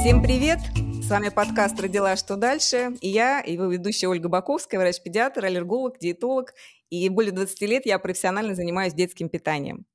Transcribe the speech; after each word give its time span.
Всем 0.00 0.20
привет! 0.20 0.58
С 1.00 1.10
вами 1.10 1.28
подкаст 1.28 1.78
«Родила. 1.80 2.16
Что 2.16 2.34
дальше?» 2.34 2.96
И 3.00 3.08
я, 3.08 3.38
его 3.38 3.66
ведущая 3.66 4.08
Ольга 4.08 4.28
Баковская, 4.28 4.80
врач-педиатр, 4.80 5.44
аллерголог, 5.44 5.98
диетолог. 6.00 6.54
И 6.90 7.08
более 7.08 7.30
20 7.30 7.60
лет 7.62 7.86
я 7.86 7.98
профессионально 8.00 8.56
занимаюсь 8.56 8.94
детским 8.94 9.28
питанием. 9.28 9.86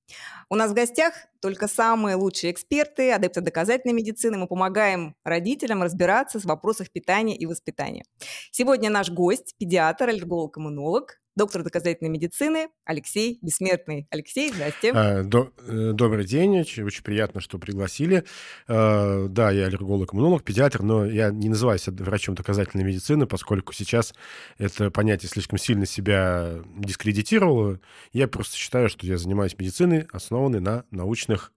У 0.50 0.55
нас 0.55 0.71
в 0.71 0.73
гостях 0.73 1.14
только 1.41 1.68
самые 1.68 2.16
лучшие 2.16 2.52
эксперты, 2.52 3.11
адепты 3.11 3.41
доказательной 3.41 3.93
медицины. 3.93 4.38
Мы 4.38 4.48
помогаем 4.48 5.16
родителям 5.23 5.84
разбираться 5.84 6.39
в 6.39 6.46
вопросах 6.46 6.89
питания 6.89 7.36
и 7.36 7.46
воспитания. 7.46 8.05
Сегодня 8.52 8.89
наш 8.89 9.09
гость– 9.09 9.55
педиатр, 9.57 10.09
аллерголог-иммунолог, 10.09 11.20
доктор 11.36 11.64
доказательной 11.64 12.09
медицины 12.09 12.70
Алексей 12.86 13.39
Бессмертный. 13.41 14.07
Алексей, 14.09 14.52
здрасте. 14.52 14.91
А, 14.93 15.21
э, 15.21 15.92
добрый 15.93 16.25
день, 16.25 16.60
очень, 16.60 16.83
очень 16.83 17.04
приятно, 17.04 17.42
что 17.42 17.57
пригласили. 17.57 18.24
А, 18.68 19.28
да, 19.28 19.51
я 19.51 19.65
аллерголог-иммунолог, 19.68 20.43
педиатр, 20.43 20.84
но 20.84 21.06
я 21.06 21.29
не 21.29 21.50
называюсь 21.50 21.87
врачом 21.87 22.36
доказательной 22.36 22.84
медицины, 22.84 23.25
поскольку 23.25 23.73
сейчас 23.73 24.14
это 24.57 24.92
понятие 24.92 25.29
слишком 25.29 25.57
сильно 25.57 25.86
себя 25.86 26.61
дискредитировало. 26.78 27.79
Я 28.11 28.28
просто 28.28 28.57
считаю, 28.57 28.89
что 28.89 29.06
я 29.06 29.18
занимаюсь 29.18 29.57
медициной, 29.57 30.07
основанной 30.11 30.59
на 30.59 30.86
научных 30.92 31.54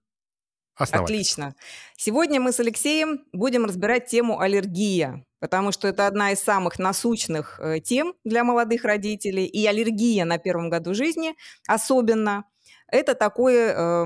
Отлично. 0.75 1.55
Сегодня 1.97 2.41
мы 2.41 2.53
с 2.53 2.61
Алексеем 2.61 3.25
будем 3.33 3.67
разбирать 3.67 4.07
тему 4.07 4.41
аллергия, 4.41 5.25
потому 5.39 5.71
что 5.71 5.87
это 5.87 6.07
одна 6.07 6.33
из 6.33 6.41
самых 6.41 6.79
насущных 6.79 7.61
э, 7.61 7.81
тем 7.81 8.15
для 8.25 8.43
молодых 8.43 8.85
родителей. 8.85 9.45
И 9.45 9.67
аллергия 9.67 10.25
на 10.25 10.39
первом 10.39 10.71
году 10.71 10.95
жизни 10.95 11.35
особенно. 11.67 12.45
Это 12.89 13.15
такой 13.15 13.55
э, 13.55 14.05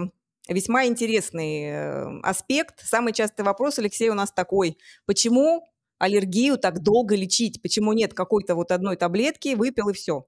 весьма 0.49 0.87
интересный 0.87 1.65
э, 1.65 2.21
аспект. 2.23 2.81
Самый 2.85 3.13
частый 3.13 3.45
вопрос, 3.45 3.79
Алексей, 3.79 4.09
у 4.11 4.15
нас 4.15 4.33
такой. 4.33 4.77
Почему 5.07 5.69
аллергию 5.99 6.59
так 6.59 6.83
долго 6.83 7.15
лечить? 7.15 7.63
Почему 7.63 7.93
нет 7.93 8.13
какой-то 8.13 8.55
вот 8.55 8.73
одной 8.73 8.97
таблетки, 8.97 9.55
выпил 9.55 9.91
и 9.91 9.93
все? 9.93 10.27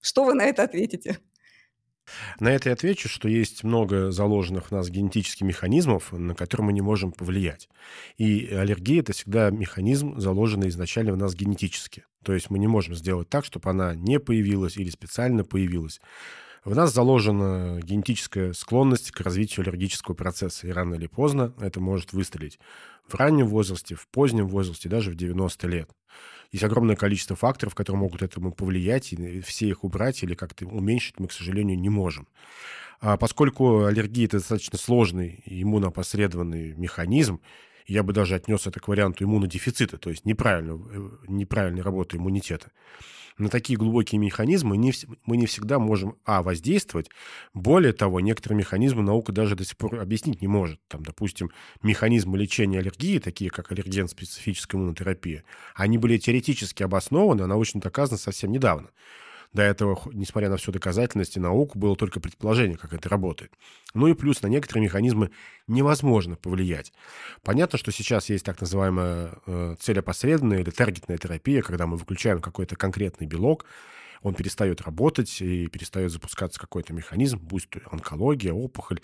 Что 0.00 0.24
вы 0.24 0.34
на 0.34 0.42
это 0.42 0.62
ответите? 0.62 1.18
На 2.38 2.48
это 2.52 2.68
я 2.68 2.72
отвечу, 2.74 3.08
что 3.08 3.28
есть 3.28 3.64
много 3.64 4.10
заложенных 4.10 4.66
в 4.66 4.70
нас 4.72 4.88
генетических 4.90 5.46
механизмов, 5.46 6.12
на 6.12 6.34
которые 6.34 6.66
мы 6.66 6.72
не 6.72 6.80
можем 6.80 7.12
повлиять. 7.12 7.68
И 8.18 8.46
аллергия– 8.46 9.00
это 9.02 9.12
всегда 9.12 9.50
механизм, 9.50 10.18
заложенный 10.18 10.68
изначально 10.68 11.12
в 11.12 11.16
нас 11.16 11.34
генетически. 11.34 12.04
То 12.22 12.34
есть 12.34 12.50
мы 12.50 12.58
не 12.58 12.66
можем 12.66 12.94
сделать 12.94 13.28
так, 13.28 13.44
чтобы 13.44 13.70
она 13.70 13.94
не 13.94 14.20
появилась 14.20 14.76
или 14.76 14.90
специально 14.90 15.44
появилась. 15.44 16.00
В 16.64 16.74
нас 16.74 16.92
заложена 16.92 17.80
генетическая 17.82 18.52
склонность 18.52 19.12
к 19.12 19.20
развитию 19.22 19.62
аллергического 19.62 20.14
процесса, 20.14 20.66
и 20.66 20.70
рано 20.70 20.94
или 20.94 21.06
поздно 21.06 21.54
это 21.58 21.80
может 21.80 22.12
выстрелить. 22.12 22.58
В 23.08 23.14
раннем 23.14 23.46
возрасте, 23.46 23.94
в 23.94 24.06
позднем 24.08 24.46
возрасте, 24.46 24.90
даже 24.90 25.10
в 25.10 25.14
90 25.14 25.66
лет. 25.68 25.90
Есть 26.52 26.64
огромное 26.64 26.96
количество 26.96 27.34
факторов, 27.34 27.74
которые 27.74 28.00
могут 28.00 28.22
этому 28.22 28.52
повлиять, 28.52 29.12
и 29.14 29.40
все 29.40 29.68
их 29.68 29.84
убрать 29.84 30.22
или 30.22 30.34
как-то 30.34 30.66
уменьшить 30.66 31.18
мы, 31.18 31.28
к 31.28 31.32
сожалению, 31.32 31.78
не 31.78 31.88
можем. 31.88 32.28
А 33.00 33.16
поскольку 33.16 33.84
аллергия– 33.84 34.24
это 34.26 34.38
достаточно 34.38 34.76
сложный 34.76 35.42
иммунопосредованный 35.46 36.74
механизм, 36.74 37.40
я 37.86 38.02
бы 38.02 38.12
даже 38.12 38.34
отнес 38.34 38.66
это 38.66 38.80
к 38.80 38.88
варианту 38.88 39.24
иммунодефицита, 39.24 39.98
то 39.98 40.10
есть 40.10 40.24
неправильно, 40.24 40.80
э, 40.90 41.10
неправильной 41.28 41.82
работы 41.82 42.16
иммунитета 42.16 42.70
на 43.40 43.48
такие 43.48 43.78
глубокие 43.78 44.18
механизмы 44.18 44.76
не, 44.76 44.92
мы 45.24 45.36
не 45.36 45.46
всегда 45.46 45.78
можем, 45.78 46.16
а, 46.24 46.42
воздействовать. 46.42 47.10
Более 47.54 47.92
того, 47.92 48.20
некоторые 48.20 48.58
механизмы 48.58 49.02
наука 49.02 49.32
даже 49.32 49.56
до 49.56 49.64
сих 49.64 49.76
пор 49.76 49.98
объяснить 49.98 50.42
не 50.42 50.48
может. 50.48 50.78
Там, 50.88 51.02
допустим, 51.02 51.50
механизмы 51.82 52.38
лечения 52.38 52.78
аллергии, 52.78 53.18
такие 53.18 53.50
как 53.50 53.72
аллерген-специфическая 53.72 54.78
иммунотерапия, 54.78 55.44
они 55.74 55.98
были 55.98 56.18
теоретически 56.18 56.82
обоснованы, 56.82 57.42
а 57.42 57.46
научно 57.46 57.80
доказаны 57.80 58.18
совсем 58.18 58.52
недавно. 58.52 58.90
До 59.52 59.62
этого, 59.62 60.00
несмотря 60.12 60.48
на 60.48 60.56
всю 60.56 60.70
доказательность 60.70 61.36
и 61.36 61.40
науку, 61.40 61.76
было 61.78 61.96
только 61.96 62.20
предположение, 62.20 62.76
как 62.76 62.92
это 62.92 63.08
работает. 63.08 63.52
Ну 63.94 64.06
и 64.06 64.14
плюс 64.14 64.42
на 64.42 64.46
некоторые 64.46 64.84
механизмы 64.84 65.30
невозможно 65.66 66.36
повлиять. 66.36 66.92
Понятно, 67.42 67.76
что 67.76 67.90
сейчас 67.90 68.28
есть 68.28 68.44
так 68.44 68.60
называемая 68.60 69.32
э, 69.46 69.76
целеопосредованная 69.80 70.60
или 70.60 70.70
таргетная 70.70 71.18
терапия, 71.18 71.62
когда 71.62 71.86
мы 71.86 71.96
выключаем 71.96 72.40
какой-то 72.40 72.76
конкретный 72.76 73.26
белок, 73.26 73.64
он 74.22 74.34
перестает 74.34 74.82
работать 74.82 75.40
и 75.40 75.66
перестает 75.66 76.12
запускаться 76.12 76.60
какой-то 76.60 76.92
механизм, 76.92 77.38
будь 77.38 77.68
то 77.68 77.80
онкология, 77.90 78.52
опухоль, 78.52 79.00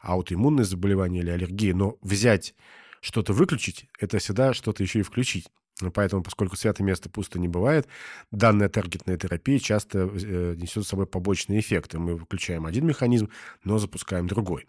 аутоиммунное 0.00 0.64
заболевание 0.64 1.22
или 1.22 1.30
аллергия. 1.30 1.74
Но 1.74 1.98
взять 2.02 2.54
что-то 3.00 3.32
выключить, 3.32 3.86
это 3.98 4.18
всегда 4.18 4.54
что-то 4.54 4.82
еще 4.82 5.00
и 5.00 5.02
включить. 5.02 5.48
Поэтому, 5.88 6.22
поскольку 6.22 6.56
святое 6.56 6.86
место 6.86 7.08
пусто 7.08 7.38
не 7.38 7.48
бывает, 7.48 7.88
данная 8.30 8.68
таргетная 8.68 9.16
терапия 9.16 9.58
часто 9.58 10.00
э, 10.00 10.54
несет 10.58 10.84
с 10.84 10.88
собой 10.88 11.06
побочные 11.06 11.60
эффекты. 11.60 11.98
Мы 11.98 12.16
выключаем 12.16 12.66
один 12.66 12.86
механизм, 12.86 13.30
но 13.64 13.78
запускаем 13.78 14.26
другой. 14.26 14.66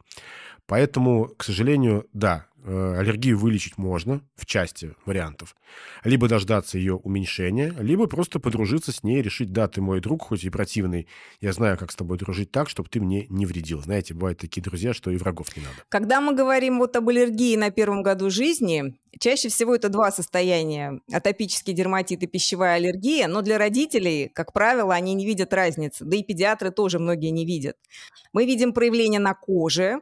Поэтому, 0.71 1.27
к 1.35 1.43
сожалению, 1.43 2.07
да, 2.13 2.45
э, 2.63 2.95
аллергию 2.97 3.37
вылечить 3.37 3.77
можно 3.77 4.21
в 4.37 4.45
части 4.45 4.95
вариантов. 5.05 5.53
Либо 6.05 6.29
дождаться 6.29 6.77
ее 6.77 6.95
уменьшения, 6.95 7.75
либо 7.77 8.07
просто 8.07 8.39
подружиться 8.39 8.93
с 8.93 9.03
ней 9.03 9.21
решить, 9.21 9.51
да, 9.51 9.67
ты 9.67 9.81
мой 9.81 9.99
друг, 9.99 10.21
хоть 10.21 10.45
и 10.45 10.49
противный, 10.49 11.09
я 11.41 11.51
знаю, 11.51 11.77
как 11.77 11.91
с 11.91 11.97
тобой 11.97 12.17
дружить 12.17 12.53
так, 12.53 12.69
чтобы 12.69 12.87
ты 12.87 13.01
мне 13.01 13.27
не 13.27 13.45
вредил. 13.45 13.81
Знаете, 13.81 14.13
бывают 14.13 14.39
такие 14.39 14.61
друзья, 14.61 14.93
что 14.93 15.11
и 15.11 15.17
врагов 15.17 15.57
не 15.57 15.61
надо. 15.61 15.75
Когда 15.89 16.21
мы 16.21 16.33
говорим 16.33 16.79
вот 16.79 16.95
об 16.95 17.09
аллергии 17.09 17.57
на 17.57 17.69
первом 17.69 18.01
году 18.01 18.29
жизни, 18.29 18.95
чаще 19.19 19.49
всего 19.49 19.75
это 19.75 19.89
два 19.89 20.09
состояния. 20.09 21.01
Атопический 21.11 21.73
дерматит 21.73 22.23
и 22.23 22.27
пищевая 22.27 22.77
аллергия, 22.77 23.27
но 23.27 23.41
для 23.41 23.57
родителей, 23.57 24.29
как 24.33 24.53
правило, 24.53 24.93
они 24.93 25.15
не 25.15 25.25
видят 25.25 25.53
разницы. 25.53 26.05
Да 26.05 26.15
и 26.15 26.23
педиатры 26.23 26.71
тоже 26.71 26.97
многие 26.97 27.31
не 27.31 27.45
видят. 27.45 27.75
Мы 28.31 28.45
видим 28.45 28.71
проявление 28.71 29.19
на 29.19 29.33
коже, 29.33 29.99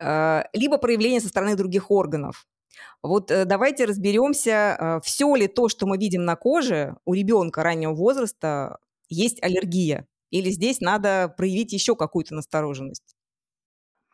либо 0.00 0.78
проявление 0.78 1.20
со 1.20 1.28
стороны 1.28 1.56
других 1.56 1.90
органов. 1.90 2.46
Вот 3.02 3.30
э, 3.30 3.44
давайте 3.44 3.84
разберемся, 3.84 4.76
э, 4.78 5.00
все 5.04 5.34
ли 5.34 5.46
то, 5.46 5.68
что 5.68 5.86
мы 5.86 5.98
видим 5.98 6.24
на 6.24 6.36
коже 6.36 6.96
у 7.04 7.14
ребенка 7.14 7.62
раннего 7.62 7.94
возраста, 7.94 8.78
есть 9.08 9.42
аллергия, 9.42 10.06
или 10.30 10.50
здесь 10.50 10.80
надо 10.80 11.32
проявить 11.36 11.72
еще 11.72 11.94
какую-то 11.94 12.34
настороженность. 12.34 13.14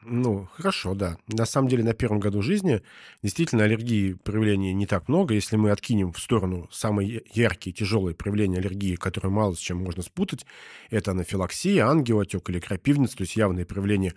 Ну, 0.04 0.48
хорошо, 0.54 0.94
да. 0.94 1.16
На 1.28 1.46
самом 1.46 1.68
деле, 1.68 1.84
на 1.84 1.94
первом 1.94 2.18
году 2.18 2.42
жизни 2.42 2.82
действительно 3.22 3.62
аллергии 3.62 4.14
проявлений 4.14 4.74
не 4.74 4.86
так 4.86 5.08
много. 5.08 5.32
Если 5.34 5.54
мы 5.54 5.70
откинем 5.70 6.12
в 6.12 6.18
сторону 6.18 6.68
самые 6.72 7.22
яркие, 7.32 7.72
тяжелые 7.72 8.16
проявления 8.16 8.58
аллергии, 8.58 8.96
которые 8.96 9.30
мало 9.30 9.54
с 9.54 9.58
чем 9.58 9.78
можно 9.78 10.02
спутать, 10.02 10.44
это 10.90 11.12
анафилаксия, 11.12 11.86
ангиоотек 11.86 12.50
или 12.50 12.58
крапивница, 12.58 13.18
то 13.18 13.22
есть 13.22 13.36
явные 13.36 13.64
проявления 13.64 14.14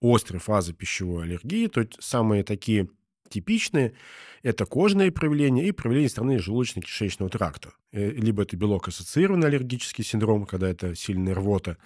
острой 0.00 0.40
фазы 0.40 0.72
пищевой 0.72 1.24
аллергии, 1.24 1.66
то 1.66 1.80
есть 1.80 1.96
самые 2.00 2.44
такие 2.44 2.88
типичные– 3.28 3.94
это 4.42 4.66
кожные 4.66 5.12
проявления 5.12 5.66
и 5.66 5.72
проявления 5.72 6.08
стороны 6.08 6.38
желудочно-кишечного 6.38 7.28
тракта. 7.28 7.72
Э, 7.92 8.10
либо 8.10 8.42
это 8.42 8.56
белок-ассоциированный 8.56 9.48
аллергический 9.48 10.04
синдром, 10.04 10.46
когда 10.46 10.68
это 10.68 10.94
сильная 10.94 11.34
рвота, 11.34 11.76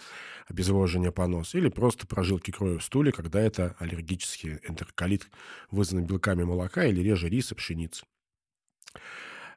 обезвоживание 0.48 1.12
понос, 1.12 1.54
или 1.54 1.68
просто 1.68 2.06
прожилки 2.06 2.50
крови 2.50 2.78
в 2.78 2.84
стуле, 2.84 3.12
когда 3.12 3.40
это 3.40 3.74
аллергический 3.78 4.58
энтероколит, 4.68 5.28
вызванный 5.70 6.04
белками 6.04 6.44
молока 6.44 6.84
или 6.84 7.00
реже 7.00 7.28
риса, 7.28 7.54
пшеницы. 7.54 8.04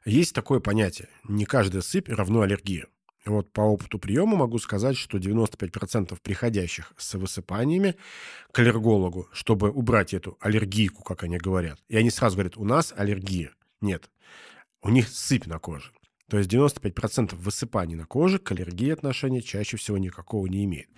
Есть 0.04 0.34
такое 0.34 0.60
понятие– 0.60 1.08
не 1.28 1.44
каждая 1.44 1.82
сыпь 1.82 2.08
равно 2.08 2.42
аллергия. 2.42 2.86
Вот 3.26 3.52
по 3.52 3.60
опыту 3.60 3.98
приема 3.98 4.36
могу 4.36 4.58
сказать, 4.58 4.96
что 4.96 5.18
95% 5.18 6.16
приходящих 6.22 6.92
с 6.96 7.14
высыпаниями 7.14 7.96
к 8.52 8.58
аллергологу, 8.60 9.28
чтобы 9.32 9.70
убрать 9.70 10.14
эту 10.14 10.38
аллергийку, 10.40 11.02
как 11.02 11.24
они 11.24 11.36
говорят, 11.36 11.80
и 11.88 11.96
они 11.96 12.10
сразу 12.10 12.36
говорят, 12.36 12.56
у 12.56 12.64
нас 12.64 12.94
аллергия. 12.96 13.50
Нет, 13.80 14.10
у 14.80 14.90
них 14.90 15.08
сыпь 15.08 15.46
на 15.46 15.58
коже. 15.58 15.90
То 16.28 16.38
есть 16.38 16.52
95% 16.52 17.36
высыпаний 17.36 17.94
на 17.94 18.04
коже 18.04 18.40
к 18.40 18.50
аллергии 18.50 18.90
отношения 18.90 19.40
чаще 19.40 19.76
всего 19.76 19.96
никакого 19.96 20.46
не 20.46 20.64
имеет. 20.64 20.88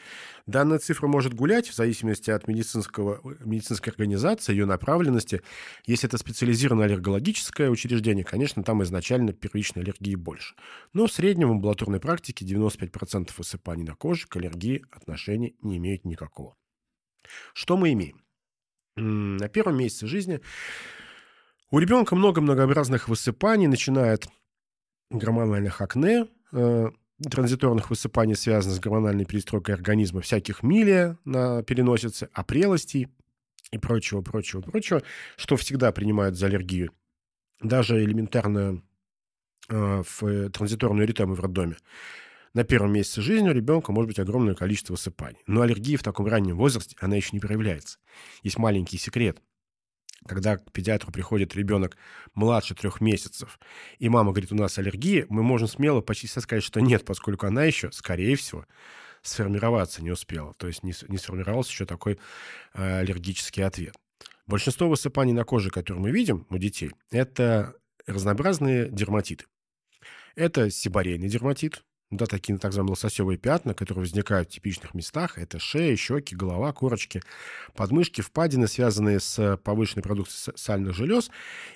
Данная 0.46 0.78
цифра 0.78 1.06
может 1.06 1.34
гулять 1.34 1.68
в 1.68 1.74
зависимости 1.74 2.30
от 2.30 2.48
медицинского, 2.48 3.20
медицинской 3.44 3.92
организации, 3.92 4.52
ее 4.52 4.64
направленности. 4.64 5.42
Если 5.84 6.08
это 6.08 6.16
специализированное 6.16 6.86
аллергологическое 6.86 7.68
учреждение, 7.68 8.24
конечно, 8.24 8.62
там 8.62 8.82
изначально 8.84 9.34
первичной 9.34 9.82
аллергии 9.82 10.14
больше. 10.14 10.54
Но 10.94 11.06
в 11.06 11.12
среднем 11.12 11.48
в 11.48 11.52
амбулаторной 11.52 12.00
практике 12.00 12.46
95% 12.46 13.30
высыпаний 13.36 13.84
на 13.84 13.94
коже 13.94 14.26
к 14.26 14.36
аллергии 14.36 14.86
отношения 14.90 15.52
не 15.60 15.76
имеют 15.76 16.06
никакого. 16.06 16.56
Что 17.52 17.76
мы 17.76 17.92
имеем? 17.92 18.24
На 18.96 19.48
первом 19.48 19.76
месяце 19.76 20.06
жизни 20.06 20.40
у 21.70 21.78
ребенка 21.78 22.16
много 22.16 22.40
многообразных 22.40 23.08
высыпаний, 23.08 23.66
начиная 23.66 24.14
от 24.14 24.26
гормональных 25.10 25.80
акне, 25.80 26.26
э, 26.52 26.90
транзиторных 27.30 27.90
высыпаний 27.90 28.36
связано 28.36 28.74
с 28.74 28.80
гормональной 28.80 29.24
перестройкой 29.24 29.74
организма 29.74 30.20
всяких 30.20 30.62
милия 30.62 31.18
на 31.24 31.62
переносице, 31.62 32.28
опрелостей 32.32 33.08
и 33.70 33.78
прочего, 33.78 34.22
прочего, 34.22 34.60
прочего, 34.60 35.02
что 35.36 35.56
всегда 35.56 35.92
принимают 35.92 36.36
за 36.36 36.46
аллергию. 36.46 36.92
Даже 37.60 38.02
элементарно 38.02 38.82
э, 39.68 40.02
в 40.06 40.50
транзиторную 40.50 41.06
эритему 41.06 41.34
в 41.34 41.40
роддоме. 41.40 41.76
На 42.54 42.64
первом 42.64 42.92
месяце 42.92 43.20
жизни 43.20 43.48
у 43.48 43.52
ребенка 43.52 43.92
может 43.92 44.08
быть 44.08 44.18
огромное 44.18 44.54
количество 44.54 44.94
высыпаний. 44.94 45.38
Но 45.46 45.60
аллергия 45.62 45.98
в 45.98 46.02
таком 46.02 46.26
раннем 46.26 46.56
возрасте, 46.56 46.96
она 47.00 47.16
еще 47.16 47.30
не 47.32 47.40
проявляется. 47.40 47.98
Есть 48.42 48.58
маленький 48.58 48.96
секрет. 48.96 49.42
Когда 50.26 50.58
к 50.58 50.72
педиатру 50.72 51.12
приходит 51.12 51.54
ребенок 51.54 51.96
младше 52.34 52.74
трех 52.74 53.00
месяцев, 53.00 53.58
и 53.98 54.08
мама 54.08 54.32
говорит, 54.32 54.52
у 54.52 54.56
нас 54.56 54.78
аллергия, 54.78 55.26
мы 55.28 55.42
можем 55.42 55.68
смело 55.68 56.00
почти 56.00 56.26
сказать, 56.26 56.64
что 56.64 56.80
нет, 56.80 57.04
поскольку 57.04 57.46
она 57.46 57.64
еще, 57.64 57.90
скорее 57.92 58.36
всего, 58.36 58.66
сформироваться 59.22 60.02
не 60.02 60.10
успела. 60.10 60.54
То 60.54 60.66
есть 60.66 60.82
не, 60.82 60.92
не 61.08 61.18
сформировался 61.18 61.70
еще 61.70 61.86
такой 61.86 62.18
э, 62.74 62.98
аллергический 63.00 63.64
ответ. 63.64 63.94
Большинство 64.46 64.88
высыпаний 64.88 65.32
на 65.32 65.44
коже, 65.44 65.70
которые 65.70 66.02
мы 66.02 66.10
видим 66.10 66.46
у 66.50 66.58
детей, 66.58 66.90
это 67.10 67.74
разнообразные 68.06 68.88
дерматиты. 68.88 69.44
Это 70.34 70.70
сибарейный 70.70 71.28
дерматит, 71.28 71.84
да, 72.10 72.24
такие 72.26 72.56
так 72.58 72.70
называемые 72.70 72.92
лососевые 72.92 73.36
пятна, 73.36 73.74
которые 73.74 74.02
возникают 74.02 74.48
в 74.48 74.52
типичных 74.52 74.94
местах. 74.94 75.36
Это 75.36 75.58
шея, 75.58 75.94
щеки, 75.94 76.34
голова, 76.34 76.72
корочки, 76.72 77.22
подмышки, 77.74 78.22
впадины, 78.22 78.66
связанные 78.66 79.20
с 79.20 79.58
повышенной 79.58 80.02
продукцией 80.02 80.56
сальных 80.56 80.94
желез 80.94 81.30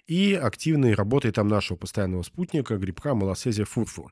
и 0.06 0.32
активной 0.34 0.94
работой 0.94 1.32
там 1.32 1.49
нашего 1.49 1.76
постоянного 1.76 2.23
спутника, 2.23 2.79
грибка 2.79 3.14
малосезия 3.14 3.67
фурфур. 3.67 4.11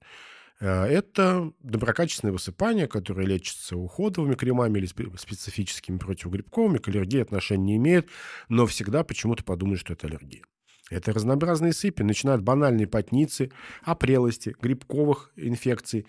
Э, 0.60 0.84
это 0.84 1.52
доброкачественные 1.60 2.34
высыпания, 2.34 2.86
которые 2.86 3.26
лечатся 3.26 3.76
уходовыми 3.76 4.34
кремами 4.34 4.78
или 4.78 4.86
специфическими 4.86 5.96
противогрибковыми, 5.96 6.78
к 6.78 6.88
аллергии 6.88 7.22
отношения 7.22 7.64
не 7.64 7.76
имеют, 7.76 8.08
но 8.50 8.66
всегда 8.66 9.04
почему-то 9.04 9.42
подумают, 9.42 9.80
что 9.80 9.94
это 9.94 10.06
аллергия. 10.06 10.42
Это 10.90 11.12
разнообразные 11.12 11.72
сыпи, 11.72 12.02
начиная 12.02 12.34
от 12.34 12.42
банальной 12.42 12.86
потницы, 12.86 13.50
опрелости, 13.82 14.54
грибковых 14.60 15.30
инфекций, 15.36 16.06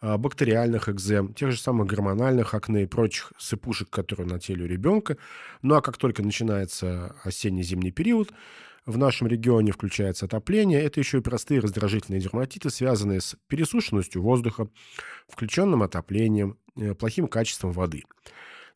а, 0.00 0.18
бактериальных 0.18 0.88
экзем, 0.88 1.32
тех 1.32 1.52
же 1.52 1.58
самых 1.58 1.86
гормональных 1.86 2.52
акне 2.52 2.82
и 2.82 2.86
прочих 2.86 3.32
сыпушек, 3.38 3.88
которые 3.88 4.26
на 4.26 4.40
теле 4.40 4.64
у 4.64 4.66
ребенка. 4.66 5.16
Ну 5.62 5.76
а 5.76 5.80
как 5.80 5.96
только 5.96 6.22
начинается 6.22 7.14
осенне-зимний 7.22 7.92
период, 7.92 8.32
в 8.86 8.98
нашем 8.98 9.28
регионе 9.28 9.72
включается 9.72 10.26
отопление. 10.26 10.82
Это 10.82 11.00
еще 11.00 11.18
и 11.18 11.22
простые 11.22 11.60
раздражительные 11.60 12.20
дерматиты, 12.20 12.68
связанные 12.68 13.20
с 13.20 13.36
пересушенностью 13.46 14.20
воздуха, 14.20 14.68
включенным 15.28 15.82
отоплением, 15.82 16.58
э, 16.76 16.94
плохим 16.94 17.28
качеством 17.28 17.72
воды. 17.72 18.02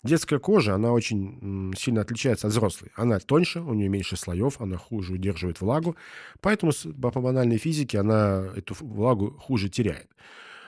Детская 0.05 0.39
кожа, 0.39 0.75
она 0.75 0.93
очень 0.93 1.75
сильно 1.77 2.03
отличается 2.03 2.47
от 2.47 2.53
взрослой. 2.53 2.93
Она 2.95 3.19
тоньше, 3.19 3.61
у 3.61 3.75
нее 3.75 3.89
меньше 3.89 4.17
слоев, 4.17 4.61
она 4.61 4.77
хуже 4.77 5.15
удерживает 5.15 5.61
влагу. 5.61 5.97
Поэтому 6.41 6.73
по 7.03 7.21
банальной 7.21 7.59
физике 7.59 7.99
она 7.99 8.49
эту 8.55 8.75
влагу 8.79 9.33
хуже 9.33 9.69
теряет. 9.69 10.09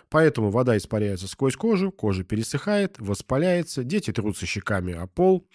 Поэтому 0.08 0.50
вода 0.50 0.76
испаряется 0.76 1.28
сквозь 1.28 1.54
кожу, 1.54 1.92
кожа 1.92 2.24
пересыхает, 2.24 2.96
воспаляется, 2.98 3.84
дети 3.84 4.12
трутся 4.12 4.44
щеками 4.44 4.92
о 4.92 5.06
пол, 5.06 5.46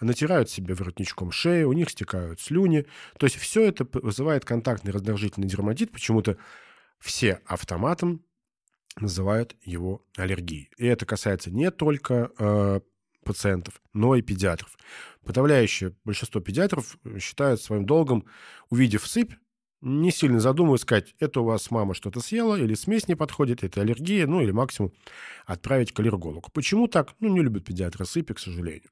натирают 0.00 0.48
себе 0.48 0.74
воротничком 0.74 1.30
шею, 1.30 1.68
у 1.68 1.74
них 1.74 1.90
стекают 1.90 2.40
слюни. 2.40 2.86
То 3.18 3.26
есть 3.26 3.36
все 3.36 3.66
это 3.66 3.86
вызывает 3.92 4.46
контактный 4.46 4.92
раздражительный 4.92 5.46
дерматит. 5.46 5.92
Почему-то 5.92 6.38
все 6.98 7.40
автоматом 7.44 8.24
называют 8.98 9.54
его 9.62 10.02
аллергией. 10.16 10.70
И 10.78 10.86
это 10.86 11.04
касается 11.04 11.50
не 11.50 11.70
только 11.70 12.30
э, 12.38 12.80
пациентов, 13.24 13.80
но 13.92 14.14
и 14.14 14.22
педиатров. 14.22 14.76
Подавляющее 15.24 15.94
большинство 16.04 16.40
педиатров 16.40 16.98
считают 17.18 17.60
своим 17.60 17.86
долгом, 17.86 18.26
увидев 18.70 19.06
сыпь, 19.06 19.32
не 19.82 20.12
сильно 20.12 20.38
задумываясь, 20.38 20.82
сказать, 20.82 21.14
это 21.18 21.40
у 21.40 21.44
вас 21.44 21.70
мама 21.70 21.94
что-то 21.94 22.20
съела, 22.20 22.56
или 22.56 22.74
смесь 22.74 23.08
не 23.08 23.16
подходит, 23.16 23.64
это 23.64 23.80
аллергия, 23.80 24.26
ну 24.26 24.40
или 24.40 24.52
максимум 24.52 24.92
отправить 25.44 25.92
к 25.92 26.00
аллергологу. 26.00 26.50
Почему 26.52 26.86
так? 26.86 27.14
Ну, 27.18 27.28
не 27.28 27.42
любят 27.42 27.64
педиатры 27.64 28.04
сыпи, 28.04 28.32
к 28.34 28.38
сожалению. 28.38 28.90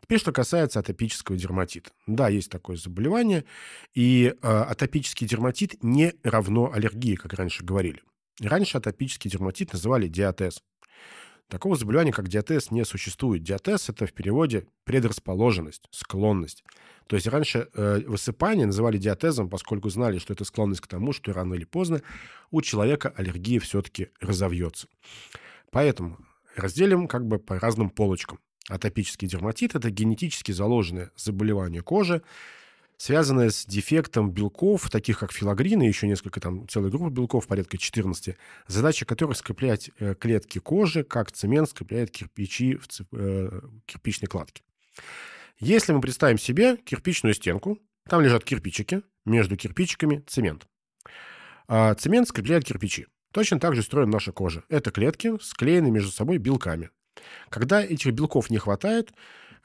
Теперь, 0.00 0.18
что 0.18 0.32
касается 0.32 0.78
атопического 0.78 1.36
дерматита. 1.36 1.90
Да, 2.06 2.28
есть 2.28 2.50
такое 2.50 2.76
заболевание, 2.76 3.44
и 3.94 4.34
э, 4.40 4.48
атопический 4.48 5.26
дерматит 5.26 5.82
не 5.82 6.14
равно 6.22 6.72
аллергии, 6.72 7.16
как 7.16 7.34
раньше 7.34 7.64
говорили. 7.64 8.02
Раньше 8.40 8.78
атопический 8.78 9.30
дерматит 9.30 9.72
называли 9.72 10.08
диатез. 10.08 10.62
Такого 11.50 11.74
заболевания, 11.74 12.12
как 12.12 12.28
диатез, 12.28 12.70
не 12.70 12.84
существует. 12.84 13.42
Диатез– 13.42 13.88
это 13.88 14.06
в 14.06 14.12
переводе 14.12 14.68
предрасположенность, 14.84 15.88
склонность. 15.90 16.62
То 17.08 17.16
есть 17.16 17.26
раньше 17.26 17.68
э, 17.74 18.02
высыпание 18.06 18.66
называли 18.66 18.98
диатезом, 18.98 19.50
поскольку 19.50 19.88
знали, 19.90 20.18
что 20.18 20.32
это 20.32 20.44
склонность 20.44 20.80
к 20.80 20.86
тому, 20.86 21.12
что 21.12 21.32
рано 21.32 21.54
или 21.54 21.64
поздно 21.64 22.02
у 22.52 22.62
человека 22.62 23.12
аллергия 23.16 23.58
все-таки 23.58 24.10
разовьется. 24.20 24.86
Поэтому 25.72 26.18
разделим 26.54 27.08
как 27.08 27.26
бы 27.26 27.40
по 27.40 27.58
разным 27.58 27.90
полочкам. 27.90 28.38
Атопический 28.68 29.26
дерматит– 29.26 29.74
это 29.74 29.90
генетически 29.90 30.52
заложенное 30.52 31.10
заболевание 31.16 31.82
кожи, 31.82 32.22
связанная 33.00 33.48
с 33.48 33.64
дефектом 33.64 34.30
белков, 34.30 34.90
таких 34.90 35.20
как 35.20 35.32
филогрины, 35.32 35.84
еще 35.84 36.06
несколько 36.06 36.38
там, 36.38 36.68
целая 36.68 36.90
группа 36.90 37.08
белков, 37.08 37.46
порядка 37.46 37.78
14, 37.78 38.36
задача 38.66 39.06
которых 39.06 39.38
скреплять 39.38 39.90
э, 39.98 40.14
клетки 40.14 40.58
кожи, 40.58 41.02
как 41.02 41.32
цемент 41.32 41.70
скрепляет 41.70 42.10
кирпичи 42.10 42.76
в 42.76 42.88
цеп... 42.88 43.06
э, 43.12 43.62
кирпичной 43.86 44.28
кладке. 44.28 44.62
Если 45.58 45.94
мы 45.94 46.02
представим 46.02 46.38
себе 46.38 46.76
кирпичную 46.76 47.32
стенку, 47.32 47.78
там 48.06 48.20
лежат 48.20 48.44
кирпичики, 48.44 49.00
между 49.24 49.56
кирпичиками 49.56 50.22
цемент. 50.26 50.66
А 51.68 51.94
цемент 51.94 52.28
скрепляет 52.28 52.64
кирпичи. 52.64 53.06
Точно 53.32 53.58
так 53.58 53.76
же 53.76 53.80
устроена 53.80 54.12
наша 54.12 54.32
кожа. 54.32 54.64
Это 54.68 54.90
клетки, 54.90 55.38
склеены 55.40 55.90
между 55.90 56.10
собой 56.10 56.36
белками. 56.36 56.90
Когда 57.48 57.82
этих 57.82 58.12
белков 58.12 58.50
не 58.50 58.58
хватает, 58.58 59.14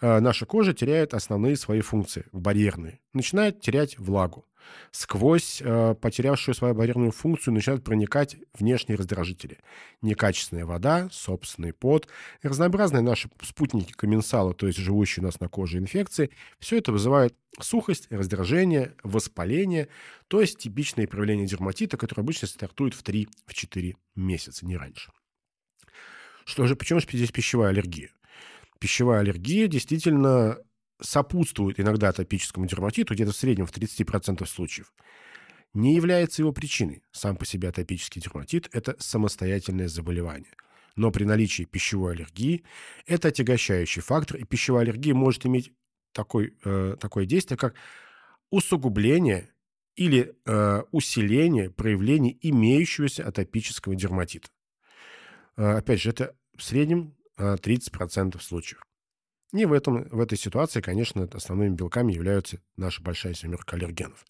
наша 0.01 0.45
кожа 0.45 0.73
теряет 0.73 1.13
основные 1.13 1.55
свои 1.55 1.81
функции, 1.81 2.25
барьерные. 2.31 2.99
Начинает 3.13 3.61
терять 3.61 3.97
влагу. 3.97 4.45
Сквозь 4.91 5.61
э, 5.61 5.95
потерявшую 5.95 6.55
свою 6.55 6.73
барьерную 6.73 7.11
функцию 7.11 7.53
начинают 7.53 7.83
проникать 7.83 8.37
внешние 8.57 8.97
раздражители. 8.97 9.59
Некачественная 10.01 10.65
вода, 10.65 11.09
собственный 11.11 11.73
пот, 11.73 12.07
разнообразные 12.41 13.01
наши 13.01 13.29
спутники 13.43 13.91
комменсала, 13.91 14.53
то 14.53 14.67
есть 14.67 14.79
живущие 14.79 15.23
у 15.23 15.25
нас 15.25 15.39
на 15.39 15.49
коже 15.49 15.77
инфекции. 15.77 16.29
Все 16.59 16.77
это 16.77 16.91
вызывает 16.91 17.35
сухость, 17.59 18.07
раздражение, 18.09 18.95
воспаление, 19.03 19.89
то 20.27 20.41
есть 20.41 20.57
типичные 20.57 21.07
проявления 21.07 21.45
дерматита, 21.45 21.97
которые 21.97 22.23
обычно 22.23 22.47
стартуют 22.47 22.93
в 22.93 23.03
3-4 23.03 23.95
месяца, 24.15 24.65
не 24.65 24.77
раньше. 24.77 25.11
Что 26.45 26.67
же, 26.67 26.75
почему 26.75 26.99
же 26.99 27.07
здесь 27.11 27.31
пищевая 27.31 27.69
аллергия? 27.69 28.09
Пищевая 28.79 29.21
аллергия 29.21 29.67
действительно 29.67 30.57
сопутствует 31.01 31.79
иногда 31.79 32.09
атопическому 32.09 32.67
дерматиту, 32.67 33.13
где-то 33.13 33.31
в 33.31 33.35
среднем 33.35 33.65
в 33.65 33.73
30% 33.73 34.45
случаев. 34.45 34.93
Не 35.73 35.95
является 35.95 36.41
его 36.41 36.53
причиной. 36.53 37.03
Сам 37.11 37.35
по 37.35 37.45
себе 37.45 37.69
атопический 37.69 38.21
дерматит– 38.21 38.69
это 38.71 38.95
самостоятельное 38.99 39.89
заболевание. 39.89 40.53
Но 40.95 41.11
при 41.11 41.25
наличии 41.25 41.63
пищевой 41.63 42.13
аллергии 42.13 42.63
это 43.05 43.27
отягощающий 43.27 44.01
фактор, 44.01 44.37
и 44.37 44.45
пищевая 44.45 44.83
аллергия 44.83 45.13
может 45.13 45.45
иметь 45.45 45.73
такой, 46.13 46.55
э, 46.63 46.95
такое 46.97 47.25
действие, 47.25 47.57
как 47.57 47.75
усугубление 48.49 49.49
или 49.97 50.33
э, 50.45 50.83
усиление 50.91 51.69
проявлений 51.69 52.37
имеющегося 52.41 53.27
атопического 53.27 53.95
дерматита. 53.95 54.47
Э, 55.57 55.77
опять 55.77 56.01
же, 56.01 56.09
это 56.09 56.35
в 56.55 56.63
среднем 56.63 57.14
30% 57.37 58.41
случаев. 58.41 58.81
И 59.53 59.65
в, 59.65 59.73
этом, 59.73 60.07
в 60.09 60.19
этой 60.19 60.37
ситуации, 60.37 60.81
конечно, 60.81 61.23
основными 61.31 61.75
белками 61.75 62.11
являются 62.11 62.59
наша 62.75 63.01
большая 63.01 63.33
семерка 63.33 63.77
аллергенов. 63.77 64.25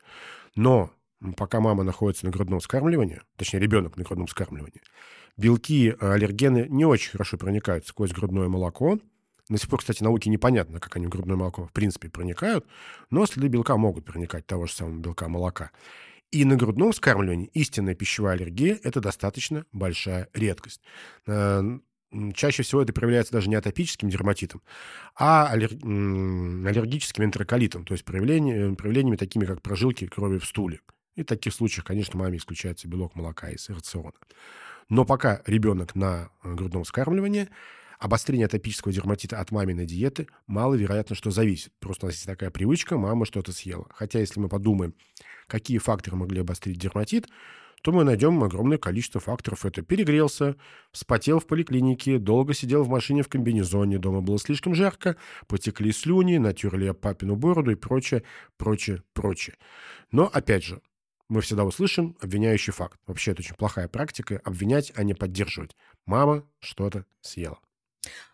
Но 0.55 0.91
пока 1.35 1.59
мама 1.59 1.83
находится 1.83 2.25
на 2.25 2.31
грудном 2.31 2.59
вскармливании, 2.59 3.21
точнее, 3.35 3.59
ребенок 3.59 3.97
на 3.97 4.03
грудном 4.03 4.27
вскармливании, 4.27 4.81
белки, 5.37 5.89
э, 5.89 6.11
аллергены 6.11 6.67
не 6.69 6.85
очень 6.85 7.11
хорошо 7.11 7.37
проникают 7.37 7.87
сквозь 7.87 8.11
грудное 8.11 8.47
молоко. 8.47 8.99
До 9.49 9.57
сих 9.57 9.69
пор, 9.69 9.79
кстати, 9.79 10.03
науке 10.03 10.29
непонятно, 10.29 10.79
как 10.79 10.95
они 10.95 11.07
в 11.07 11.09
грудное 11.09 11.35
молоко 11.35 11.65
в 11.65 11.71
принципе 11.71 12.09
проникают, 12.09 12.65
но 13.09 13.25
следы 13.25 13.47
белка 13.47 13.77
могут 13.77 14.05
проникать, 14.05 14.45
того 14.45 14.65
же 14.65 14.73
самого 14.73 14.99
белка 14.99 15.27
молока. 15.27 15.71
И 16.31 16.43
на 16.45 16.55
грудном 16.55 16.91
вскармливании 16.91 17.49
истинная 17.53 17.95
пищевая 17.95 18.35
аллергия– 18.35 18.79
это 18.83 18.99
достаточно 18.99 19.65
большая 19.71 20.27
редкость. 20.33 20.81
Э, 22.15 22.31
чаще 22.33 22.63
всего 22.63 22.81
это 22.81 22.93
проявляется 22.93 23.33
даже 23.33 23.49
не 23.49 23.55
атопическим 23.55 24.09
дерматитом, 24.09 24.61
а 25.15 25.47
аллер... 25.47 25.71
аллергическим 25.71 27.23
энтероколитом, 27.25 27.85
то 27.85 27.93
есть 27.93 28.05
проявление... 28.05 28.75
проявлениями 28.75 29.17
такими, 29.17 29.45
как 29.45 29.61
прожилки 29.61 30.07
крови 30.07 30.37
в 30.37 30.45
стуле. 30.45 30.81
И 31.15 31.23
в 31.23 31.25
таких 31.25 31.53
случаях, 31.53 31.85
конечно, 31.85 32.19
маме 32.19 32.37
исключается 32.37 32.87
белок 32.87 33.15
молока 33.15 33.49
из 33.49 33.69
рациона. 33.69 34.13
Но 34.89 35.05
пока 35.05 35.41
ребенок 35.45 35.95
на 35.95 36.29
э, 36.43 36.53
грудном 36.53 36.83
вскармливании, 36.83 37.49
обострение 37.99 38.45
атопического 38.45 38.93
дерматита 38.93 39.39
от 39.39 39.51
маминой 39.51 39.85
диеты 39.85 40.27
маловероятно, 40.47 41.15
что 41.15 41.31
зависит. 41.31 41.71
Просто 41.79 42.05
у 42.05 42.09
нас 42.09 42.15
есть 42.15 42.27
такая 42.27 42.51
привычка, 42.51 42.97
мама 42.97 43.25
что-то 43.25 43.51
съела. 43.51 43.87
Хотя 43.91 44.19
если 44.19 44.39
мы 44.39 44.49
подумаем, 44.49 44.93
какие 45.47 45.77
факторы 45.77 46.17
могли 46.17 46.41
обострить 46.41 46.77
дерматит, 46.77 47.27
то 47.85 47.91
мы 47.91 48.03
найдем 48.03 48.43
огромное 48.43 48.79
количество 48.79 49.21
факторов. 49.21 49.63
Это 49.63 49.83
перегрелся, 49.83 50.55
вспотел 50.91 51.39
в 51.39 51.45
поликлинике, 51.45 52.17
долго 52.17 52.55
сидел 52.55 52.83
в 52.83 52.89
машине 52.89 53.21
в 53.21 53.29
комбинезоне, 53.29 53.99
дома 53.99 54.21
было 54.21 54.39
слишком 54.39 54.73
жарко, 54.73 55.17
потекли 55.47 55.91
слюни, 55.91 56.37
натерли 56.37 56.89
папину 56.93 57.35
бороду 57.35 57.69
и 57.69 57.75
прочее, 57.75 58.23
прочее, 58.57 59.03
прочее. 59.13 59.55
Но, 60.11 60.25
опять 60.33 60.63
же, 60.63 60.81
мы 61.29 61.41
всегда 61.41 61.63
услышим 61.63 62.17
обвиняющий 62.21 62.73
факт. 62.73 62.99
Вообще, 63.05 63.33
это 63.33 63.43
очень 63.43 63.55
плохая 63.55 63.87
практика– 63.87 64.41
обвинять, 64.43 64.91
а 64.95 65.03
не 65.03 65.13
поддерживать. 65.13 65.75
Мама 66.07 66.43
что-то 66.61 67.05
съела. 67.21 67.59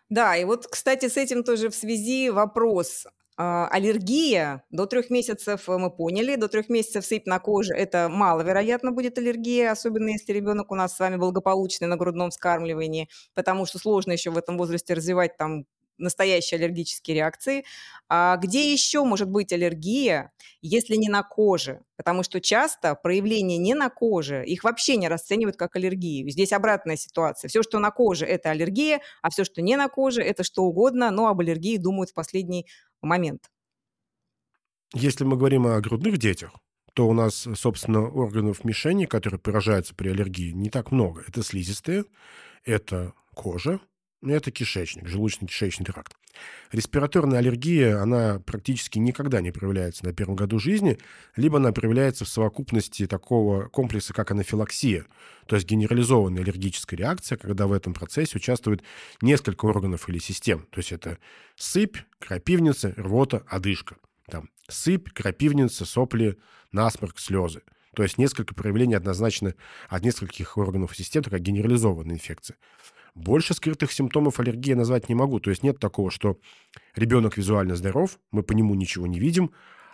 Да, 0.08 0.38
и 0.38 0.46
вот, 0.46 0.65
кстати, 0.65 1.10
с 1.10 1.17
этим 1.17 1.43
тоже 1.43 1.70
в 1.70 1.75
связи 1.75 2.29
вопрос. 2.29 3.05
А, 3.43 3.67
аллергия 3.69 4.63
до 4.69 4.86
трех 4.86 5.10
месяцев 5.10 5.67
э, 5.67 5.77
мы 5.79 5.89
поняли, 5.89 6.36
до 6.36 6.48
трех 6.48 6.69
месяцев 6.69 7.03
сыпь 7.03 7.25
на 7.25 7.39
коже– 7.39 7.74
это 7.74 8.07
маловероятно 8.07 8.91
будет 8.91 9.17
аллергия, 9.17 9.71
особенно 9.71 10.10
если 10.10 10.31
ребенок 10.31 10.71
у 10.71 10.75
нас 10.75 10.95
с 10.95 11.00
вами 11.00 11.15
благополучный 11.15 11.88
на 11.88 11.98
грудном 11.98 12.29
вскармливании, 12.29 13.10
потому 13.33 13.65
что 13.65 13.79
сложно 13.79 14.12
еще 14.12 14.29
в 14.29 14.38
этом 14.38 14.60
возрасте 14.60 14.93
развивать 14.93 15.38
там 15.38 15.65
настоящие 15.98 16.57
аллергические 16.60 17.15
реакции. 17.15 17.63
А 18.10 18.36
где 18.38 18.71
еще 18.71 19.03
может 19.03 19.29
быть 19.29 19.53
аллергия, 19.53 20.31
если 20.62 20.95
не 20.95 21.10
на 21.10 21.24
коже? 21.24 21.81
Потому 21.95 22.24
что 22.24 22.41
часто 22.41 22.95
проявления 22.95 23.57
не 23.57 23.74
на 23.74 23.89
коже, 23.89 24.43
их 24.45 24.63
вообще 24.63 24.98
не 24.98 25.07
расценивают 25.07 25.55
как 25.55 25.75
аллергию. 25.75 26.29
Здесь 26.29 26.51
обратная 26.51 26.98
ситуация. 26.98 27.48
Все, 27.48 27.63
что 27.63 27.79
на 27.79 27.91
коже, 27.91 28.25
это 28.25 28.50
аллергия, 28.50 29.01
а 29.21 29.29
все, 29.29 29.43
что 29.43 29.62
не 29.62 29.77
на 29.77 29.88
коже, 29.88 30.21
это 30.21 30.43
что 30.43 30.63
угодно, 30.63 31.12
но 31.12 31.27
об 31.27 31.39
аллергии 31.39 31.77
думают 31.77 32.10
в 32.10 32.13
последний 32.13 32.67
момент. 33.01 33.50
Если 34.93 35.24
мы 35.24 35.38
говорим 35.38 35.67
о 35.67 35.79
грудных 35.79 36.17
детях, 36.17 36.51
то 36.93 37.08
у 37.08 37.13
нас, 37.13 37.48
собственно, 37.55 38.01
органов 38.01 38.65
мишени, 38.65 39.05
которые 39.05 39.39
поражаются 39.39 39.96
при 39.96 40.10
аллергии, 40.10 40.51
не 40.51 40.70
так 40.70 40.91
много. 40.91 41.24
Это 41.27 41.43
слизистые, 41.43 42.03
это 42.65 43.13
кожа, 43.34 43.79
это 44.30 44.51
кишечник, 44.51 45.08
желудочно-кишечный 45.08 45.86
тракт. 45.86 46.13
Респираторная 46.72 47.40
аллергия, 47.40 48.01
она 48.01 48.40
практически 48.40 49.00
никогда 49.00 49.42
не 49.42 49.51
проявляется 49.51 50.06
на 50.06 50.13
первом 50.13 50.36
году 50.36 50.60
жизни, 50.60 50.98
либо 51.36 51.58
она 51.58 51.72
проявляется 51.72 52.24
в 52.25 52.30
совокупности 52.30 53.08
такого 53.08 53.68
комплекса, 53.68 54.13
как 54.13 54.32
анафилаксия, 54.32 55.06
то 55.48 55.56
есть 55.56 55.68
генерализованная 55.68 56.44
аллергическая 56.44 56.98
реакция, 56.98 57.38
когда 57.38 57.68
в 57.68 57.74
этом 57.74 57.94
процессе 57.94 58.38
участвует 58.38 58.84
несколько 59.22 59.66
органов 59.66 60.08
или 60.08 60.20
систем. 60.20 60.68
То 60.72 60.80
есть 60.80 60.92
это 60.92 61.18
сыпь, 61.56 61.98
крапивница, 62.20 62.94
рвота, 62.96 63.44
одышка. 63.48 63.98
Там, 64.30 64.50
сыпь, 64.70 65.10
крапивница, 65.10 65.86
сопли, 65.86 66.38
насморк, 66.72 67.20
слезы. 67.20 67.63
То 67.96 68.04
есть 68.04 68.18
несколько 68.18 68.56
проявлений 68.56 68.96
однозначно 68.96 69.54
от 69.90 70.04
нескольких 70.04 70.58
органов 70.58 70.94
и 70.94 70.96
систем, 70.96 71.24
такая 71.24 71.42
генерализованная 71.42 72.16
инфекция. 72.16 72.56
Больше 73.13 73.53
скрытых 73.53 73.91
симптомов 73.91 74.39
аллергии 74.39 74.74
назвать 74.74 75.10
не 75.10 75.15
могу. 75.15 75.39
То 75.39 75.50
есть 75.50 75.63
нет 75.63 75.80
такого, 75.80 76.12
что 76.12 76.38
ребенок 76.96 77.38
визуально 77.38 77.75
здоров, 77.75 78.20
мы 78.32 78.44
по 78.44 78.53
нему 78.53 78.74
ничего 78.75 79.06
не 79.08 79.20
видим, 79.20 79.51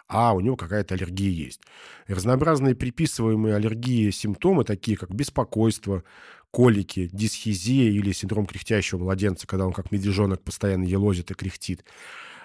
а 0.08 0.34
у 0.34 0.40
него 0.40 0.56
какая-то 0.56 0.96
аллергия 0.96 1.30
есть. 1.30 1.62
Разнообразные 2.08 2.76
приписываемые 2.76 3.56
аллергии 3.56 4.10
симптомы, 4.12 4.64
такие 4.64 4.98
как 4.98 5.14
беспокойство, 5.14 6.04
колики, 6.52 7.10
дисхизия 7.12 7.92
или 7.92 8.12
синдром 8.12 8.46
кряхтящего 8.46 9.00
младенца, 9.00 9.48
когда 9.48 9.66
он 9.66 9.74
как 9.74 9.92
медвежонок 9.92 10.44
постоянно 10.44 10.86
елозит 10.86 11.32
и 11.32 11.34
кряхтит, 11.34 11.84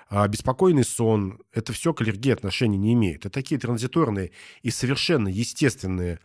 а 0.08 0.26
беспокойный 0.26 0.84
сон, 0.84 1.40
это 1.52 1.72
все 1.72 1.94
к 1.94 2.02
аллергии 2.02 2.32
отношения 2.32 2.76
не 2.76 2.92
имеет. 2.92 3.20
Это 3.20 3.30
такие 3.30 3.58
транзиторные 3.58 4.32
и 4.62 4.70
совершенно 4.70 5.28
естественные 5.28 6.18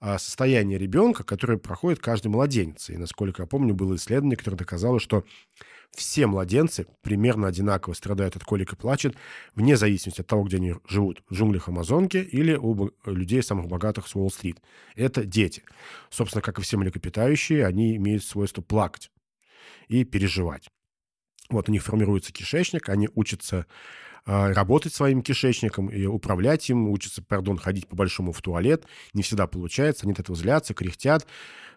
состояние 0.00 0.78
ребенка, 0.78 1.24
которое 1.24 1.58
проходит 1.58 2.00
каждый 2.00 2.28
младенец. 2.28 2.90
И, 2.90 2.96
насколько 2.96 3.42
я 3.42 3.46
помню, 3.46 3.74
было 3.74 3.96
исследование, 3.96 4.36
которое 4.36 4.56
доказало, 4.56 5.00
что 5.00 5.24
все 5.96 6.26
младенцы 6.26 6.86
примерно 7.02 7.48
одинаково 7.48 7.94
страдают 7.94 8.36
от 8.36 8.44
колик 8.44 8.72
и 8.72 8.76
плачет, 8.76 9.16
вне 9.54 9.76
зависимости 9.76 10.20
от 10.20 10.26
того, 10.26 10.44
где 10.44 10.58
они 10.58 10.74
живут, 10.86 11.22
в 11.28 11.34
джунглях 11.34 11.68
Амазонки 11.68 12.18
или 12.18 12.54
у 12.54 12.90
людей 13.06 13.42
самых 13.42 13.66
богатых 13.66 14.06
с 14.06 14.14
Уолл-стрит. 14.14 14.60
Это 14.94 15.24
дети. 15.24 15.62
Собственно, 16.10 16.42
как 16.42 16.58
и 16.58 16.62
все 16.62 16.76
млекопитающие, 16.76 17.66
они 17.66 17.96
имеют 17.96 18.24
свойство 18.24 18.62
плакать 18.62 19.10
и 19.88 20.04
переживать. 20.04 20.68
Вот 21.50 21.68
у 21.68 21.72
них 21.72 21.82
формируется 21.82 22.32
кишечник, 22.32 22.90
они 22.90 23.08
учатся 23.14 23.66
работать 24.28 24.92
своим 24.92 25.22
кишечником 25.22 25.88
и 25.88 26.04
управлять 26.04 26.68
им, 26.68 26.88
учатся, 26.88 27.22
пардон, 27.22 27.56
ходить 27.56 27.88
по-большому 27.88 28.32
в 28.32 28.42
туалет. 28.42 28.84
Не 29.14 29.22
всегда 29.22 29.46
получается, 29.46 30.04
они 30.04 30.12
от 30.12 30.20
этого 30.20 30.36
злятся, 30.36 30.74
кряхтят, 30.74 31.26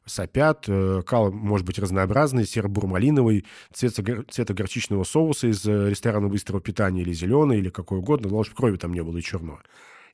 сопят. 0.06 0.66
Э, 0.68 1.02
кал 1.06 1.32
может 1.32 1.66
быть 1.66 1.80
разнообразный, 1.80 2.46
серо-бурмалиновый, 2.46 3.46
цвета, 3.74 4.24
цвета 4.30 4.54
горчичного 4.54 5.04
соуса 5.04 5.48
из 5.48 5.66
э, 5.66 5.90
ресторана 5.90 6.28
быстрого 6.28 6.62
питания 6.62 7.02
или 7.02 7.14
зеленый, 7.14 7.60
или 7.60 7.70
какой 7.70 8.00
угодно, 8.00 8.30
главное, 8.30 8.46
чтобы 8.46 8.58
крови 8.58 8.78
там 8.78 8.94
не 8.94 9.04
было 9.04 9.18
и 9.18 9.22
черного. 9.22 9.62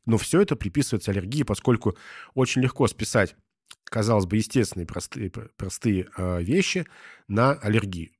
Но 0.06 0.17
все 0.17 0.41
это 0.41 0.56
приписывается 0.56 1.12
аллергии, 1.12 1.44
поскольку 1.44 1.98
очень 2.34 2.62
легко 2.62 2.88
списать, 2.88 3.36
казалось 3.84 4.25
бы, 4.25 4.38
естественные 4.38 4.86
простые, 4.86 5.29
простые 5.29 6.08
э, 6.17 6.41
вещи 6.41 6.86
на 7.27 7.53
аллергию. 7.53 8.12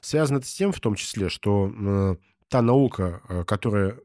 Связано 0.00 0.38
это 0.38 0.46
с 0.46 0.54
тем, 0.54 0.72
в 0.72 0.80
том 0.80 0.94
числе, 0.94 1.28
что 1.28 2.16
та 2.48 2.62
наука, 2.62 3.22
э, 3.28 3.44
которая, 3.44 3.98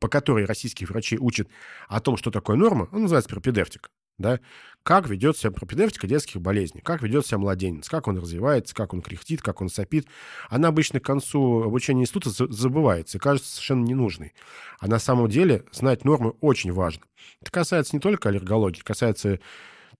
по 0.00 0.08
которой 0.08 0.44
российских 0.44 0.90
врачей 0.90 1.18
учат 1.18 1.48
о 1.88 2.00
том, 2.00 2.16
что 2.16 2.30
такое 2.30 2.56
норма, 2.56 2.88
она 2.92 3.02
называется 3.02 3.30
пропедевтика. 3.30 3.88
Да? 4.18 4.40
Как 4.82 5.08
ведет 5.10 5.36
себя 5.36 5.50
пропедевтика 5.50 6.06
детских 6.06 6.40
болезней, 6.40 6.80
как 6.80 7.02
ведет 7.02 7.26
себя 7.26 7.38
младенец, 7.38 7.88
как 7.88 8.08
он 8.08 8.18
развивается, 8.18 8.74
как 8.74 8.94
он 8.94 9.02
кряхтит, 9.02 9.42
как 9.42 9.60
он 9.60 9.68
сопит. 9.68 10.06
Она 10.48 10.68
обычно 10.68 11.00
к 11.00 11.04
концу 11.04 11.62
обучения 11.62 12.02
института 12.02 12.30
забывается 12.30 13.18
и 13.18 13.20
кажется 13.20 13.50
совершенно 13.50 13.84
ненужной. 13.84 14.32
А 14.78 14.86
на 14.86 14.98
самом 14.98 15.28
деле 15.28 15.64
знать 15.70 16.04
нормы 16.04 16.30
очень 16.40 16.72
важно. 16.72 17.04
Это 17.42 17.50
касается 17.50 17.94
не 17.94 18.00
только 18.00 18.30
аллергологии, 18.30 18.80
касается 18.80 19.38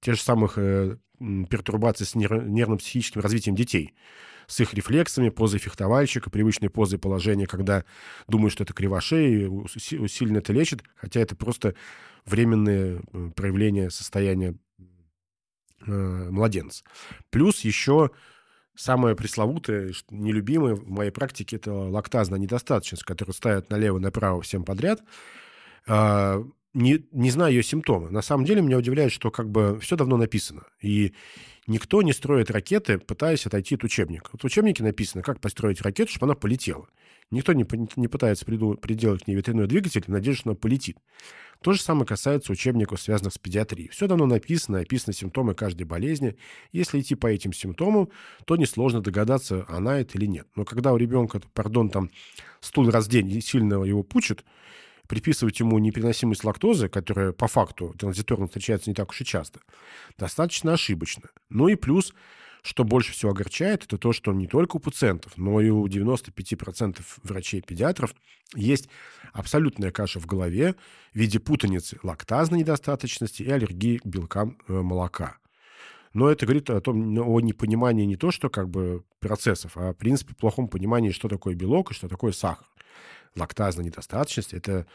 тех 0.01 0.15
же 0.15 0.23
самых 0.23 0.57
э, 0.57 0.97
пертурбаций 1.19 2.07
с 2.07 2.15
нервно-психическим 2.15 3.21
развитием 3.21 3.55
детей 3.55 3.95
с 4.47 4.61
их 4.61 4.75
рефлексами, 4.75 5.29
позой 5.29 5.61
фехтовальщика, 5.61 6.31
привычной 6.31 6.71
позой 6.71 6.99
положения, 6.99 7.47
когда 7.47 7.85
думают, 8.29 8.53
что 8.53 8.65
это 8.65 8.73
кривошеи, 8.73 9.51
сильно 10.09 10.39
это 10.39 10.53
лечит, 10.53 10.83
хотя 10.97 11.21
это 11.21 11.37
просто 11.37 11.75
временное 12.25 13.01
э, 13.13 13.31
проявление 13.35 13.91
состояния 13.91 14.57
э, 15.87 16.29
младенца. 16.31 16.85
Плюс 17.31 17.61
еще 17.61 18.11
самое 18.75 19.17
пресловутое, 19.17 19.93
нелюбимое 20.11 20.75
в 20.75 20.89
моей 20.89 21.11
практике, 21.11 21.57
это 21.57 21.73
лактазная 21.73 22.39
недостаточность, 22.39 23.05
которую 23.05 23.35
ставят 23.35 23.71
налево-направо 23.71 24.43
всем 24.43 24.65
подряд. 24.65 25.01
Не, 26.77 27.07
не 27.11 27.31
знаю 27.31 27.55
ее 27.55 27.63
симптомы. 27.63 28.11
На 28.11 28.21
самом 28.21 28.45
деле 28.45 28.61
меня 28.61 28.77
удивляет, 28.77 29.11
что 29.11 29.31
как 29.31 29.51
бы 29.51 29.81
все 29.81 29.97
давно 29.97 30.19
написано. 30.19 30.65
И 30.83 31.15
никто 31.67 32.03
не 32.03 32.13
строит 32.13 32.51
ракеты, 32.51 32.99
пытаясь 32.99 33.47
отойти 33.47 33.77
от 33.77 33.85
учебника. 33.85 34.29
Вот 34.33 34.43
в 34.43 34.45
учебнике 34.45 34.83
написано, 34.83 35.23
как 35.23 35.41
построить 35.41 35.81
ракету, 35.81 36.11
чтобы 36.11 36.27
она 36.27 36.35
полетела. 36.35 36.87
Никто 37.31 37.55
не, 37.55 37.67
не 37.97 38.09
пытается 38.09 38.45
приделать 38.45 39.25
к 39.25 39.27
ней 39.27 39.37
ветряной 39.37 39.69
двигатель 39.69 40.05
в 40.07 40.35
что 40.35 40.51
она 40.51 40.55
полетит. 40.55 40.99
То 41.63 41.73
же 41.73 41.81
самое 41.81 42.05
касается 42.05 42.53
учебников, 42.53 43.01
связанных 43.01 43.33
с 43.33 43.39
педиатрией. 43.39 43.89
Все 43.89 44.07
давно 44.07 44.27
написано, 44.27 44.81
описаны 44.81 45.15
симптомы 45.15 45.55
каждой 45.55 45.85
болезни. 45.85 46.37
Если 46.73 47.01
идти 47.01 47.15
по 47.15 47.27
этим 47.27 47.55
симптомам, 47.55 48.11
то 48.45 48.55
несложно 48.57 49.01
догадаться, 49.01 49.65
она 49.71 49.99
это 49.99 50.19
или 50.19 50.27
нет. 50.27 50.47
Но 50.55 50.67
когда 50.67 50.93
у 50.93 50.99
ребенка, 50.99 51.41
пардон, 51.55 51.89
там 51.89 52.11
стул 52.61 52.91
раз 52.91 53.07
в 53.07 53.09
день 53.09 53.41
сильно 53.41 53.83
его 53.83 54.03
пучит, 54.03 54.45
приписывать 55.09 55.61
ему 55.61 55.79
непереносимость 55.79 56.45
лактозы, 56.45 56.89
которая 56.89 57.33
по 57.33 57.47
факту 57.49 57.95
транзиторно 57.99 58.47
встречается 58.47 58.91
не 58.91 58.95
так 58.95 59.11
уж 59.11 59.21
и 59.21 59.25
часто, 59.25 59.61
достаточно 60.19 60.73
ошибочно. 60.73 61.31
Ну 61.49 61.69
и 61.69 61.75
плюс, 61.77 62.15
что 62.63 62.85
больше 62.85 63.13
всего 63.13 63.33
огорчает, 63.33 63.85
это 63.85 63.99
то, 63.99 64.13
что 64.13 64.33
не 64.33 64.47
только 64.47 64.77
у 64.77 64.81
пациентов, 64.81 65.33
но 65.37 65.61
и 65.61 65.71
у 65.71 65.87
95% 65.87 67.01
врачей-педиатров 67.23 68.15
есть 68.55 68.89
абсолютная 69.33 69.91
каша 69.91 70.21
в 70.21 70.27
голове 70.27 70.75
в 71.13 71.17
виде 71.19 71.39
путаницы 71.39 71.99
лактазной 72.03 72.61
недостаточности 72.61 73.43
и 73.43 73.51
аллергии 73.51 73.99
к 73.99 74.07
белкам 74.07 74.59
э, 74.69 74.73
молока. 74.73 75.39
Но 76.13 76.31
это 76.31 76.47
говорит 76.47 76.71
о 76.71 76.81
том, 76.81 77.19
о 77.19 77.41
непонимании 77.41 78.07
не 78.07 78.17
то, 78.17 78.31
что 78.31 78.49
как 78.49 78.71
бы 78.71 79.05
процессов, 79.21 79.77
а 79.77 79.93
в 79.93 79.97
принципе 79.97 80.35
плохом 80.35 80.67
понимании, 80.67 81.11
что 81.11 81.29
такое 81.29 81.55
белок 81.55 81.91
и 81.91 81.95
что 81.95 82.09
такое 82.09 82.33
сахар 82.33 82.67
лактазной 83.35 83.85
недостаточности. 83.85 84.55
Это 84.55 84.87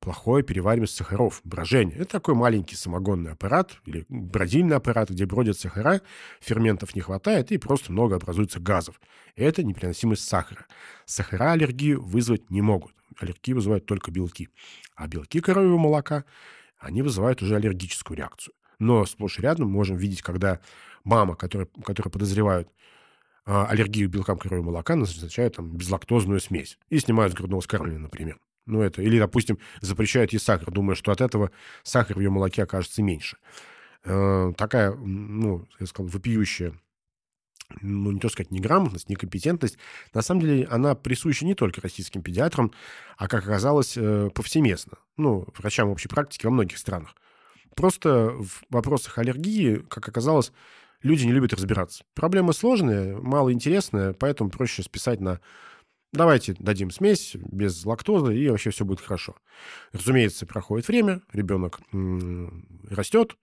плохое 0.00 0.42
переваривание 0.42 0.88
сахаров, 0.88 1.40
брожение. 1.44 1.96
Это 1.96 2.12
такой 2.12 2.34
маленький 2.34 2.74
самогонный 2.74 3.32
аппарат 3.32 3.76
или 3.84 4.04
бродильный 4.08 4.76
аппарат, 4.76 5.10
где 5.10 5.26
бродят 5.26 5.58
сахара, 5.58 6.00
ферментов 6.40 6.94
не 6.94 7.02
хватает 7.02 7.52
и 7.52 7.58
просто 7.58 7.92
много 7.92 8.16
образуется 8.16 8.60
газов. 8.60 9.00
Это 9.36 9.62
непереносимость 9.62 10.26
сахара. 10.26 10.66
Сахара 11.04 11.52
аллергию 11.52 12.02
вызвать 12.02 12.50
не 12.50 12.62
могут. 12.62 12.94
Аллергию 13.18 13.56
вызывают 13.56 13.86
только 13.86 14.10
белки. 14.10 14.48
А 14.96 15.06
белки 15.06 15.40
коровьего 15.40 15.76
молока, 15.76 16.24
они 16.78 17.02
вызывают 17.02 17.42
уже 17.42 17.56
аллергическую 17.56 18.16
реакцию. 18.16 18.54
Но 18.78 19.04
сплошь 19.04 19.38
и 19.38 19.42
рядом 19.42 19.70
можем 19.70 19.96
видеть, 19.96 20.22
когда 20.22 20.60
мама, 21.04 21.36
которая, 21.36 21.68
которая 21.84 22.10
подозревают 22.10 22.68
аллергию 23.44 24.08
к 24.08 24.12
белкам 24.12 24.38
коровьего 24.38 24.66
молока, 24.66 24.96
назначают 24.96 25.56
там 25.56 25.76
безлактозную 25.76 26.40
смесь 26.40 26.78
и 26.88 26.98
снимают 26.98 27.32
с 27.32 27.36
грудного 27.36 27.60
вскармливания, 27.60 28.02
например. 28.02 28.38
Ну, 28.66 28.82
это, 28.82 29.02
или, 29.02 29.18
допустим, 29.18 29.58
запрещают 29.80 30.32
ей 30.32 30.38
сахар, 30.38 30.70
думая, 30.70 30.94
что 30.94 31.10
от 31.10 31.20
этого 31.20 31.50
сахар 31.82 32.16
в 32.16 32.20
ее 32.20 32.30
молоке 32.30 32.62
окажется 32.62 33.02
меньше. 33.02 33.38
Э, 34.04 34.52
такая, 34.56 34.92
ну, 34.94 35.66
я 35.78 35.86
сказал, 35.86 36.08
вопиющая 36.10 36.74
ну, 37.80 38.10
не 38.10 38.18
то 38.18 38.28
сказать, 38.28 38.50
неграмотность, 38.50 39.08
некомпетентность, 39.08 39.78
на 40.12 40.22
самом 40.22 40.40
деле 40.40 40.66
она 40.70 40.94
присуща 40.94 41.44
не 41.44 41.54
только 41.54 41.80
российским 41.80 42.22
педиатрам, 42.22 42.72
а, 43.16 43.28
как 43.28 43.44
оказалось, 43.44 43.96
э, 43.96 44.30
повсеместно. 44.34 44.98
Ну, 45.16 45.46
врачам 45.56 45.88
общей 45.88 46.08
практики 46.08 46.46
во 46.46 46.50
многих 46.50 46.78
странах. 46.78 47.14
Просто 47.76 48.30
в 48.30 48.62
вопросах 48.70 49.18
аллергии, 49.18 49.76
как 49.88 50.08
оказалось, 50.08 50.52
люди 51.02 51.24
не 51.24 51.32
любят 51.32 51.52
разбираться. 51.52 52.04
Проблема 52.14 52.52
сложная, 52.52 53.16
малоинтересная, 53.16 54.12
поэтому 54.12 54.50
проще 54.50 54.82
списать 54.82 55.20
на 55.20 55.40
давайте 56.12 56.54
дадим 56.58 56.90
смесь 56.90 57.36
без 57.36 57.84
лактозы, 57.84 58.36
и 58.36 58.48
вообще 58.48 58.70
все 58.70 58.84
будет 58.84 59.00
хорошо. 59.00 59.36
Разумеется, 59.92 60.46
проходит 60.46 60.88
время, 60.88 61.22
ребенок 61.32 61.80
растет, 62.90 63.36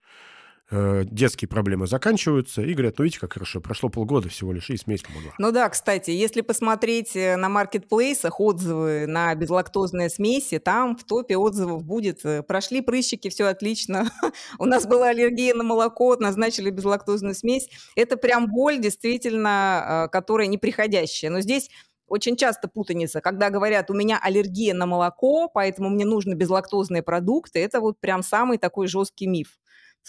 Э, 0.70 1.04
детские 1.06 1.48
проблемы 1.48 1.86
заканчиваются, 1.86 2.60
и 2.60 2.74
говорят, 2.74 2.98
ну 2.98 3.04
видите, 3.04 3.20
как 3.20 3.32
хорошо, 3.32 3.58
прошло 3.62 3.88
полгода 3.88 4.28
всего 4.28 4.52
лишь, 4.52 4.68
и 4.68 4.76
смесь 4.76 5.02
помогла. 5.02 5.32
Ну 5.38 5.50
да, 5.50 5.66
кстати, 5.70 6.10
если 6.10 6.42
посмотреть 6.42 7.16
э, 7.16 7.36
на 7.36 7.48
маркетплейсах 7.48 8.38
отзывы 8.38 9.06
на 9.06 9.34
безлактозные 9.34 10.10
смеси, 10.10 10.58
там 10.58 10.94
в 10.94 11.04
топе 11.04 11.38
отзывов 11.38 11.84
будет 11.84 12.22
э, 12.26 12.42
«прошли 12.42 12.82
прыщики, 12.82 13.30
все 13.30 13.46
отлично, 13.46 14.10
у 14.58 14.66
нас 14.66 14.86
была 14.86 15.08
аллергия 15.08 15.54
на 15.54 15.64
молоко, 15.64 16.16
назначили 16.16 16.68
безлактозную 16.68 17.34
смесь». 17.34 17.70
Это 17.96 18.18
прям 18.18 18.48
боль, 18.48 18.78
действительно, 18.78 20.10
которая 20.12 20.48
неприходящая. 20.48 21.30
Но 21.30 21.40
здесь 21.40 21.70
очень 22.08 22.36
часто 22.36 22.68
путаница, 22.68 23.22
когда 23.22 23.48
говорят, 23.48 23.90
у 23.90 23.94
меня 23.94 24.18
аллергия 24.22 24.74
на 24.74 24.84
молоко, 24.84 25.48
поэтому 25.48 25.88
мне 25.88 26.04
нужны 26.04 26.34
безлактозные 26.34 27.02
продукты, 27.02 27.58
это 27.58 27.80
вот 27.80 27.98
прям 28.00 28.22
самый 28.22 28.58
такой 28.58 28.86
жесткий 28.86 29.26
миф. 29.26 29.58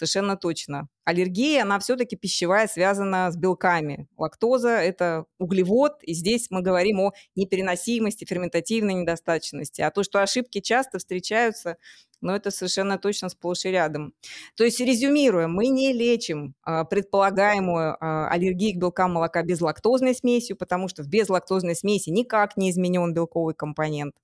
Совершенно 0.00 0.38
точно. 0.38 0.88
Аллергия, 1.04 1.60
она 1.60 1.78
все-таки 1.78 2.16
пищевая, 2.16 2.66
связана 2.68 3.30
с 3.30 3.36
белками. 3.36 4.08
Лактоза– 4.16 4.70
это 4.80 5.26
углевод, 5.38 6.02
и 6.02 6.14
здесь 6.14 6.46
мы 6.48 6.62
говорим 6.62 7.00
о 7.00 7.12
непереносимости, 7.36 8.24
ферментативной 8.24 8.94
недостаточности. 8.94 9.82
А 9.82 9.90
то, 9.90 10.02
что 10.02 10.22
ошибки 10.22 10.60
часто 10.60 11.00
встречаются, 11.00 11.76
но 12.22 12.34
это 12.34 12.50
совершенно 12.50 12.96
точно 12.96 13.28
сплошь 13.28 13.66
и 13.66 13.68
рядом. 13.68 14.14
То 14.54 14.64
есть, 14.64 14.80
резюмируя, 14.80 15.48
мы 15.48 15.66
не 15.66 15.92
лечим 15.92 16.54
а, 16.62 16.84
предполагаемую 16.84 17.98
а, 18.00 18.30
аллергию 18.30 18.72
к 18.72 18.80
белкам 18.80 19.12
молока 19.12 19.42
безлактозной 19.42 20.14
смесью, 20.14 20.56
потому 20.56 20.88
что 20.88 21.02
в 21.02 21.08
безлактозной 21.08 21.76
смеси 21.76 22.08
никак 22.08 22.56
не 22.56 22.70
изменен 22.70 23.12
белковый 23.12 23.54
компонент. 23.54 24.14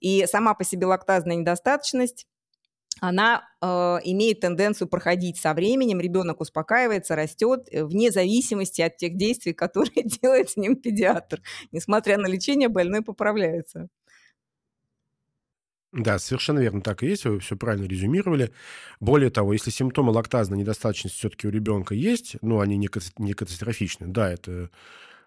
И 0.00 0.24
сама 0.24 0.54
по 0.54 0.64
себе 0.64 0.86
лактазная 0.86 1.36
недостаточность 1.36 2.26
она 3.00 3.48
э, 3.60 3.66
имеет 4.04 4.40
тенденцию 4.40 4.88
проходить 4.88 5.38
со 5.38 5.54
временем, 5.54 6.00
ребенок 6.00 6.40
успокаивается, 6.40 7.16
растет, 7.16 7.68
э, 7.70 7.84
вне 7.84 8.10
зависимости 8.10 8.82
от 8.82 8.96
тех 8.96 9.16
действий, 9.16 9.52
которые 9.52 10.02
делает 10.22 10.50
с 10.50 10.56
ним 10.56 10.76
педиатр. 10.76 11.42
Несмотря 11.72 12.18
на 12.18 12.26
лечение, 12.26 12.68
больной 12.68 13.02
поправляется. 13.02 13.88
Да, 15.92 16.18
совершенно 16.18 16.58
верно, 16.58 16.82
так 16.82 17.02
и 17.02 17.06
есть, 17.06 17.24
вы 17.24 17.38
все 17.40 17.56
правильно 17.56 17.86
резюмировали. 17.86 18.52
Более 19.00 19.30
того, 19.30 19.54
если 19.54 19.70
симптомы 19.70 20.12
лактазной 20.12 20.58
недостаточности 20.58 21.18
все-таки 21.18 21.48
у 21.48 21.50
ребенка 21.50 21.94
есть, 21.94 22.36
ну, 22.42 22.60
они 22.60 22.76
не, 22.76 22.88
катастрофичны, 22.88 24.06
да, 24.08 24.30
это 24.30 24.70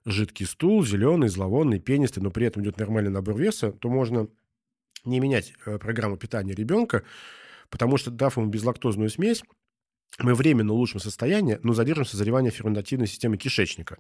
жидкий 0.06 0.46
стул, 0.46 0.86
зеленый, 0.86 1.30
зловонный, 1.30 1.80
пенистый, 1.80 2.22
но 2.22 2.30
при 2.30 2.46
этом 2.46 2.62
идет 2.62 2.78
нормальный 2.78 3.10
набор 3.10 3.38
веса, 3.38 3.72
то 3.72 3.89
можно 3.89 4.28
не 5.04 5.19
менять 5.19 5.54
э, 5.65 5.80
программу 5.80 6.15
питания 6.17 6.54
ребенка, 6.54 7.04
Потому 7.72 7.98
что, 7.98 8.12
дав 8.12 8.38
ему 8.38 8.48
безлактозную 8.48 9.10
смесь, 9.10 9.44
мы 10.20 10.36
временно 10.36 10.74
улучшим 10.74 11.00
состояние, 11.00 11.60
но 11.64 11.74
задержим 11.74 12.06
созревание 12.06 12.52
ферментативной 12.52 13.08
системы 13.08 13.38
кишечника. 13.38 13.98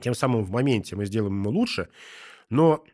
Тем 0.00 0.14
самым 0.14 0.44
в 0.44 0.50
моменте 0.50 0.96
мы 0.96 1.04
сделаем 1.04 1.34
ему 1.34 1.50
лучше, 1.50 1.88
но 2.50 2.84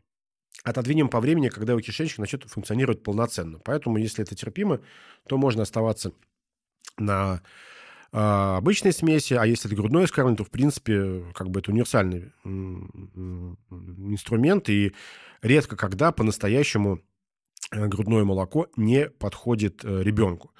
отодвинем 0.63 1.07
по 1.07 1.19
времени, 1.19 1.49
когда 1.49 1.73
его 1.73 1.81
кишечник 1.81 2.17
начнет 2.17 2.43
функционировать 2.43 3.03
полноценно. 3.03 3.59
Поэтому, 3.59 3.97
если 3.97 4.23
это 4.23 4.35
терпимо, 4.35 4.81
то 5.27 5.37
можно 5.37 5.63
оставаться 5.63 6.13
на 6.97 7.41
э, 8.11 8.17
обычной 8.17 8.93
смеси, 8.93 9.35
а 9.35 9.45
если 9.45 9.69
это 9.69 9.75
грудное 9.75 10.05
вскармливание, 10.07 10.37
то, 10.37 10.43
в 10.43 10.51
принципе, 10.51 11.25
как 11.33 11.49
бы 11.49 11.59
это 11.59 11.71
универсальный 11.71 12.31
инструмент, 14.09 14.69
и 14.69 14.93
редко 15.41 15.75
когда 15.75 16.11
по-настоящему 16.11 17.01
грудное 17.71 18.23
молоко 18.23 18.67
не 18.75 19.09
подходит 19.09 19.83
э, 19.83 20.03
ребенку. 20.03 20.51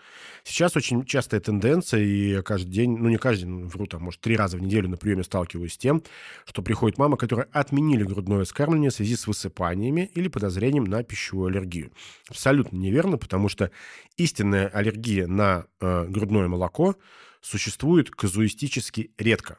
Сейчас 0.44 0.76
очень 0.76 1.06
частая 1.06 1.40
тенденция, 1.40 2.02
и 2.02 2.42
каждый 2.42 2.70
день, 2.72 2.98
ну 2.98 3.10
не 3.10 3.18
каждый 3.18 3.46
день, 3.46 3.66
вру, 3.66 3.86
там, 3.86 4.04
может, 4.04 4.22
три 4.22 4.36
раза 4.36 4.58
в 4.58 4.62
неделю 4.62 4.90
на 4.90 4.98
приеме 4.98 5.24
сталкиваюсь 5.24 5.74
с 5.74 5.78
тем, 5.78 6.02
что 6.46 6.62
приходит 6.62 6.98
мама, 6.98 7.18
которая 7.18 7.48
отменили 7.52 8.04
грудное 8.04 8.44
вскармливание 8.44 8.90
в 8.90 8.96
связи 8.96 9.16
с 9.16 9.28
высыпаниями 9.28 10.10
или 10.16 10.30
подозрением 10.30 10.86
на 10.86 11.04
пищевую 11.04 11.48
аллергию. 11.48 11.92
Абсолютно 12.28 12.78
неверно, 12.78 13.18
потому 13.18 13.50
что 13.50 13.72
истинная 14.18 14.68
аллергия 14.68 15.28
на 15.28 15.66
э, 15.80 16.06
грудное 16.08 16.48
молоко 16.48 16.96
существует 17.42 18.10
казуистически 18.10 19.12
редко. 19.18 19.58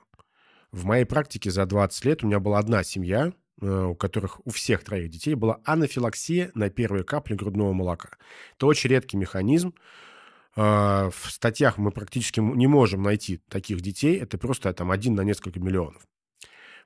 В 0.72 0.84
моей 0.84 1.04
практике 1.04 1.50
за 1.50 1.66
20 1.66 2.04
лет 2.06 2.24
у 2.24 2.26
меня 2.26 2.40
была 2.40 2.58
одна 2.58 2.82
семья, 2.82 3.32
Э, 3.32 3.41
у 3.62 3.94
которых 3.94 4.44
у 4.44 4.50
всех 4.50 4.82
троих 4.84 5.08
детей 5.08 5.34
была 5.34 5.60
анафилаксия 5.64 6.50
на 6.54 6.68
первые 6.68 7.04
капли 7.04 7.34
грудного 7.34 7.72
молока. 7.72 8.10
Это 8.56 8.66
очень 8.66 8.90
редкий 8.90 9.16
механизм. 9.16 9.74
А, 10.56 11.10
в 11.10 11.30
статьях 11.30 11.78
мы 11.78 11.92
практически 11.92 12.40
не 12.40 12.66
можем 12.66 13.02
найти 13.02 13.38
таких 13.48 13.80
детей. 13.80 14.18
Это 14.18 14.36
просто 14.36 14.72
там 14.72 14.90
один 14.90 15.14
на 15.14 15.22
несколько 15.22 15.60
миллионов. 15.60 16.02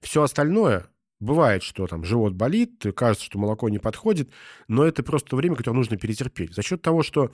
Все 0.00 0.22
остальное 0.22 0.86
Бывает, 1.18 1.62
что 1.62 1.86
там 1.86 2.04
живот 2.04 2.34
болит, 2.34 2.84
кажется, 2.94 3.24
что 3.24 3.38
молоко 3.38 3.70
не 3.70 3.78
подходит, 3.78 4.30
но 4.68 4.84
это 4.84 5.02
просто 5.02 5.34
время, 5.34 5.56
которое 5.56 5.76
нужно 5.78 5.96
перетерпеть. 5.96 6.54
За 6.54 6.60
счет 6.60 6.82
того, 6.82 7.02
что 7.02 7.32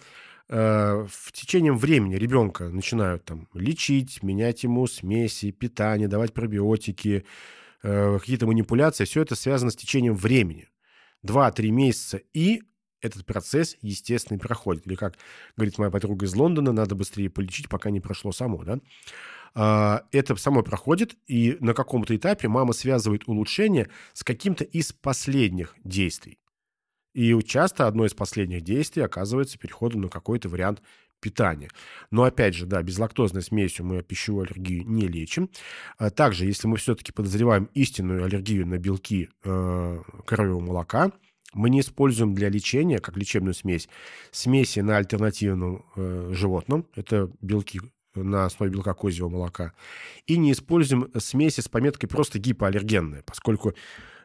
э, 0.48 1.07
в 1.11 1.33
течение 1.33 1.72
времени 1.72 2.14
ребенка 2.14 2.68
начинают 2.68 3.24
там 3.24 3.48
лечить, 3.55 4.22
менять 4.22 4.62
ему 4.62 4.87
смеси, 4.87 5.50
питание, 5.50 6.07
давать 6.07 6.33
пробиотики, 6.33 7.24
Э, 7.24 7.28
какие-то 7.82 8.46
манипуляции, 8.46 9.04
все 9.04 9.22
это 9.22 9.34
связано 9.34 9.70
с 9.70 9.76
течением 9.76 10.14
времени. 10.14 10.68
Два-три 11.22 11.70
месяца, 11.70 12.20
и 12.32 12.62
этот 13.00 13.26
процесс, 13.26 13.76
естественно, 13.82 14.38
проходит. 14.38 14.86
Или, 14.86 14.94
как 14.94 15.18
говорит 15.56 15.76
моя 15.78 15.90
подруга 15.90 16.24
из 16.24 16.34
Лондона, 16.34 16.72
надо 16.72 16.94
быстрее 16.94 17.28
полечить, 17.28 17.68
пока 17.68 17.90
не 17.90 18.00
прошло 18.00 18.32
само, 18.32 18.64
да? 18.64 18.78
А, 19.54 20.04
это 20.12 20.34
само 20.36 20.62
проходит, 20.62 21.16
и 21.26 21.56
на 21.60 21.74
каком-то 21.74 22.16
этапе 22.16 22.48
мама 22.48 22.72
связывает 22.72 23.28
улучшение 23.28 23.90
с 24.14 24.24
каким-то 24.24 24.64
из 24.64 24.92
последних 24.92 25.74
действий. 25.84 26.38
И 27.12 27.38
часто 27.42 27.86
одно 27.86 28.06
из 28.06 28.14
последних 28.14 28.62
действий 28.62 29.02
оказывается 29.02 29.58
переходом 29.58 30.02
на 30.02 30.08
какой-то 30.08 30.48
вариант 30.48 30.80
питания. 31.22 31.70
Но 32.11 32.24
опять 32.24 32.54
же, 32.54 32.66
да, 32.66 32.82
безлактозной 32.82 33.40
смесью 33.40 33.87
мы 33.87 34.02
пищевую 34.02 34.44
аллергию 34.44 34.85
не 34.87 35.08
лечим. 35.08 35.48
А 35.96 36.11
также, 36.11 36.44
если 36.44 36.66
мы 36.66 36.76
все-таки 36.76 37.12
подозреваем 37.12 37.70
истинную 37.72 38.24
аллергию 38.24 38.66
на 38.66 38.76
белки 38.76 39.30
э, 39.44 40.02
коровьего 40.26 40.61
молока, 40.61 41.12
мы 41.54 41.70
не 41.70 41.80
используем 41.80 42.35
для 42.35 42.48
лечения, 42.48 42.98
как 42.98 43.16
лечебную 43.16 43.54
смесь, 43.54 43.88
смеси 44.30 44.80
на 44.80 44.96
альтернативном 44.96 45.85
э, 45.96 46.32
животном. 46.35 46.87
Это 46.96 47.30
белки 47.40 47.80
на 48.14 48.44
основе 48.44 48.72
белка 48.72 48.94
козьего 48.94 49.28
молока. 49.28 49.72
И 50.26 50.37
не 50.37 50.52
используем 50.52 51.11
смеси 51.18 51.61
с 51.61 51.68
пометкой 51.68 52.08
просто 52.08 52.38
гипоаллергенная, 52.38 53.22
поскольку 53.22 53.74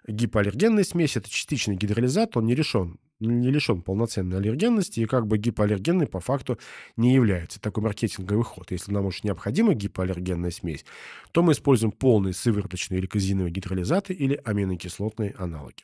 гипоаллергенная 0.07 0.83
смесь– 0.83 1.15
это 1.17 1.29
частичный 1.29 1.75
гидролизат, 1.75 2.35
он 2.37 2.45
не 2.45 2.55
решен 2.55 2.97
не 3.19 3.49
лишен 3.49 3.81
полноценной 3.81 4.37
аллергенности 4.37 4.99
и 4.99 5.05
как 5.05 5.27
бы 5.27 5.37
гипоаллергенный 5.37 6.07
по 6.07 6.19
факту 6.19 6.57
не 6.95 7.13
является. 7.13 7.59
Такой 7.59 7.83
маркетинговый 7.83 8.43
ход. 8.43 8.71
Если 8.71 8.91
нам 8.91 9.05
уж 9.05 9.23
необходима 9.23 9.73
гипоаллергенная 9.73 10.51
смесь, 10.51 10.85
то 11.31 11.41
мы 11.41 11.53
используем 11.53 11.91
полные 11.91 12.33
сывороточные 12.33 12.99
или 12.99 13.07
казиновые 13.07 13.51
гидролизаты 13.51 14.13
или 14.13 14.39
аминокислотные 14.43 15.33
аналоги. 15.37 15.83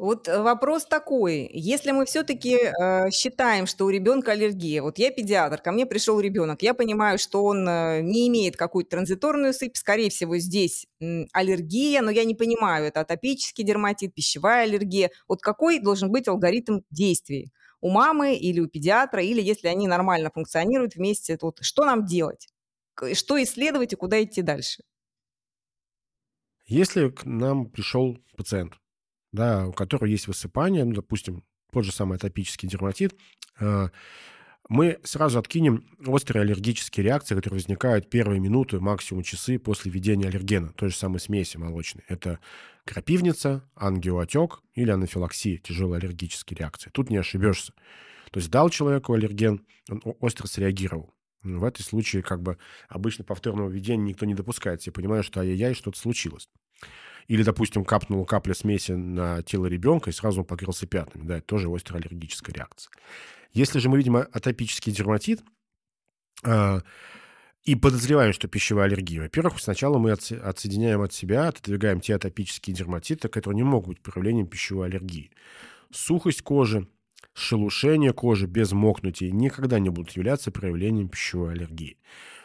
Вот 0.00 0.28
э, 0.28 0.42
вопрос 0.42 0.86
такой. 0.86 1.50
Если 1.52 1.90
мы 1.90 2.06
все-таки 2.06 2.56
э, 2.56 3.10
считаем, 3.10 3.66
что 3.66 3.84
у 3.84 3.90
ребенка 3.90 4.32
аллергия, 4.32 4.80
вот 4.82 4.96
я 4.98 5.10
педиатр, 5.10 5.60
ко 5.60 5.72
мне 5.72 5.84
пришел 5.84 6.18
ребенок, 6.18 6.62
я 6.62 6.72
понимаю, 6.72 7.18
что 7.18 7.44
он 7.44 7.68
э, 7.68 8.00
не 8.00 8.26
имеет 8.28 8.56
какую-то 8.56 8.92
транзиторную 8.92 9.52
сыпь, 9.52 9.76
скорее 9.76 10.08
всего, 10.08 10.38
здесь 10.38 10.86
м, 11.02 11.28
аллергия, 11.34 12.00
но 12.00 12.10
я 12.10 12.24
не 12.24 12.34
понимаю, 12.34 12.86
это 12.86 13.00
атопический 13.00 13.62
дерматит, 13.62 14.14
пищевая 14.14 14.64
аллергия. 14.64 15.10
Вот 15.28 15.42
какой 15.42 15.80
должен 15.80 16.10
быть 16.10 16.28
алгоритм 16.28 16.80
действий? 16.90 17.52
У 17.82 17.90
мамы 17.90 18.36
или 18.36 18.60
у 18.60 18.68
педиатра, 18.68 19.22
или 19.22 19.42
если 19.42 19.68
они 19.68 19.86
нормально 19.86 20.30
функционируют 20.32 20.94
вместе, 20.94 21.36
вот 21.42 21.58
что 21.60 21.84
нам 21.84 22.06
делать? 22.06 22.48
Что 23.12 23.42
исследовать 23.42 23.92
и 23.92 23.96
куда 23.96 24.22
идти 24.22 24.40
дальше? 24.40 24.82
Если 26.64 27.10
к 27.10 27.26
нам 27.26 27.66
пришел 27.68 28.16
пациент, 28.34 28.72
да, 29.32 29.66
у 29.66 29.72
которого 29.72 30.06
есть 30.06 30.26
высыпание, 30.26 30.84
ну, 30.84 30.94
допустим, 30.94 31.44
тот 31.72 31.84
же 31.84 31.92
самый 31.92 32.16
атопический 32.16 32.68
дерматит, 32.68 33.14
э, 33.60 33.88
мы 34.68 35.00
сразу 35.02 35.38
откинем 35.40 35.84
острые 36.06 36.42
аллергические 36.42 37.04
реакции, 37.04 37.34
которые 37.34 37.58
возникают 37.58 38.08
первые 38.08 38.38
минуты, 38.38 38.78
максимум 38.78 39.24
часы 39.24 39.58
после 39.58 39.90
введения 39.90 40.28
аллергена, 40.28 40.72
той 40.74 40.90
же 40.90 40.96
самой 40.96 41.18
смеси 41.18 41.56
молочной. 41.56 42.04
Это 42.06 42.38
крапивница, 42.84 43.68
ангиоотек 43.74 44.62
или 44.74 44.90
анафилаксия, 44.90 45.58
тяжелые 45.58 45.98
аллергические 45.98 46.58
реакции. 46.58 46.90
Тут 46.90 47.10
не 47.10 47.16
ошибешься. 47.16 47.72
То 48.30 48.38
есть 48.38 48.48
дал 48.48 48.70
человеку 48.70 49.12
аллерген, 49.12 49.66
он 49.88 50.02
остро 50.20 50.46
среагировал. 50.46 51.12
В 51.42 51.64
этом 51.64 51.84
случае 51.84 52.22
как 52.22 52.42
бы 52.42 52.58
обычно 52.88 53.24
повторного 53.24 53.68
введения 53.68 54.04
никто 54.04 54.24
не 54.24 54.34
допускает. 54.34 54.82
Все 54.82 54.92
понимают, 54.92 55.26
что 55.26 55.40
ай-яй-яй, 55.40 55.74
что-то 55.74 55.98
случилось. 55.98 56.48
Или, 57.28 57.42
допустим, 57.42 57.84
капнула 57.84 58.24
капля 58.24 58.54
смеси 58.54 58.92
на 58.92 59.42
тело 59.42 59.66
ребенка, 59.66 60.10
и 60.10 60.12
сразу 60.12 60.40
он 60.40 60.46
покрылся 60.46 60.86
пятнами. 60.86 61.26
Да, 61.26 61.36
это 61.38 61.46
тоже 61.46 61.72
острая 61.72 62.02
аллергическая 62.02 62.54
реакция. 62.54 62.90
Если 63.52 63.78
же 63.78 63.88
мы 63.88 63.98
видим 63.98 64.16
атопический 64.16 64.92
дерматит, 64.92 65.42
э, 66.44 66.80
и 67.64 67.74
подозреваем, 67.74 68.32
что 68.32 68.48
пищевая 68.48 68.86
аллергия. 68.86 69.20
Во-первых, 69.20 69.60
сначала 69.60 69.98
мы 69.98 70.12
отсоединяем 70.12 71.02
от 71.02 71.12
себя, 71.12 71.48
отодвигаем 71.48 72.00
те 72.00 72.14
атопические 72.14 72.74
дерматиты, 72.74 73.28
которые 73.28 73.56
не 73.56 73.62
могут 73.62 73.88
быть 73.88 74.00
проявлением 74.02 74.46
пищевой 74.46 74.86
аллергии. 74.86 75.30
Сухость 75.92 76.42
кожи, 76.42 76.88
шелушение 77.34 78.12
кожи 78.12 78.46
без 78.46 78.72
мокнутия 78.72 79.30
никогда 79.30 79.78
не 79.78 79.90
будут 79.90 80.12
являться 80.12 80.50
проявлением 80.50 81.08
пищевой 81.08 81.52
аллергии. 81.52 81.98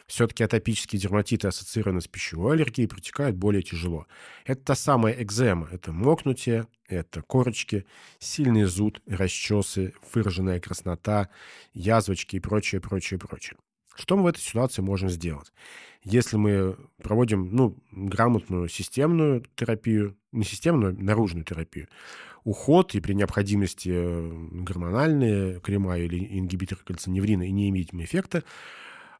Все-таки 0.07 0.43
атопические 0.43 0.99
дерматиты, 0.99 1.47
ассоциированные 1.47 2.01
с 2.01 2.07
пищевой 2.07 2.55
аллергией, 2.55 2.87
протекают 2.87 3.35
более 3.35 3.63
тяжело. 3.63 4.05
Это 4.45 4.61
та 4.61 4.75
самая 4.75 5.13
экзема. 5.21 5.67
Это 5.71 5.91
мокнутие, 5.91 6.67
это 6.87 7.23
корочки, 7.23 7.85
сильный 8.19 8.65
зуд, 8.65 9.01
расчесы, 9.07 9.93
выраженная 10.13 10.59
краснота, 10.59 11.29
язвочки 11.73 12.35
и 12.35 12.39
прочее, 12.39 12.81
прочее, 12.81 13.19
прочее. 13.19 13.57
Что 13.95 14.17
мы 14.17 14.23
в 14.23 14.27
этой 14.27 14.41
ситуации 14.41 14.81
можем 14.81 15.09
сделать? 15.09 15.51
Если 16.03 16.35
мы 16.35 16.75
проводим 17.01 17.55
ну, 17.55 17.77
грамотную 17.91 18.67
системную 18.67 19.45
терапию, 19.55 20.17
не 20.31 20.43
системную, 20.43 20.93
а 20.93 21.01
наружную 21.01 21.45
терапию, 21.45 21.87
уход 22.43 22.93
и 22.93 22.99
при 22.99 23.13
необходимости 23.13 23.89
э, 23.91 24.31
гормональные 24.51 25.61
крема 25.61 25.97
или 25.97 26.37
ингибиторы 26.37 26.81
кальциневрина 26.83 27.43
и 27.43 27.51
не 27.51 27.69
имеем 27.69 28.03
эффекта, 28.03 28.43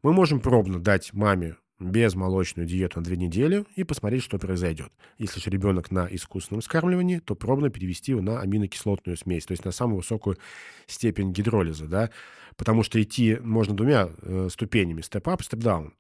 мы 0.06 0.14
можем 0.14 0.40
пробно 0.40 0.78
дать 0.78 1.14
маме 1.14 1.56
безмолочную 1.80 2.68
диету 2.68 3.00
на 3.00 3.04
две 3.04 3.18
недели 3.18 3.66
и 3.76 3.84
посмотреть, 3.84 4.22
что 4.22 4.38
произойдет. 4.38 4.92
Если 5.18 5.40
же 5.40 5.50
ребенок 5.50 5.90
на 5.90 6.08
искусственном 6.12 6.62
скармливании, 6.62 7.18
то 7.18 7.34
пробно 7.34 7.72
перевести 7.72 8.12
его 8.12 8.22
на 8.22 8.40
аминокислотную 8.40 9.18
смесь, 9.18 9.48
то 9.48 9.54
есть 9.54 9.66
на 9.66 9.72
самую 9.72 9.98
высокую 9.98 10.38
степень 10.86 11.34
гидролиза, 11.34 11.88
да, 11.88 12.12
потому 12.56 12.84
что 12.84 13.02
идти 13.02 13.40
можно 13.42 13.76
двумя 13.76 14.10
э, 14.22 14.50
ступенями, 14.52 15.02
степ-ап, 15.02 15.42
степ-даун. 15.42 15.96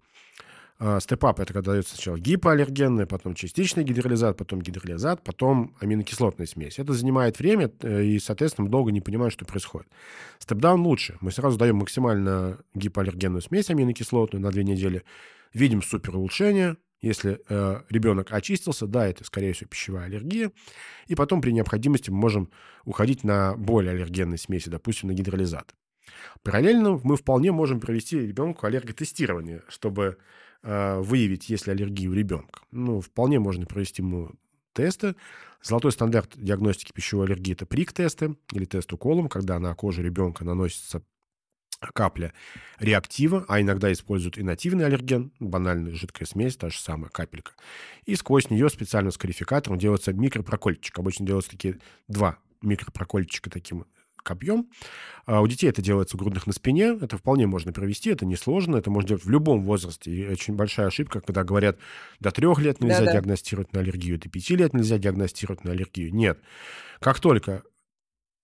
А, 0.77 0.99
степ-ап– 0.99 1.39
это 1.41 1.53
когда 1.53 1.71
дается 1.71 1.95
сначала 1.95 2.19
гипоаллергенная, 2.19 3.05
потом 3.05 3.33
частичный 3.33 3.83
гидролизат, 3.83 4.35
потом 4.37 4.61
гидролизат, 4.61 5.23
потом 5.23 5.73
аминокислотная 5.79 6.47
смесь. 6.47 6.79
Это 6.79 6.91
занимает 6.91 7.39
время, 7.39 7.71
э, 7.81 8.03
и, 8.03 8.19
соответственно, 8.19 8.67
долго 8.67 8.91
не 8.91 8.99
понимают, 8.99 9.33
что 9.33 9.45
происходит. 9.45 9.87
Степ-даун 10.39 10.81
лучше. 10.81 11.17
Мы 11.21 11.31
сразу 11.31 11.57
даем 11.57 11.77
максимально 11.77 12.59
гипоаллергенную 12.73 13.41
смесь 13.41 13.69
аминокислотную 13.69 14.41
на 14.41 14.51
две 14.51 14.65
недели, 14.65 15.03
видим 15.53 15.81
супер 15.81 16.17
улучшение, 16.17 16.75
если 17.01 17.39
э, 17.47 17.81
ребенок 17.89 18.33
очистился, 18.33 18.85
да, 18.85 19.07
это, 19.07 19.23
скорее 19.23 19.53
всего, 19.53 19.69
пищевая 19.69 20.05
аллергия. 20.07 20.51
И 21.07 21.15
потом 21.15 21.41
при 21.41 21.51
необходимости 21.51 22.09
мы 22.09 22.17
можем 22.17 22.49
уходить 22.83 23.23
на 23.23 23.55
более 23.55 23.91
аллергенные 23.91 24.37
смеси, 24.37 24.67
допустим, 24.67 25.07
на 25.07 25.13
гидролизат. 25.13 25.73
Параллельно 26.43 26.99
мы 27.03 27.15
вполне 27.15 27.51
можем 27.51 27.79
провести 27.79 28.19
ребенку 28.19 28.65
аллерготестирование, 28.65 29.63
чтобы 29.69 30.17
выявить, 30.65 31.49
есть 31.49 31.67
ли 31.67 31.73
аллергия 31.73 32.09
у 32.09 32.13
ребенка. 32.13 32.61
Ну, 32.71 32.99
вполне 32.99 33.39
можно 33.39 33.65
провести 33.65 34.01
ему 34.01 34.31
тесты. 34.73 35.15
Золотой 35.61 35.91
стандарт 35.91 36.31
диагностики 36.35 36.91
пищевой 36.91 37.25
аллергии– 37.25 37.53
это 37.53 37.65
прик-тесты 37.65 38.35
или 38.51 38.65
тест 38.65 38.91
уколом, 38.91 39.29
когда 39.29 39.59
на 39.59 39.73
кожу 39.75 40.01
ребенка 40.01 40.43
наносится 40.43 41.03
капля 41.93 42.33
реактива, 42.79 43.45
а 43.47 43.61
иногда 43.61 43.91
используют 43.91 44.37
и 44.37 44.43
нативный 44.43 44.85
аллерген, 44.85 45.31
банальная 45.39 45.93
жидкая 45.93 46.27
смесь, 46.27 46.57
та 46.57 46.69
же 46.69 46.79
самая 46.79 47.09
капелька. 47.09 47.53
И 48.05 48.15
сквозь 48.15 48.49
нее 48.49 48.69
специально 48.69 49.11
с 49.11 49.17
карификатором 49.17 49.77
делается 49.77 50.13
микропрокольчик. 50.13 50.97
Обычно 50.97 51.25
делаются 51.25 51.51
такие 51.51 51.79
два 52.07 52.37
микропрокольчика 52.61 53.49
таким 53.49 53.85
копьем. 54.25 54.69
А 55.25 55.41
у 55.41 55.47
детей 55.47 55.67
это 55.69 55.81
делается 55.81 56.17
грудных 56.17 56.47
на 56.47 56.53
спине. 56.53 56.97
Это 57.01 57.17
вполне 57.17 57.47
можно 57.47 57.71
провести, 57.71 58.09
это 58.09 58.25
несложно. 58.25 58.75
Это 58.77 58.91
можно 58.91 59.09
делать 59.09 59.25
в 59.25 59.29
любом 59.29 59.63
возрасте. 59.63 60.11
И 60.11 60.27
очень 60.27 60.55
большая 60.55 60.87
ошибка, 60.87 61.21
когда 61.21 61.43
говорят, 61.43 61.79
до 62.19 62.31
трех 62.31 62.59
лет 62.59 62.81
нельзя 62.81 62.99
Да-да. 62.99 63.13
диагностировать 63.13 63.71
на 63.73 63.79
аллергию, 63.79 64.19
до 64.19 64.29
пяти 64.29 64.55
лет 64.55 64.73
нельзя 64.73 64.97
диагностировать 64.97 65.63
на 65.63 65.71
аллергию. 65.71 66.13
Нет. 66.13 66.39
Как 66.99 67.19
только 67.19 67.63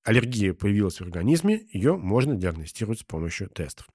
аллергия 0.04 0.54
появилась 0.54 0.98
в 0.98 1.02
организме, 1.02 1.68
ее 1.72 1.98
можно 1.98 2.36
диагностировать 2.36 3.00
с 3.00 3.04
помощью 3.04 3.50
тестов. 3.50 3.88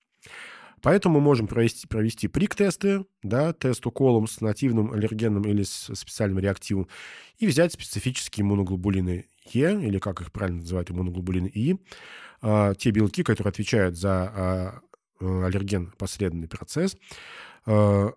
Поэтому 0.82 1.16
мы 1.16 1.20
можем 1.22 1.46
провести, 1.46 1.86
провести 1.86 2.28
прик-тесты, 2.28 3.06
да, 3.22 3.52
тест 3.52 3.86
уколом 3.86 4.26
с 4.26 4.40
нативным 4.40 4.92
аллергеном 4.92 5.42
или 5.42 5.62
с 5.62 5.94
специальным 5.94 6.38
реактивом, 6.38 6.86
и 7.38 7.46
взять 7.46 7.72
специфические 7.72 8.44
иммуноглобулины 8.44 9.26
Е, 9.52 9.72
или 9.74 9.98
как 9.98 10.20
их 10.20 10.32
правильно 10.32 10.60
называют, 10.60 10.90
иммуноглобулины 10.90 11.46
И, 11.46 11.76
а, 12.42 12.74
те 12.74 12.90
белки, 12.90 13.22
которые 13.22 13.50
отвечают 13.50 13.96
за 13.96 14.10
а, 14.10 14.80
аллерген-последовательный 15.20 16.48
процесс, 16.48 16.96
а, 17.66 18.12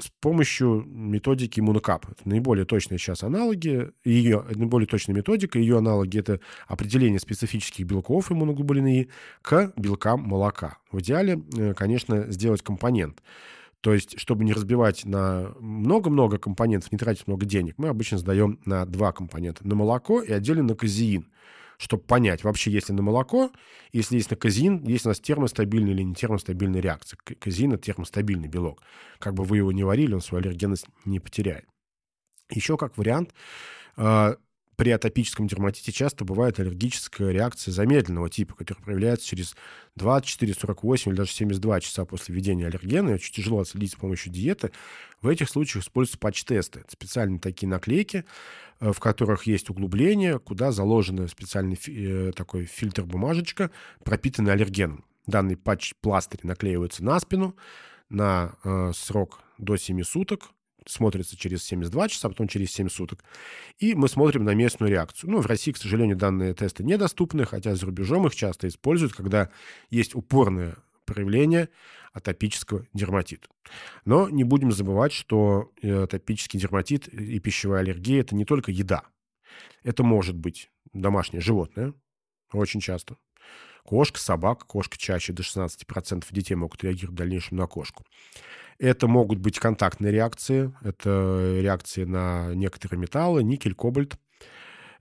с 0.00 0.10
помощью 0.20 0.84
методики 0.86 1.60
иммунокап. 1.60 2.10
Это 2.10 2.28
наиболее 2.28 2.64
точные 2.64 2.98
сейчас 2.98 3.22
аналоги, 3.22 3.92
ее, 4.04 4.44
наиболее 4.54 4.88
точная 4.88 5.14
методика, 5.14 5.58
ее 5.58 5.78
аналоги– 5.78 6.18
это 6.20 6.40
определение 6.66 7.20
специфических 7.20 7.86
белков 7.86 8.32
иммуноглобулины 8.32 9.02
И 9.02 9.10
к 9.42 9.72
белкам 9.76 10.22
молока. 10.22 10.78
В 10.90 11.00
идеале, 11.00 11.42
э, 11.56 11.74
конечно, 11.74 12.30
сделать 12.32 12.62
компонент. 12.62 13.22
То 13.84 13.92
есть, 13.92 14.18
чтобы 14.18 14.46
не 14.46 14.54
разбивать 14.54 15.04
на 15.04 15.52
много-много 15.60 16.38
компонентов, 16.38 16.90
не 16.90 16.96
тратить 16.96 17.26
много 17.26 17.44
денег, 17.44 17.74
мы 17.76 17.88
обычно 17.88 18.16
сдаем 18.16 18.58
на 18.64 18.86
два 18.86 19.12
компонента. 19.12 19.68
На 19.68 19.74
молоко 19.74 20.22
и 20.22 20.32
отдельно 20.32 20.62
на 20.62 20.74
казеин 20.74 21.30
чтобы 21.76 22.04
понять, 22.04 22.44
вообще 22.44 22.70
есть 22.70 22.88
ли 22.88 22.94
на 22.94 23.02
молоко, 23.02 23.50
если 23.92 24.14
есть 24.14 24.30
на 24.30 24.36
казеин, 24.36 24.84
есть 24.86 25.06
у 25.06 25.08
нас 25.08 25.18
термостабильная 25.18 25.92
или 25.92 26.02
не 26.02 26.14
термостабильная 26.14 26.80
реакция. 26.80 27.18
Казеин– 27.18 27.72
это 27.74 27.82
термостабильный 27.82 28.46
белок. 28.46 28.80
Как 29.18 29.34
бы 29.34 29.42
вы 29.42 29.56
его 29.56 29.72
не 29.72 29.82
варили, 29.82 30.14
он 30.14 30.20
свою 30.20 30.42
аллергенность 30.44 30.86
не 31.04 31.18
потеряет. 31.18 31.66
Еще 32.48 32.76
как 32.76 32.96
вариант, 32.96 33.34
а, 33.96 34.36
при 34.76 34.90
атопическом 34.90 35.46
дерматите 35.46 35.92
часто 35.92 36.24
бывает 36.24 36.58
аллергическая 36.58 37.30
реакция 37.30 37.72
замедленного 37.72 38.28
типа, 38.28 38.54
которая 38.54 38.82
проявляется 38.82 39.26
через 39.26 39.54
24, 39.96 40.54
48 40.54 41.10
или 41.10 41.16
даже 41.16 41.32
72 41.32 41.80
часа 41.80 42.04
после 42.04 42.34
введения 42.34 42.66
аллергена. 42.66 43.10
И 43.10 43.14
очень 43.14 43.34
тяжело 43.34 43.60
отследить 43.60 43.92
с 43.92 43.96
помощью 43.96 44.32
диеты. 44.32 44.72
В 45.20 45.28
этих 45.28 45.48
случаях 45.48 45.84
используются 45.84 46.18
патч-тесты. 46.18 46.80
Это 46.80 46.92
специальные 46.92 47.40
такие 47.40 47.68
наклейки, 47.68 48.24
э, 48.80 48.92
в 48.92 49.00
которых 49.00 49.44
есть 49.44 49.70
углубление, 49.70 50.38
куда 50.38 50.72
заложен 50.72 51.26
специальный 51.28 51.78
э, 51.86 52.32
такой 52.32 52.66
фильтр-бумажечка, 52.66 53.70
пропитанный 54.04 54.52
аллергеном. 54.52 55.04
Данный 55.26 55.56
патч-пластырь 55.56 56.40
наклеивается 56.42 57.04
на 57.04 57.18
спину 57.20 57.56
на 58.10 58.54
э, 58.64 58.92
срок 58.94 59.40
до 59.58 59.76
7 59.76 60.02
суток, 60.02 60.50
смотрится 60.86 61.36
через 61.36 61.64
72 61.64 62.08
часа, 62.08 62.28
потом 62.28 62.48
через 62.48 62.72
7 62.72 62.88
суток. 62.88 63.24
И 63.78 63.94
мы 63.94 64.08
смотрим 64.08 64.44
на 64.44 64.54
местную 64.54 64.90
реакцию. 64.90 65.30
Ну, 65.30 65.40
в 65.40 65.46
России, 65.46 65.72
к 65.72 65.76
сожалению, 65.76 66.16
данные 66.16 66.54
тесты 66.54 66.84
недоступны, 66.84 67.44
хотя 67.44 67.74
за 67.74 67.86
рубежом 67.86 68.26
их 68.26 68.34
часто 68.34 68.68
используют, 68.68 69.14
когда 69.14 69.50
есть 69.90 70.14
упорное 70.14 70.76
проявление 71.04 71.68
атопического 72.12 72.86
дерматита. 72.92 73.48
Но 74.04 74.28
не 74.28 74.44
будем 74.44 74.72
забывать, 74.72 75.12
что 75.12 75.72
э, 75.82 76.04
атопический 76.04 76.60
дерматит 76.60 77.08
и 77.08 77.38
пищевая 77.40 77.80
аллергия– 77.80 78.20
это 78.22 78.34
не 78.34 78.44
только 78.44 78.70
еда. 78.70 79.02
Это 79.82 80.02
может 80.02 80.36
быть 80.36 80.70
домашнее 80.92 81.40
животное, 81.40 81.92
очень 82.52 82.80
часто. 82.80 83.16
Кошка, 83.84 84.18
собака, 84.18 84.64
кошка 84.64 84.96
чаще 84.96 85.32
до 85.32 85.42
16% 85.42 86.24
детей 86.30 86.54
могут 86.54 86.82
реагировать 86.82 87.14
в 87.14 87.18
дальнейшем 87.18 87.58
на 87.58 87.66
кошку. 87.66 88.04
Это 88.78 89.06
могут 89.06 89.38
быть 89.38 89.58
контактные 89.58 90.12
реакции, 90.12 90.72
это 90.82 91.58
реакции 91.60 92.04
на 92.04 92.54
некоторые 92.54 92.98
металлы, 92.98 93.42
никель, 93.42 93.74
кобальт. 93.74 94.16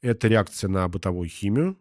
Это 0.01 0.27
реакция 0.27 0.67
на 0.67 0.87
бытовую 0.89 1.29
химию, 1.29 1.77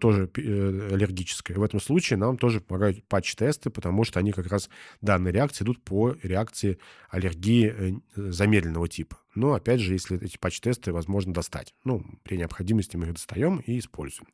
тоже 0.00 0.30
э, 0.36 0.88
аллергическая. 0.92 1.56
В 1.56 1.62
этом 1.62 1.80
случае 1.80 2.16
нам 2.16 2.36
тоже 2.36 2.60
помогают 2.60 3.04
патч-тесты, 3.06 3.70
потому 3.70 4.04
что 4.04 4.18
они 4.18 4.32
как 4.32 4.48
раз, 4.48 4.68
данные 5.00 5.32
реакции 5.32 5.64
идут 5.64 5.82
по 5.82 6.16
реакции 6.22 6.78
аллергии 7.10 7.74
э, 7.76 7.92
замедленного 8.16 8.88
типа. 8.88 9.18
Но, 9.34 9.54
опять 9.54 9.80
же, 9.80 9.92
если 9.92 10.20
эти 10.20 10.36
патч-тесты 10.36 10.92
возможно 10.92 11.32
достать. 11.32 11.74
Ну, 11.84 12.04
при 12.24 12.36
необходимости 12.36 12.96
мы 12.96 13.06
их 13.06 13.12
достаем 13.14 13.58
и 13.58 13.78
используем. 13.78 14.28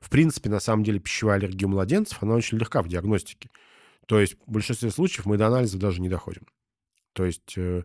В 0.00 0.10
принципе, 0.10 0.50
на 0.50 0.60
самом 0.60 0.84
деле, 0.84 0.98
пищевая 0.98 1.38
аллергия 1.38 1.66
у 1.66 1.70
младенцев, 1.70 2.22
она 2.22 2.34
очень 2.34 2.58
легка 2.58 2.82
в 2.82 2.88
диагностике. 2.88 3.50
То 4.12 4.20
есть 4.20 4.36
в 4.46 4.52
большинстве 4.52 4.90
случаев 4.90 5.24
мы 5.24 5.38
до 5.38 5.46
анализа 5.46 5.78
даже 5.78 6.02
не 6.02 6.10
доходим. 6.10 6.46
То 7.14 7.24
есть, 7.24 7.54
э, 7.56 7.84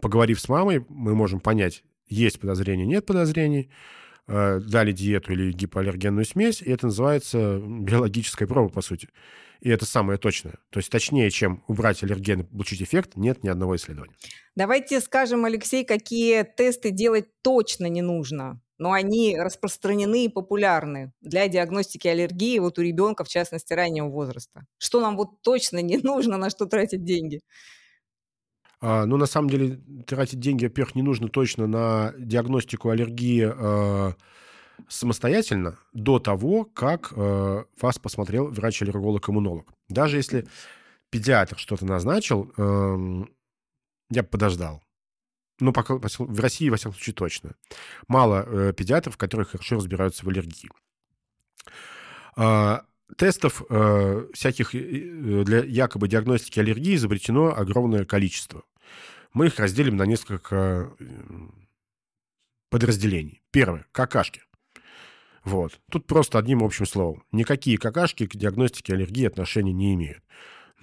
поговорив 0.00 0.40
с 0.40 0.48
мамой, 0.48 0.82
мы 0.88 1.14
можем 1.14 1.38
понять, 1.38 1.84
есть 2.06 2.40
подозрение, 2.40 2.86
нет 2.86 3.04
подозрений, 3.04 3.68
Э, 4.28 4.58
дали 4.58 4.90
диету 4.90 5.32
или 5.32 5.52
гипоаллергенную 5.52 6.24
смесь, 6.24 6.60
и 6.60 6.70
это 6.70 6.86
называется 6.86 7.60
биологическая 7.60 8.48
проба, 8.48 8.68
по 8.68 8.80
сути. 8.80 9.08
И 9.60 9.70
это 9.70 9.86
самое 9.86 10.18
точное. 10.18 10.54
То 10.70 10.80
есть 10.80 10.90
точнее, 10.90 11.30
чем 11.30 11.62
убрать 11.68 12.02
аллерген 12.02 12.40
и 12.40 12.44
получить 12.44 12.82
эффект, 12.82 13.12
нет 13.14 13.44
ни 13.44 13.48
одного 13.48 13.76
исследования. 13.76 14.14
Давайте 14.56 15.00
скажем, 15.00 15.44
Алексей, 15.44 15.84
какие 15.84 16.42
тесты 16.42 16.90
делать 16.90 17.26
точно 17.42 17.86
не 17.86 18.02
нужно, 18.02 18.60
но 18.78 18.92
они 18.92 19.36
распространены 19.38 20.26
и 20.26 20.28
популярны 20.28 21.12
для 21.20 21.48
диагностики 21.48 22.08
аллергии 22.08 22.58
вот 22.58 22.78
у 22.78 22.82
ребенка, 22.82 23.24
в 23.24 23.28
частности, 23.28 23.72
раннего 23.72 24.08
возраста. 24.08 24.66
Что 24.78 25.00
нам 25.00 25.16
вот 25.16 25.42
точно 25.42 25.82
не 25.82 25.96
нужно, 26.02 26.36
на 26.36 26.50
что 26.50 26.66
тратить 26.66 27.04
деньги? 27.04 27.40
А, 28.80 29.06
ну, 29.06 29.16
на 29.16 29.26
самом 29.26 29.48
деле, 29.48 29.80
тратить 30.06 30.40
деньги, 30.40 30.64
во-первых, 30.64 30.94
не 30.94 31.02
нужно 31.02 31.28
точно 31.28 31.66
на 31.66 32.12
диагностику 32.18 32.90
аллергии 32.90 33.50
э, 33.50 34.12
самостоятельно 34.88 35.78
до 35.92 36.18
того, 36.18 36.64
как 36.64 37.12
э, 37.16 37.64
вас 37.80 37.98
посмотрел 37.98 38.48
врач-аллерголог-иммунолог. 38.48 39.72
Даже 39.88 40.18
если 40.18 40.46
педиатр 41.10 41.58
что-то 41.58 41.86
назначил, 41.86 42.52
э, 42.56 43.24
я 44.10 44.22
бы 44.22 44.28
подождал. 44.28 44.82
Ну, 45.58 45.72
пока, 45.72 45.94
в 45.96 46.40
России, 46.40 46.68
во 46.68 46.76
всяком 46.76 46.94
случае, 46.94 47.14
точно. 47.14 47.54
Мало 48.08 48.44
э, 48.46 48.72
педиатров, 48.74 49.16
которые 49.16 49.46
хорошо 49.46 49.76
разбираются 49.76 50.24
в 50.24 50.28
аллергии. 50.28 50.70
А, 52.36 52.84
тестов 53.16 53.62
э, 53.68 54.26
всяких 54.34 54.74
э, 54.74 55.44
для 55.44 55.64
якобы 55.64 56.08
диагностики 56.08 56.60
аллергии 56.60 56.96
изобретено 56.96 57.54
огромное 57.56 58.04
количество. 58.04 58.64
Мы 59.32 59.46
их 59.46 59.58
разделим 59.58 59.96
на 59.96 60.04
несколько 60.04 60.90
э, 60.98 61.06
подразделений. 62.70 63.42
Первое– 63.50 63.86
какашки. 63.92 64.42
Вот. 65.44 65.80
Тут 65.90 66.06
просто 66.06 66.38
одним 66.38 66.64
общим 66.64 66.86
словом. 66.86 67.22
Никакие 67.32 67.78
какашки 67.78 68.26
к 68.26 68.34
диагностике 68.34 68.94
аллергии 68.94 69.26
отношения 69.26 69.72
не 69.72 69.94
имеют. 69.94 70.22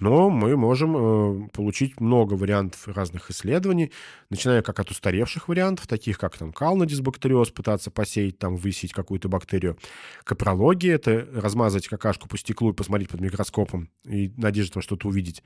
Но 0.00 0.28
мы 0.28 0.56
можем 0.56 0.96
э, 0.96 1.48
получить 1.50 2.00
много 2.00 2.34
вариантов 2.34 2.88
разных 2.88 3.30
исследований, 3.30 3.92
начиная 4.28 4.60
как 4.62 4.80
от 4.80 4.90
устаревших 4.90 5.48
вариантов, 5.48 5.86
таких 5.86 6.18
как 6.18 6.36
там 6.36 6.52
калнодисбактериоз, 6.52 7.50
пытаться 7.50 7.90
посеять, 7.90 8.38
там, 8.38 8.56
высеять 8.56 8.92
какую-то 8.92 9.28
бактерию. 9.28 9.78
Капрология– 10.24 10.94
это 10.96 11.28
размазать 11.32 11.86
какашку 11.86 12.28
по 12.28 12.36
стеклу 12.36 12.72
и 12.72 12.74
посмотреть 12.74 13.10
под 13.10 13.20
микроскопом 13.20 13.88
и 14.04 14.32
надежда 14.36 14.82
что-то 14.82 15.08
увидеть 15.08 15.44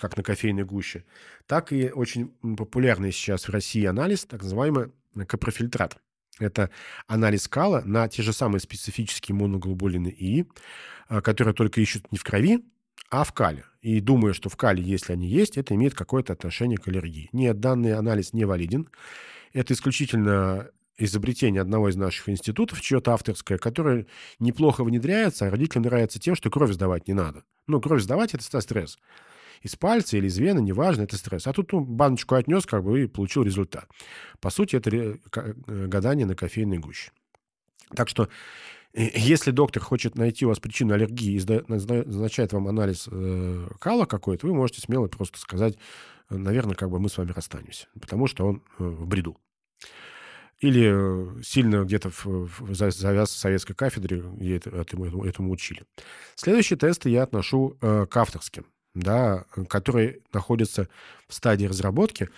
как 0.00 0.16
на 0.16 0.22
кофейной 0.22 0.64
гуще, 0.64 1.04
так 1.46 1.72
и 1.72 1.90
очень 1.90 2.28
популярный 2.56 3.10
сейчас 3.10 3.48
в 3.48 3.50
России 3.50 3.84
анализ, 3.84 4.24
так 4.24 4.42
называемый 4.42 4.92
капрофильтрат. 5.26 5.98
Это 6.38 6.70
анализ 7.06 7.48
кала 7.48 7.82
на 7.84 8.08
те 8.08 8.22
же 8.22 8.32
самые 8.32 8.60
специфические 8.60 9.34
моноглобулины 9.34 10.08
И, 10.08 10.46
а, 11.08 11.20
которые 11.20 11.54
только 11.54 11.80
ищут 11.80 12.10
не 12.10 12.18
в 12.18 12.24
крови, 12.24 12.64
а 13.10 13.24
в 13.24 13.32
кале. 13.32 13.64
И 13.82 14.00
думаю, 14.00 14.32
что 14.32 14.48
в 14.48 14.56
кале, 14.56 14.82
если 14.82 15.12
они 15.12 15.26
есть, 15.26 15.58
это 15.58 15.74
имеет 15.74 15.94
какое-то 15.94 16.32
отношение 16.32 16.78
к 16.78 16.88
аллергии. 16.88 17.28
Нет, 17.32 17.60
данный 17.60 17.94
анализ 17.94 18.32
не 18.32 18.44
валиден. 18.44 18.88
Это 19.52 19.74
исключительно 19.74 20.70
изобретение 20.96 21.60
одного 21.60 21.88
из 21.88 21.96
наших 21.96 22.28
институтов, 22.28 22.80
чье-то 22.80 23.12
авторское, 23.12 23.58
которое 23.58 24.06
неплохо 24.38 24.84
внедряется, 24.84 25.46
а 25.46 25.50
родителям 25.50 25.84
нравится 25.84 26.20
тем, 26.20 26.34
что 26.34 26.50
кровь 26.50 26.72
сдавать 26.72 27.08
не 27.08 27.14
надо. 27.14 27.44
Ну, 27.66 27.80
кровь 27.80 28.02
сдавать– 28.02 28.34
это 28.34 28.60
стресс. 28.60 28.98
Из 29.62 29.76
пальца 29.76 30.16
или 30.16 30.26
из 30.26 30.38
вены, 30.38 30.60
неважно, 30.60 31.02
это 31.02 31.16
стресс. 31.16 31.46
А 31.46 31.52
тут 31.52 31.72
ну, 31.72 31.80
баночку 31.80 32.34
отнес, 32.34 32.66
как 32.66 32.82
бы, 32.82 33.04
и 33.04 33.06
получил 33.06 33.42
результат. 33.42 33.88
По 34.40 34.50
сути, 34.50 34.76
это 34.76 34.90
э, 34.90 35.16
гадание 35.86 36.26
на 36.26 36.34
кофейной 36.34 36.78
гуще. 36.78 37.12
Так 37.94 38.08
что 38.08 38.28
если 38.94 39.50
доктор 39.50 39.82
хочет 39.82 40.16
найти 40.16 40.44
у 40.44 40.48
вас 40.48 40.60
причину 40.60 40.94
аллергии 40.94 41.38
и 41.38 41.62
назначает 41.68 42.52
вам 42.52 42.68
анализ 42.68 43.08
э, 43.10 43.68
кала 43.80 44.04
какой-то, 44.04 44.46
вы 44.46 44.54
можете 44.54 44.80
смело 44.80 45.08
просто 45.08 45.38
сказать, 45.38 45.78
наверное, 46.28 46.74
как 46.74 46.90
бы 46.90 46.98
мы 46.98 47.08
с 47.08 47.16
вами 47.16 47.32
расстанемся, 47.32 47.86
потому 48.00 48.26
что 48.26 48.46
он 48.46 48.62
э, 48.78 48.84
в 48.84 49.06
бреду. 49.06 49.38
Или 50.60 50.92
э, 50.92 51.42
сильно 51.42 51.84
где-то 51.84 52.12
завяз 52.68 53.30
в 53.30 53.38
советской 53.38 53.74
кафедре, 53.74 54.22
где 54.22 54.56
это, 54.56 54.70
этому, 54.70 55.24
этому 55.24 55.50
учили. 55.50 55.84
Следующие 56.34 56.78
тесты 56.78 57.10
я 57.10 57.22
отношу 57.22 57.76
э, 57.80 58.06
к 58.06 58.16
авторским 58.16 58.66
да, 58.94 59.46
которые 59.68 60.20
находятся 60.34 60.88
в 61.26 61.34
стадии 61.34 61.64
разработки, 61.64 62.28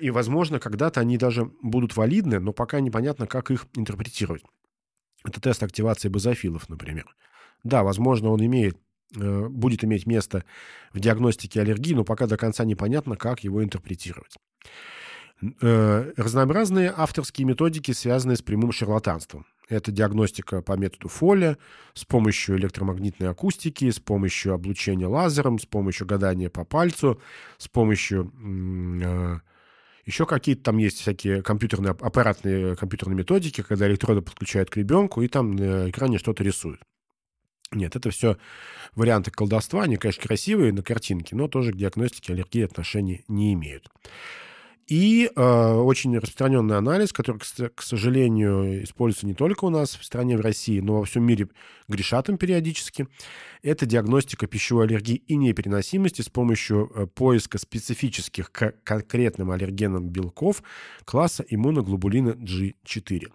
и, 0.00 0.10
возможно, 0.10 0.58
когда-то 0.58 1.00
они 1.00 1.18
даже 1.18 1.50
будут 1.62 1.96
валидны, 1.96 2.40
но 2.40 2.52
пока 2.52 2.80
непонятно, 2.80 3.26
как 3.26 3.50
их 3.50 3.66
интерпретировать. 3.74 4.42
Это 5.24 5.40
тест 5.40 5.62
активации 5.62 6.08
базофилов, 6.08 6.68
например. 6.68 7.06
Да, 7.64 7.82
возможно, 7.82 8.30
он 8.30 8.44
имеет, 8.44 8.76
э, 9.16 9.46
будет 9.48 9.84
иметь 9.84 10.06
место 10.06 10.44
в 10.92 11.00
диагностике 11.00 11.60
аллергии, 11.60 11.94
но 11.94 12.04
пока 12.04 12.26
до 12.26 12.36
конца 12.36 12.64
непонятно, 12.64 13.16
как 13.16 13.44
его 13.44 13.62
интерпретировать. 13.62 14.36
Э, 15.60 16.12
разнообразные 16.16 16.92
авторские 16.96 17.46
методики, 17.46 17.92
связанные 17.92 18.36
с 18.36 18.42
прямым 18.42 18.72
шарлатанством. 18.72 19.46
Это 19.68 19.90
диагностика 19.90 20.60
по 20.60 20.76
методу 20.76 21.08
Фоля 21.08 21.56
с 21.94 22.04
помощью 22.04 22.58
электромагнитной 22.58 23.28
акустики, 23.28 23.90
с 23.90 23.98
помощью 23.98 24.54
облучения 24.54 25.06
лазером, 25.06 25.58
с 25.58 25.66
помощью 25.66 26.06
гадания 26.06 26.50
по 26.50 26.64
пальцу, 26.64 27.20
с 27.58 27.68
помощью 27.68 28.32
э, 29.04 29.40
еще 30.04 30.26
какие-то 30.26 30.62
там 30.64 30.78
есть 30.78 31.00
всякие 31.00 31.42
компьютерные, 31.42 31.92
аппаратные 31.92 32.76
компьютерные 32.76 33.16
методики, 33.16 33.62
когда 33.62 33.86
электроды 33.88 34.22
подключают 34.22 34.70
к 34.70 34.76
ребенку 34.76 35.22
и 35.22 35.28
там 35.28 35.54
на 35.54 35.90
экране 35.90 36.18
что-то 36.18 36.42
рисуют. 36.42 36.80
Нет, 37.70 37.96
это 37.96 38.10
все 38.10 38.36
варианты 38.94 39.30
колдовства. 39.30 39.84
Они, 39.84 39.96
конечно, 39.96 40.22
красивые 40.22 40.72
на 40.72 40.82
картинке, 40.82 41.34
но 41.34 41.48
тоже 41.48 41.72
к 41.72 41.76
диагностике 41.76 42.32
аллергии 42.32 42.64
отношения 42.64 43.24
не 43.28 43.54
имеют. 43.54 43.88
И 44.86 45.30
э, 45.34 45.72
очень 45.74 46.16
распространенный 46.16 46.76
анализ, 46.76 47.12
который, 47.12 47.38
к, 47.38 47.82
сожалению, 47.82 48.82
используется 48.82 49.26
не 49.26 49.34
только 49.34 49.64
у 49.64 49.70
нас 49.70 49.96
в 49.96 50.04
стране, 50.04 50.36
в 50.36 50.40
России, 50.40 50.80
но 50.80 50.98
во 50.98 51.04
всем 51.04 51.24
мире 51.24 51.48
грешат 51.88 52.28
им 52.28 52.36
периодически, 52.36 53.06
это 53.62 53.86
диагностика 53.86 54.46
пищевой 54.46 54.86
аллергии 54.86 55.16
и 55.16 55.36
непереносимости 55.36 56.22
с 56.22 56.28
помощью 56.28 56.90
э, 56.94 57.06
поиска 57.06 57.58
специфических 57.58 58.50
к 58.50 58.74
конкретным 58.82 59.50
аллергенам 59.50 60.08
белков 60.08 60.62
класса 61.04 61.44
иммуноглобулина 61.48 62.30
G4. 62.30 63.30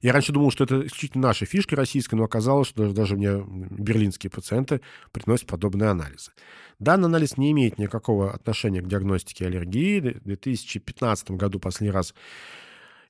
Я 0.00 0.12
раньше 0.12 0.32
думал, 0.32 0.50
что 0.50 0.64
это 0.64 0.86
исключительно 0.86 1.28
наша 1.28 1.44
фишка 1.44 1.76
российская, 1.76 2.16
но 2.16 2.24
оказалось, 2.24 2.68
что 2.68 2.90
даже 2.92 3.16
мне 3.16 3.44
берлинские 3.70 4.30
пациенты 4.30 4.80
приносят 5.12 5.46
подобные 5.46 5.90
анализы. 5.90 6.30
Данный 6.78 7.06
анализ 7.06 7.36
не 7.36 7.50
имеет 7.52 7.78
никакого 7.78 8.32
отношения 8.32 8.80
к 8.80 8.88
диагностике 8.88 9.46
аллергии. 9.46 10.00
В 10.00 10.22
2015 10.24 11.32
году 11.32 11.60
последний 11.60 11.92
раз 11.92 12.14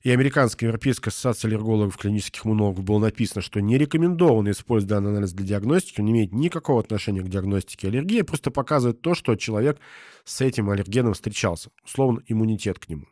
и 0.03 0.09
Американская 0.09 0.67
Европейская 0.67 1.11
ассоциация 1.11 1.47
аллергологов 1.49 1.95
клинических 1.95 2.45
иммунологов 2.45 2.83
было 2.83 2.99
написано, 2.99 3.41
что 3.41 3.59
не 3.61 3.77
рекомендовано 3.77 4.49
использовать 4.49 4.89
данный 4.89 5.11
анализ 5.11 5.31
для 5.31 5.45
диагностики, 5.45 5.99
он 5.99 6.07
не 6.07 6.11
имеет 6.13 6.33
никакого 6.33 6.79
отношения 6.79 7.21
к 7.21 7.29
диагностике 7.29 7.87
аллергии, 7.87 8.23
просто 8.23 8.49
показывает 8.49 9.01
то, 9.01 9.13
что 9.13 9.35
человек 9.35 9.79
с 10.23 10.41
этим 10.41 10.71
аллергеном 10.71 11.13
встречался, 11.13 11.69
условно 11.85 12.23
иммунитет 12.27 12.79
к 12.79 12.89
нему. 12.89 13.05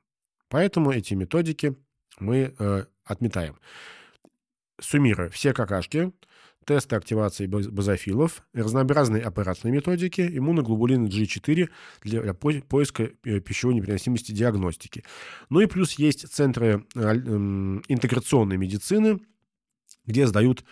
Поэтому 0.50 0.92
эти 0.92 1.14
методики 1.14 1.76
мы 2.20 2.56
э, 2.58 2.86
отметаем. 3.10 3.58
Суммируя, 4.80 5.30
все 5.30 5.54
какашки, 5.54 6.14
тесты 6.66 6.96
активации 6.96 7.48
базофилов, 7.48 8.44
разнообразные 8.54 9.24
аппаратные 9.24 9.74
методики, 9.74 10.22
иммуноглобулины 10.22 11.08
G4 11.08 11.70
для 12.04 12.34
поиска 12.34 13.10
э, 13.24 13.40
пищевой 13.40 13.74
непереносимости 13.74 14.32
диагностики. 14.32 15.04
Ну 15.50 15.62
и 15.62 15.66
плюс 15.66 15.94
есть 15.94 16.32
центры 16.32 16.86
эм, 16.96 17.82
интеграционной 17.88 18.58
медицины, 18.58 19.20
где 20.06 20.28
сдают 20.28 20.64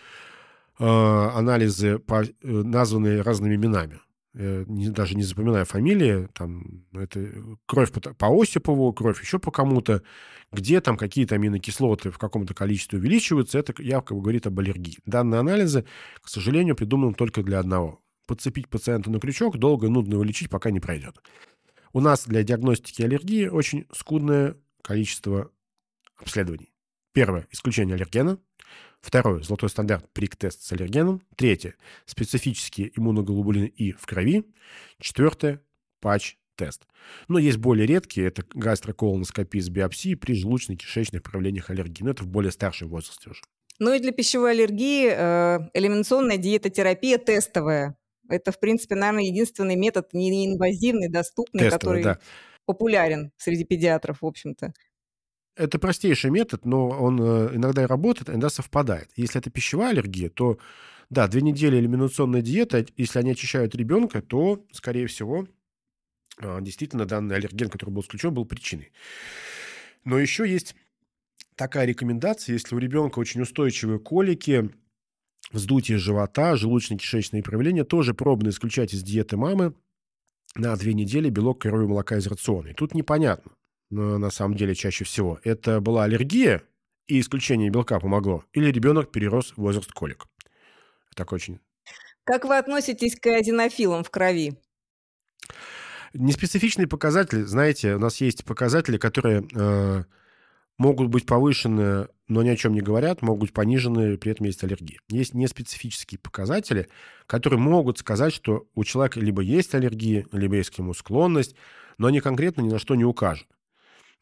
э, 0.78 0.84
анализы, 0.84 2.00
названные 2.42 3.22
разными 3.22 3.56
именами. 3.56 4.00
Не, 4.38 4.90
даже 4.90 5.16
не 5.16 5.24
запоминая 5.24 5.64
фамилии, 5.64 6.28
там, 6.32 6.84
это 6.92 7.28
кровь 7.66 7.90
по, 7.90 8.00
по 8.00 8.40
Осипову, 8.40 8.92
кровь 8.92 9.20
еще 9.20 9.40
по 9.40 9.50
кому-то, 9.50 10.04
где 10.52 10.80
там 10.80 10.96
какие-то 10.96 11.34
аминокислоты 11.34 12.12
в 12.12 12.18
каком-то 12.18 12.54
количестве 12.54 13.00
увеличиваются, 13.00 13.58
это 13.58 13.74
якобы 13.82 14.20
говорит 14.20 14.46
об 14.46 14.56
аллергии. 14.60 14.98
Данные 15.06 15.40
анализы, 15.40 15.86
к 16.22 16.28
сожалению, 16.28 16.76
придуманы 16.76 17.14
только 17.14 17.42
для 17.42 17.58
одного. 17.58 18.00
Подцепить 18.28 18.68
пациента 18.68 19.10
на 19.10 19.18
крючок, 19.18 19.58
долго 19.58 19.88
и 19.88 19.90
нудно 19.90 20.14
его 20.14 20.22
лечить, 20.22 20.50
пока 20.50 20.70
не 20.70 20.78
пройдет. 20.78 21.20
У 21.92 21.98
нас 21.98 22.24
для 22.24 22.44
диагностики 22.44 23.02
аллергии 23.02 23.48
очень 23.48 23.86
скудное 23.92 24.56
количество 24.82 25.50
обследований. 26.16 26.72
Первое– 27.12 27.48
исключение 27.50 27.96
аллергена. 27.96 28.38
Второе– 29.00 29.42
золотой 29.42 29.68
стандарт 29.68 30.12
прик-тест 30.12 30.62
с 30.62 30.72
аллергеном. 30.72 31.22
Третье– 31.36 31.74
специфические 32.04 32.90
иммуноглобулины 32.98 33.66
И 33.66 33.92
в 33.92 34.06
крови. 34.06 34.44
Четвертое– 35.00 35.62
патч 36.00 36.36
тест. 36.56 36.86
Но 37.28 37.38
есть 37.38 37.58
более 37.58 37.86
редкие, 37.86 38.26
это 38.26 38.42
гастроколоноскопия 38.52 39.62
с 39.62 39.70
биопсией 39.70 40.16
при 40.16 40.34
желудочно-кишечных 40.34 41.20
проявлениях 41.20 41.70
аллергии. 41.70 42.02
Но 42.02 42.10
это 42.10 42.24
в 42.24 42.26
более 42.26 42.50
старшем 42.50 42.88
возрасте 42.88 43.30
уже. 43.30 43.40
Ну 43.78 43.94
и 43.94 44.00
для 44.00 44.12
пищевой 44.12 44.50
аллергии 44.50 45.08
э, 45.08 45.70
элиминационная 45.72 46.36
диетотерапия 46.36 47.16
тестовая. 47.18 47.96
Это, 48.28 48.50
в 48.52 48.58
принципе, 48.58 48.96
наверное, 48.96 49.24
единственный 49.24 49.76
метод 49.76 50.12
неинвазивный, 50.12 51.08
доступный, 51.08 51.60
Тестовый, 51.60 51.78
который 51.78 52.02
да. 52.02 52.18
популярен 52.66 53.32
среди 53.36 53.64
педиатров, 53.64 54.20
в 54.20 54.26
общем-то. 54.26 54.72
Это 55.58 55.80
простейший 55.80 56.30
метод, 56.30 56.64
но 56.64 56.88
он 56.88 57.20
э, 57.20 57.56
иногда 57.56 57.82
и 57.82 57.86
работает, 57.86 58.30
иногда 58.30 58.48
совпадает. 58.48 59.10
Если 59.16 59.40
это 59.40 59.50
пищевая 59.50 59.90
аллергия, 59.90 60.30
то 60.30 60.58
да, 61.10 61.26
две 61.26 61.40
недели 61.40 61.78
элиминационная 61.78 62.42
диета, 62.42 62.86
если 62.96 63.18
они 63.18 63.32
очищают 63.32 63.74
ребенка, 63.74 64.22
то, 64.22 64.64
скорее 64.70 65.08
всего, 65.08 65.48
а, 66.38 66.60
действительно 66.60 67.06
данный 67.06 67.34
аллерген, 67.34 67.70
который 67.70 67.90
был 67.90 68.02
исключен, 68.02 68.32
был 68.32 68.44
причиной. 68.44 68.92
Но 70.04 70.16
еще 70.16 70.48
есть 70.48 70.76
такая 71.56 71.86
рекомендация, 71.86 72.52
если 72.52 72.76
у 72.76 72.78
ребенка 72.78 73.18
очень 73.18 73.40
устойчивые 73.40 73.98
колики, 73.98 74.70
вздутие 75.50 75.98
живота, 75.98 76.54
желудочно-кишечные 76.54 77.42
проявления, 77.42 77.82
тоже 77.82 78.14
пробно 78.14 78.50
исключать 78.50 78.94
из 78.94 79.02
диеты 79.02 79.36
мамы 79.36 79.74
на 80.54 80.76
две 80.76 80.94
недели 80.94 81.30
белок 81.30 81.62
коровьего 81.62 81.88
молока 81.88 82.16
из 82.16 82.28
рациона. 82.28 82.68
И 82.68 82.74
тут 82.74 82.94
непонятно, 82.94 83.50
но 83.50 83.57
на 83.90 84.30
самом 84.30 84.56
деле 84.56 84.74
чаще 84.74 85.04
всего, 85.04 85.40
это 85.44 85.80
была 85.80 86.04
аллергия, 86.04 86.62
и 87.06 87.20
исключение 87.20 87.70
белка 87.70 87.98
помогло, 87.98 88.44
или 88.52 88.70
ребенок 88.70 89.10
перерос 89.10 89.54
возраст 89.56 89.90
колик. 89.92 90.26
Так 91.14 91.32
очень... 91.32 91.58
Как 92.24 92.44
вы 92.44 92.58
относитесь 92.58 93.18
к 93.18 93.26
азинофилам 93.26 94.04
в 94.04 94.10
крови? 94.10 94.60
Неспецифичные 96.12 96.86
показатели, 96.86 97.42
знаете, 97.42 97.94
у 97.94 97.98
нас 97.98 98.20
есть 98.20 98.44
показатели, 98.44 98.98
которые 98.98 99.48
э, 99.54 100.04
могут 100.76 101.08
быть 101.08 101.24
повышены, 101.26 102.08
но 102.28 102.42
ни 102.42 102.48
о 102.50 102.56
чем 102.56 102.74
не 102.74 102.82
говорят, 102.82 103.22
могут 103.22 103.40
быть 103.40 103.52
понижены, 103.52 104.18
при 104.18 104.32
этом 104.32 104.46
есть 104.46 104.62
аллергия. 104.62 104.98
Есть 105.08 105.34
неспецифические 105.34 106.18
показатели, 106.18 106.88
которые 107.26 107.60
могут 107.60 107.98
сказать, 107.98 108.34
что 108.34 108.68
у 108.74 108.84
человека 108.84 109.20
либо 109.20 109.42
есть 109.42 109.74
аллергия, 109.74 110.26
либо 110.32 110.56
есть 110.56 110.70
к 110.70 110.78
нему 110.78 110.94
склонность, 110.94 111.56
но 111.96 112.08
они 112.08 112.20
конкретно 112.20 112.60
ни 112.60 112.70
на 112.70 112.78
что 112.78 112.94
не 112.94 113.04
укажут. 113.04 113.48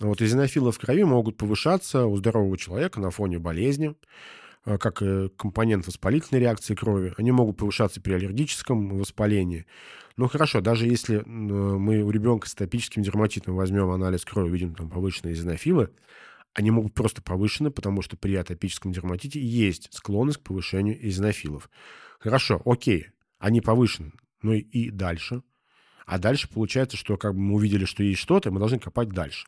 Вот 0.01 0.21
эзинофилы 0.21 0.73
в 0.73 0.79
крови 0.79 1.05
могут 1.05 1.37
повышаться 1.37 2.07
у 2.07 2.17
здорового 2.17 2.59
человека 2.59 3.01
на 3.01 3.11
фоне 3.11 3.39
болезни, 3.39 3.95
э, 4.65 4.79
как 4.79 5.03
компонент 5.37 5.87
воспалительной 5.87 6.41
реакции 6.41 6.75
крови. 6.75 7.15
Они 7.17 7.33
могут 7.33 7.57
повышаться 7.57 8.01
при 8.01 8.13
аллергическом 8.13 8.99
воспалении. 8.99 9.67
Ну 10.17 10.29
хорошо, 10.29 10.61
даже 10.61 10.87
если 10.87 11.23
мы 11.27 12.03
у 12.03 12.11
ребенка 12.11 12.49
с 12.49 12.55
атопическим 12.55 13.03
дерматитом 13.03 13.55
возьмем 13.55 13.91
анализ 13.91 14.25
крови, 14.25 14.51
видим 14.51 14.75
там 14.75 14.89
повышенные 14.89 15.35
эзинофилы, 15.35 15.91
они 16.55 16.71
могут 16.71 16.95
просто 16.95 17.21
повышены, 17.21 17.71
потому 17.71 18.01
что 18.01 18.17
при 18.17 18.35
атопическом 18.35 18.93
дерматите 18.93 19.39
есть 19.39 19.93
склонность 19.93 20.39
к 20.39 20.43
повышению 20.43 21.07
эзинофилов. 21.07 21.69
Хорошо, 22.19 22.63
окей, 22.65 23.09
они 23.39 23.61
повышены, 23.61 24.13
ну 24.41 24.55
и 24.55 24.91
дальше. 24.91 25.43
А 26.07 26.19
дальше 26.19 26.49
получается, 26.49 26.97
что 26.97 27.17
как 27.17 27.35
бы 27.35 27.41
мы 27.41 27.55
увидели, 27.57 27.85
что 27.85 28.03
есть 28.03 28.21
что-то, 28.21 28.51
мы 28.51 28.61
должны 28.61 28.79
копать 28.79 29.09
дальше. 29.09 29.47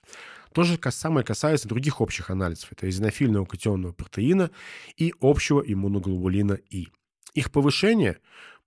То 0.52 0.64
же 0.64 0.78
самое 0.90 1.24
касается 1.24 1.68
других 1.68 2.00
общих 2.00 2.30
анализов. 2.30 2.72
Это 2.72 2.88
эзинофильного 2.88 3.44
катионного 3.44 3.92
протеина 3.92 4.50
и 4.96 5.14
общего 5.20 5.60
иммуноглобулина 5.60 6.54
И. 6.70 6.88
Их 7.34 7.52
повышение 7.52 8.18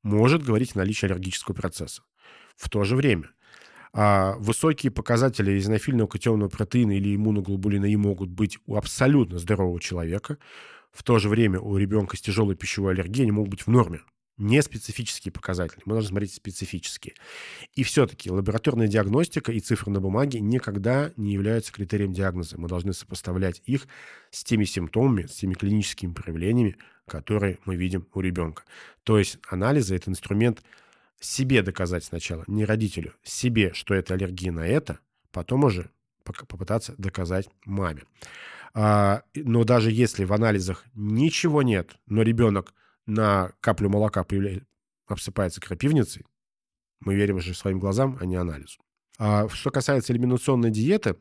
может 0.04 0.44
говорить 0.44 0.76
о 0.76 0.80
наличии 0.80 1.06
аллергического 1.06 1.54
процесса. 1.54 2.04
В 2.56 2.70
то 2.70 2.84
же 2.84 2.96
время 2.96 3.30
а 3.94 4.36
высокие 4.38 4.90
показатели 4.90 5.58
эзинофильного 5.58 6.08
катионного 6.08 6.50
протеина 6.50 6.96
или 6.96 7.14
иммуноглобулина 7.16 7.86
И 7.86 7.96
могут 7.98 8.30
быть 8.30 8.58
у 8.66 8.78
абсолютно 8.78 9.38
здорового 9.38 9.82
человека. 9.82 10.38
В 10.94 11.04
то 11.04 11.20
же 11.20 11.30
время 11.30 11.60
у 11.60 11.78
ребенка 11.78 12.16
с 12.16 12.22
тяжелой 12.22 12.56
пищевой 12.56 12.94
аллергией 12.94 13.24
они 13.24 13.32
могут 13.32 13.50
быть 13.50 13.62
в 13.62 13.68
норме. 13.68 14.02
Не 14.42 14.64
специфические 14.64 15.32
показатели. 15.32 15.84
Мы 15.86 15.94
должны 15.94 16.10
смотреть 16.10 16.34
специфические. 16.34 17.14
И 17.76 17.84
все-таки 17.84 18.32
лабораторная 18.32 18.88
диагностика 18.88 19.52
и 19.52 19.60
цифры 19.60 19.92
на 19.92 20.02
бумаге 20.02 20.40
никогда 20.40 21.12
не 21.16 21.34
являются 21.34 21.72
критерием 21.72 22.12
диагноза. 22.12 22.60
Мы 22.60 22.68
должны 22.68 22.94
сопоставлять 22.94 23.62
их 23.68 23.88
с 24.32 24.44
теми 24.44 24.64
симптомами, 24.64 25.28
с 25.28 25.36
теми 25.36 25.54
клиническими 25.54 26.12
проявлениями, 26.12 26.76
которые 27.08 27.60
мы 27.66 27.76
видим 27.76 28.08
у 28.16 28.20
ребенка. 28.20 28.64
То 29.04 29.20
есть 29.20 29.38
анализы– 29.48 29.96
это 29.98 30.10
инструмент 30.10 30.64
себе 31.20 31.62
доказать 31.62 32.04
сначала, 32.04 32.44
не 32.48 32.66
родителю, 32.66 33.14
себе, 33.22 33.74
что 33.74 33.94
это 33.94 34.16
аллергия 34.16 34.52
на 34.52 34.66
это, 34.66 34.98
потом 35.32 35.66
уже 35.66 35.92
попытаться 36.24 36.96
доказать 36.98 37.48
маме. 37.64 38.06
А, 38.74 39.22
но 39.36 39.66
даже 39.66 39.92
если 39.92 40.24
в 40.24 40.34
анализах 40.34 40.84
ничего 40.96 41.62
нет, 41.62 41.92
но 42.08 42.24
ребенок 42.24 42.74
на 43.06 43.52
каплю 43.62 43.90
молока 43.90 44.26
обсыпается 45.08 45.62
крапивницей, 45.62 46.26
мы 47.00 47.16
верим 47.16 47.40
же 47.40 47.54
своим 47.54 47.80
глазам, 47.80 48.18
а 48.22 48.26
не 48.26 48.36
анализу. 48.36 48.80
А 49.18 49.50
что 49.50 49.72
касается 49.72 50.14
элиминационной 50.14 50.72
диеты, 50.72 51.16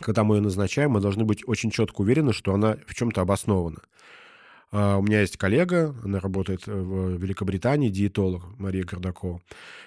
когда 0.00 0.24
мы 0.24 0.36
ее 0.36 0.42
назначаем, 0.42 0.92
мы 0.92 1.00
должны 1.00 1.24
быть 1.24 1.46
очень 1.46 1.70
четко 1.70 2.02
уверены, 2.02 2.32
что 2.32 2.54
она 2.54 2.76
в 2.86 2.94
чем-то 2.94 3.20
обоснована. 3.20 3.82
А, 4.70 4.98
у 4.98 5.02
меня 5.02 5.22
есть 5.22 5.36
коллега, 5.36 5.94
она 6.04 6.20
работает 6.20 6.66
в 6.66 7.16
Великобритании, 7.16 7.88
диетолог 7.88 8.44
Мария 8.58 8.84
Гордакова. 8.84 9.40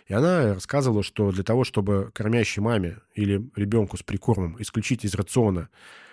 И 0.08 0.14
она 0.14 0.56
рассказывала, 0.56 1.04
что 1.04 1.32
для 1.32 1.44
того, 1.44 1.64
чтобы 1.64 2.12
кормящей 2.14 2.62
маме 2.62 2.98
или 3.14 3.48
ребенку 3.56 3.98
с 3.98 4.04
прикормом 4.04 4.62
исключить 4.62 5.06
из 5.06 5.14
рациона 5.14 5.70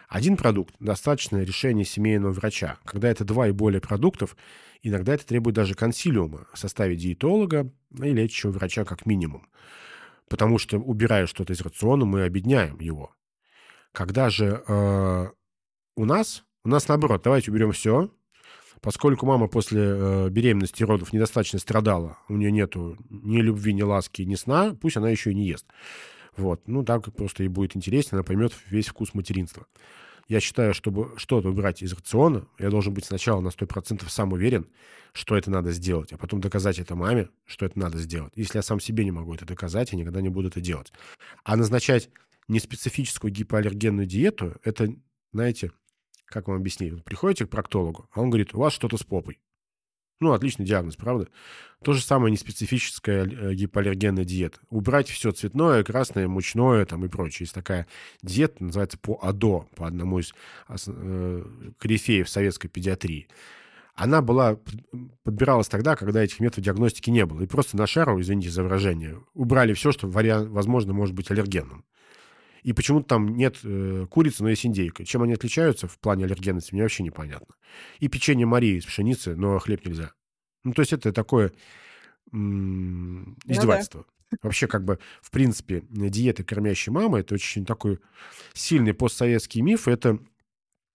один 0.08 0.36
продукт, 0.36 0.74
достаточно 0.80 1.42
решения 1.42 1.84
семейного 1.84 2.32
врача. 2.32 2.78
Когда 2.84 3.08
это 3.10 3.24
два 3.24 3.48
и 3.48 3.52
более 3.52 3.80
продуктов, 3.80 4.36
иногда 4.82 5.14
это 5.14 5.26
требует 5.26 5.54
даже 5.54 5.74
консилиума 5.74 6.46
в 6.52 6.58
составе 6.58 6.96
диетолога 6.96 7.70
и 7.94 8.12
лечащего 8.12 8.50
врача 8.50 8.84
как 8.84 9.04
минимум. 9.04 9.48
Потому 10.28 10.58
что, 10.58 10.78
убирая 10.78 11.26
что-то 11.26 11.52
из 11.52 11.60
рациона, 11.60 12.06
мы 12.06 12.22
обедняем 12.22 12.80
его. 12.80 13.14
Когда 13.92 14.30
же 14.30 14.62
э, 14.66 15.26
у 15.96 16.04
нас, 16.04 16.44
у 16.64 16.68
нас 16.68 16.88
наоборот, 16.88 17.22
давайте 17.22 17.50
уберем 17.50 17.72
все, 17.72 18.10
Поскольку 18.80 19.26
мама 19.26 19.48
после 19.48 19.82
э, 19.82 20.28
беременности 20.30 20.82
и 20.82 20.84
родов 20.84 21.12
недостаточно 21.12 21.58
страдала, 21.58 22.18
у 22.28 22.36
нее 22.36 22.52
нету 22.52 22.96
ни 23.10 23.40
любви, 23.40 23.72
ни 23.72 23.82
ласки, 23.82 24.22
ни 24.22 24.36
сна, 24.36 24.76
пусть 24.80 24.96
она 24.96 25.10
еще 25.10 25.32
и 25.32 25.34
не 25.34 25.46
ест. 25.46 25.66
Вот. 26.38 26.66
Ну, 26.68 26.84
так 26.84 27.12
просто 27.14 27.42
ей 27.42 27.48
будет 27.48 27.76
интереснее, 27.76 28.18
она 28.18 28.22
поймет 28.22 28.52
весь 28.70 28.86
вкус 28.86 29.12
материнства. 29.12 29.66
Я 30.28 30.40
считаю, 30.40 30.72
чтобы 30.72 31.14
что-то 31.16 31.48
убирать 31.48 31.82
из 31.82 31.92
рациона, 31.92 32.46
я 32.58 32.70
должен 32.70 32.94
быть 32.94 33.04
сначала 33.04 33.40
на 33.40 33.48
100% 33.48 34.08
сам 34.08 34.32
уверен, 34.32 34.68
что 35.12 35.36
это 35.36 35.50
надо 35.50 35.72
сделать, 35.72 36.12
а 36.12 36.18
потом 36.18 36.40
доказать 36.40 36.78
это 36.78 36.94
маме, 36.94 37.30
что 37.46 37.64
это 37.66 37.78
надо 37.78 37.98
сделать. 37.98 38.32
Если 38.36 38.58
я 38.58 38.62
сам 38.62 38.78
себе 38.78 39.04
не 39.04 39.10
могу 39.10 39.34
это 39.34 39.46
доказать, 39.46 39.92
я 39.92 39.98
никогда 39.98 40.20
не 40.20 40.28
буду 40.28 40.48
это 40.48 40.60
делать. 40.60 40.92
А 41.44 41.56
назначать 41.56 42.10
неспецифическую 42.46 43.32
гипоаллергенную 43.32 44.06
диету, 44.06 44.54
это, 44.62 44.94
знаете, 45.32 45.72
как 46.26 46.48
вам 46.48 46.58
объяснить? 46.58 47.02
приходите 47.04 47.46
к 47.46 47.50
проктологу, 47.50 48.08
а 48.12 48.20
он 48.20 48.28
говорит, 48.28 48.54
у 48.54 48.58
вас 48.58 48.74
что-то 48.74 48.98
с 48.98 49.02
попой. 49.02 49.40
Ну, 50.20 50.32
отличный 50.32 50.66
диагноз, 50.66 50.96
правда? 50.96 51.28
То 51.82 51.92
же 51.92 52.02
самое 52.02 52.32
неспецифическая 52.32 53.24
э, 53.24 53.54
гипоаллергенная 53.54 54.24
диета. 54.24 54.58
Убрать 54.68 55.08
все 55.08 55.30
цветное, 55.30 55.84
красное, 55.84 56.26
мучное 56.26 56.84
там 56.86 57.04
и 57.04 57.08
прочее. 57.08 57.44
Есть 57.44 57.54
такая 57.54 57.86
диета, 58.20 58.64
называется 58.64 58.98
по 58.98 59.20
АДО, 59.22 59.68
по 59.76 59.86
одному 59.86 60.18
из 60.18 60.34
э, 60.68 61.44
корифеев 61.78 62.28
советской 62.28 62.68
педиатрии. 62.68 63.28
она 63.94 64.22
была, 64.22 64.58
подбиралась 65.22 65.68
тогда, 65.68 65.94
когда 65.94 66.22
этих 66.22 66.40
методов 66.40 66.64
диагностики 66.64 67.10
не 67.10 67.24
было. 67.24 67.42
И 67.42 67.46
просто 67.46 67.76
на 67.76 67.86
шару, 67.86 68.20
извините 68.20 68.50
за 68.50 68.64
выражение, 68.64 69.20
убрали 69.34 69.72
все, 69.72 69.92
что, 69.92 70.08
вариант, 70.08 70.48
возможно, 70.48 70.92
может 70.92 71.14
быть 71.14 71.30
аллергенным. 71.30 71.84
И 72.62 72.72
почему-то 72.72 73.06
там 73.08 73.36
нет 73.36 73.58
э, 73.64 74.06
курицы, 74.10 74.42
но 74.42 74.50
есть 74.50 74.66
индейка. 74.66 75.04
Чем 75.04 75.22
они 75.22 75.32
отличаются 75.34 75.86
в 75.86 75.98
плане 75.98 76.24
аллергенности, 76.24 76.72
мне 76.74 76.82
вообще 76.82 77.02
непонятно. 77.02 77.54
И 77.98 78.08
печенье 78.08 78.46
Марии 78.46 78.78
из 78.78 78.84
пшеницы, 78.84 79.36
но 79.36 79.58
хлеб 79.58 79.84
нельзя. 79.86 80.12
Ну, 80.64 80.72
то 80.72 80.82
есть 80.82 80.92
это 80.92 81.12
такое 81.12 81.52
м- 82.32 83.36
издевательство. 83.44 83.98
Ну, 83.98 84.04
да. 84.30 84.38
Вообще, 84.42 84.66
как 84.66 84.84
бы, 84.84 84.98
в 85.22 85.30
принципе, 85.30 85.82
диета 85.88 86.44
кормящей 86.44 86.92
мамы– 86.92 87.18
это 87.20 87.34
очень 87.34 87.64
такой 87.64 87.98
сильный 88.52 88.92
постсоветский 88.92 89.62
миф. 89.62 89.88
Это 89.88 90.18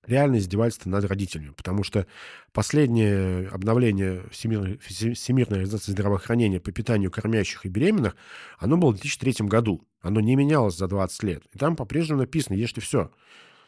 реальное 0.06 0.40
издевательство 0.40 0.90
над 0.90 1.06
родителями, 1.06 1.54
потому 1.56 1.84
что 1.84 2.06
последнее 2.52 3.48
обновление 3.50 4.24
Всемирной, 4.32 4.78
Всемирной 4.78 5.60
организации 5.60 5.92
здравоохранения 5.92 6.60
по 6.60 6.72
питанию 6.72 7.12
кормящих 7.12 7.66
и 7.66 7.70
беременных, 7.70 8.16
оно 8.58 8.78
было 8.78 8.92
в 8.92 8.96
2003 8.96 9.48
году. 9.48 9.88
Оно 10.02 10.20
не 10.20 10.36
менялось 10.36 10.78
за 10.78 10.88
20 10.88 11.24
лет. 11.24 11.44
И 11.54 11.58
там 11.58 11.76
по-прежнему 11.76 12.20
написано 12.20 12.56
«Ешьте 12.56 12.82
все». 12.82 13.12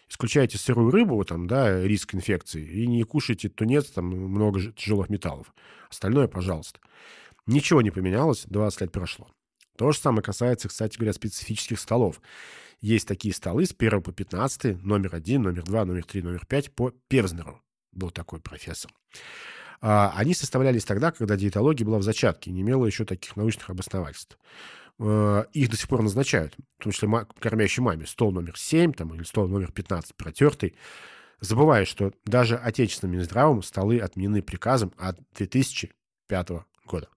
Исключайте 0.07 0.59
сырую 0.59 0.91
рыбу, 0.91 1.23
там, 1.25 1.47
да, 1.47 1.81
риск 1.81 2.13
инфекции, 2.13 2.63
и 2.63 2.85
не 2.85 3.03
кушайте 3.03 3.49
тунец, 3.49 3.85
там 3.87 4.05
много 4.05 4.61
тяжелых 4.73 5.09
металлов. 5.09 5.51
Остальное, 5.89 6.27
пожалуйста. 6.27 6.79
Ничего 7.47 7.81
не 7.81 7.89
поменялось, 7.89 8.43
20 8.45 8.81
лет 8.81 8.91
прошло. 8.91 9.27
То 9.77 9.91
же 9.91 9.97
самое 9.97 10.21
касается, 10.21 10.67
кстати 10.67 10.97
говоря, 10.97 11.13
специфических 11.13 11.79
столов. 11.79 12.21
Есть 12.81 13.07
такие 13.07 13.33
столы 13.33 13.65
с 13.65 13.75
1 13.77 14.01
по 14.01 14.11
15, 14.11 14.83
номер 14.83 15.15
1, 15.15 15.41
номер 15.41 15.63
2, 15.63 15.85
номер 15.85 16.03
3, 16.05 16.21
номер 16.21 16.45
5 16.45 16.71
по 16.73 16.91
Певзнеру. 17.07 17.61
Был 17.91 18.11
такой 18.11 18.39
профессор. 18.39 18.91
А, 19.81 20.13
они 20.15 20.33
составлялись 20.33 20.85
тогда, 20.85 21.11
когда 21.11 21.35
диетология 21.35 21.85
была 21.85 21.99
в 21.99 22.03
зачатке 22.03 22.51
не 22.51 22.61
имела 22.61 22.85
еще 22.85 23.05
таких 23.05 23.35
научных 23.35 23.69
обосновательств. 23.69 24.37
А, 24.99 25.43
их 25.53 25.69
до 25.69 25.77
сих 25.77 25.87
пор 25.87 26.01
назначают, 26.01 26.55
в 26.79 26.83
том 26.83 26.91
числе 26.91 27.09
кормящей 27.39 27.83
маме. 27.83 28.05
Стол 28.05 28.31
номер 28.31 28.57
7 28.57 28.93
там, 28.93 29.13
или 29.13 29.23
стол 29.23 29.47
номер 29.47 29.71
15 29.71 30.15
протертый. 30.15 30.75
Забывая, 31.41 31.85
что 31.85 32.13
даже 32.25 32.55
отечественным 32.55 33.17
Минздравом 33.17 33.61
столы 33.61 33.99
отменены 33.99 34.41
приказом 34.41 34.93
от 34.97 35.19
2005 35.35 36.49
года. 36.85 37.09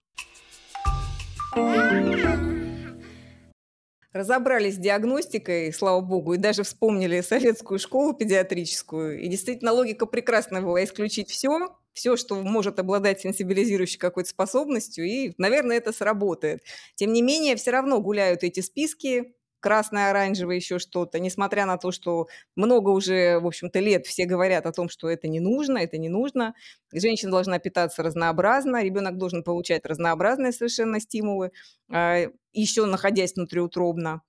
Разобрались 4.13 4.75
с 4.75 4.77
диагностикой, 4.77 5.71
слава 5.73 6.01
богу, 6.01 6.33
и 6.33 6.37
даже 6.37 6.63
вспомнили 6.63 7.21
советскую 7.21 7.79
школу 7.79 8.13
педиатрическую. 8.13 9.19
И 9.21 9.27
действительно 9.27 9.71
логика 9.71 10.05
прекрасная 10.05 10.61
была 10.61 10.83
исключить 10.83 11.29
все, 11.29 11.75
все, 11.93 12.15
что 12.15 12.35
может 12.35 12.79
обладать 12.79 13.21
сенсибилизирующей 13.21 13.99
какой-то 13.99 14.29
способностью, 14.29 15.05
и, 15.05 15.33
наверное, 15.37 15.77
это 15.77 15.91
сработает. 15.91 16.63
Тем 16.95 17.13
не 17.13 17.21
менее, 17.21 17.55
все 17.55 17.71
равно 17.71 17.99
гуляют 18.01 18.43
эти 18.43 18.61
списки, 18.61 19.35
красное, 19.59 20.09
оранжевое, 20.09 20.57
еще 20.57 20.79
что-то, 20.79 21.19
несмотря 21.19 21.65
на 21.65 21.77
то, 21.77 21.91
что 21.91 22.27
много 22.55 22.89
уже, 22.89 23.39
в 23.39 23.47
общем-то, 23.47 23.79
лет 23.79 24.05
все 24.05 24.25
говорят 24.25 24.65
о 24.65 24.71
том, 24.71 24.89
что 24.89 25.09
это 25.09 25.27
не 25.27 25.39
нужно, 25.39 25.79
это 25.79 25.97
не 25.97 26.09
нужно. 26.09 26.53
Женщина 26.93 27.31
должна 27.31 27.59
питаться 27.59 28.03
разнообразно, 28.03 28.83
ребенок 28.83 29.17
должен 29.17 29.43
получать 29.43 29.85
разнообразные 29.85 30.51
совершенно 30.51 30.99
стимулы, 30.99 31.51
а, 31.91 32.25
еще 32.53 32.85
находясь 32.85 33.35
внутриутробно. 33.35 34.21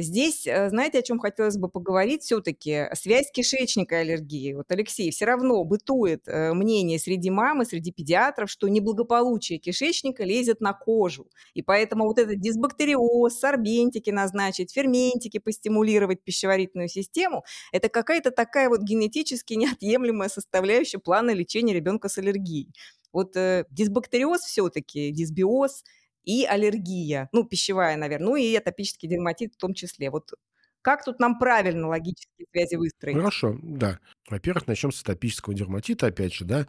Здесь, 0.00 0.46
э, 0.46 0.68
знаете, 0.70 1.00
о 1.00 1.02
чем 1.02 1.18
хотелось 1.18 1.56
бы 1.56 1.68
поговорить 1.68 2.22
все-таки? 2.22 2.86
Связь 2.94 3.32
кишечника 3.32 3.96
и 3.96 3.98
аллергии. 3.98 4.52
Вот, 4.52 4.70
Алексей, 4.70 5.10
все 5.10 5.24
равно 5.24 5.64
бытует 5.64 6.22
э, 6.28 6.52
мнение 6.54 7.00
среди 7.00 7.30
мамы, 7.30 7.64
среди 7.64 7.90
педиатров, 7.90 8.48
что 8.48 8.68
неблагополучие 8.68 9.58
кишечника 9.58 10.22
лезет 10.22 10.60
на 10.60 10.72
кожу. 10.72 11.28
И 11.54 11.62
поэтому 11.62 12.04
вот 12.04 12.20
этот 12.20 12.38
дисбактериоз, 12.38 13.40
сорбентики 13.40 14.10
назначить, 14.10 14.72
ферментики 14.72 15.40
постимулировать 15.40 16.22
пищеварительную 16.22 16.88
систему, 16.88 17.44
это 17.72 17.88
какая-то 17.88 18.30
такая 18.30 18.68
вот 18.68 18.82
генетически 18.82 19.54
неотъемлемая 19.54 20.28
составляющая 20.28 20.98
плана 21.00 21.32
лечения 21.32 21.74
ребенка 21.74 22.08
с 22.08 22.18
аллергией. 22.18 22.72
Вот 23.12 23.36
э, 23.36 23.64
дисбактериоз 23.70 24.42
все-таки, 24.42 25.10
дисбиоз– 25.10 25.82
и 26.28 26.44
аллергия, 26.44 27.30
ну, 27.32 27.44
пищевая, 27.44 27.96
наверное, 27.96 28.26
ну 28.26 28.36
и 28.36 28.54
атопический 28.54 29.08
дерматит 29.08 29.54
в 29.54 29.56
том 29.56 29.72
числе. 29.72 30.10
Вот 30.10 30.34
как 30.82 31.02
тут 31.02 31.20
нам 31.20 31.38
правильно 31.38 31.88
логические 31.88 32.46
связи 32.52 32.76
выстроить? 32.76 33.16
Хорошо, 33.16 33.58
да. 33.62 33.98
Во-первых, 34.28 34.66
начнем 34.66 34.92
с 34.92 35.00
атопического 35.00 35.54
дерматита, 35.54 36.06
опять 36.06 36.34
же, 36.34 36.44
да. 36.44 36.68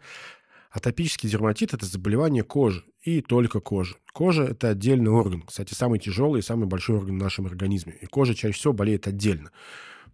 Атопический 0.70 1.28
дерматит– 1.28 1.74
это 1.74 1.84
заболевание 1.84 2.42
кожи, 2.42 2.84
и 3.02 3.20
только 3.20 3.60
кожи. 3.60 3.96
Кожа– 4.14 4.44
это 4.50 4.70
отдельный 4.70 5.10
орган, 5.10 5.42
кстати, 5.42 5.74
самый 5.74 5.98
тяжелый 5.98 6.38
и 6.38 6.42
самый 6.42 6.66
большой 6.66 6.96
орган 6.96 7.18
в 7.18 7.22
нашем 7.22 7.44
организме. 7.44 7.92
И 8.00 8.06
кожа 8.06 8.34
чаще 8.34 8.54
всего 8.54 8.72
болеет 8.72 9.06
отдельно. 9.08 9.50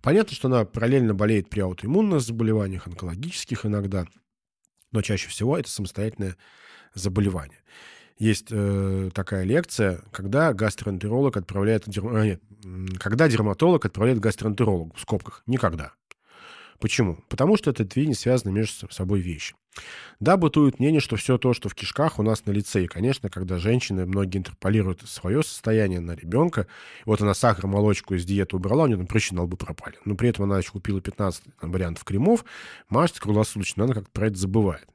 Понятно, 0.02 0.34
что 0.34 0.48
она 0.48 0.64
параллельно 0.64 1.14
болеет 1.14 1.50
при 1.50 1.60
аутоиммунных 1.60 2.20
заболеваниях, 2.20 2.88
онкологических 2.88 3.64
иногда, 3.64 4.06
но 4.90 5.02
чаще 5.02 5.28
всего 5.28 5.56
это 5.56 5.70
самостоятельное 5.70 6.36
заболевание 6.94 7.60
есть 8.18 8.48
э, 8.50 9.10
такая 9.12 9.44
лекция, 9.44 10.00
когда 10.10 10.52
гастроэнтеролог 10.52 11.36
отправляет... 11.36 11.84
А, 11.86 12.24
нет, 12.24 12.42
когда 12.98 13.28
дерматолог 13.28 13.84
отправляет 13.84 14.20
гастроэнтерологу, 14.20 14.94
в 14.96 15.00
скобках. 15.00 15.42
Никогда. 15.46 15.92
Почему? 16.78 17.18
Потому 17.28 17.56
что 17.56 17.70
это 17.70 17.84
две 17.84 18.06
не 18.06 18.14
связаны 18.14 18.52
между 18.52 18.90
собой 18.90 19.20
вещи. 19.20 19.54
Да, 20.20 20.36
бытует 20.36 20.78
мнение, 20.78 21.00
что 21.00 21.16
все 21.16 21.36
то, 21.36 21.52
что 21.52 21.68
в 21.68 21.74
кишках, 21.74 22.18
у 22.18 22.22
нас 22.22 22.46
на 22.46 22.50
лице. 22.50 22.84
И, 22.84 22.86
конечно, 22.86 23.28
когда 23.28 23.58
женщины, 23.58 24.06
многие 24.06 24.38
интерполируют 24.38 25.02
свое 25.02 25.42
состояние 25.42 26.00
на 26.00 26.12
ребенка, 26.12 26.66
вот 27.04 27.20
она 27.20 27.34
сахар, 27.34 27.66
молочку 27.66 28.14
из 28.14 28.24
диеты 28.24 28.56
убрала, 28.56 28.84
у 28.84 28.86
нее 28.86 28.96
там 28.96 29.06
прыщи 29.06 29.34
на 29.34 29.42
лбу 29.42 29.56
пропали. 29.56 29.96
Но 30.04 30.14
при 30.14 30.30
этом 30.30 30.44
она 30.44 30.58
еще 30.58 30.72
купила 30.72 31.00
15 31.00 31.42
там, 31.60 31.72
вариантов 31.72 32.04
кремов, 32.04 32.44
мажется 32.88 33.20
круглосуточно, 33.20 33.84
она 33.84 33.94
как-то 33.94 34.10
про 34.10 34.28
это 34.28 34.36
забывает. 34.36 34.88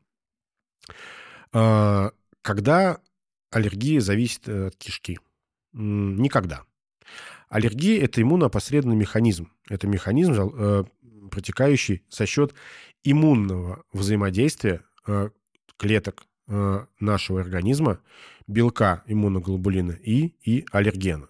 А, 1.53 2.11
когда 2.41 2.99
аллергия 3.51 4.01
зависит 4.01 4.47
э, 4.47 4.67
от 4.67 4.75
кишки? 4.77 5.19
Никогда. 5.73 6.63
Аллергия– 7.49 8.01
это 8.03 8.21
иммунопосредственный 8.21 8.95
механизм. 8.95 9.51
Это 9.69 9.87
механизм, 9.87 10.33
э, 10.33 10.83
протекающий 11.29 12.03
за 12.09 12.25
счет 12.25 12.53
иммунного 13.03 13.83
взаимодействия 13.93 14.81
э, 15.07 15.29
клеток 15.77 16.25
нашего 16.99 17.39
организма, 17.39 18.01
белка 18.45 19.03
иммуноглобулина 19.05 19.93
И 19.93 20.33
и 20.43 20.65
аллергена. 20.71 21.29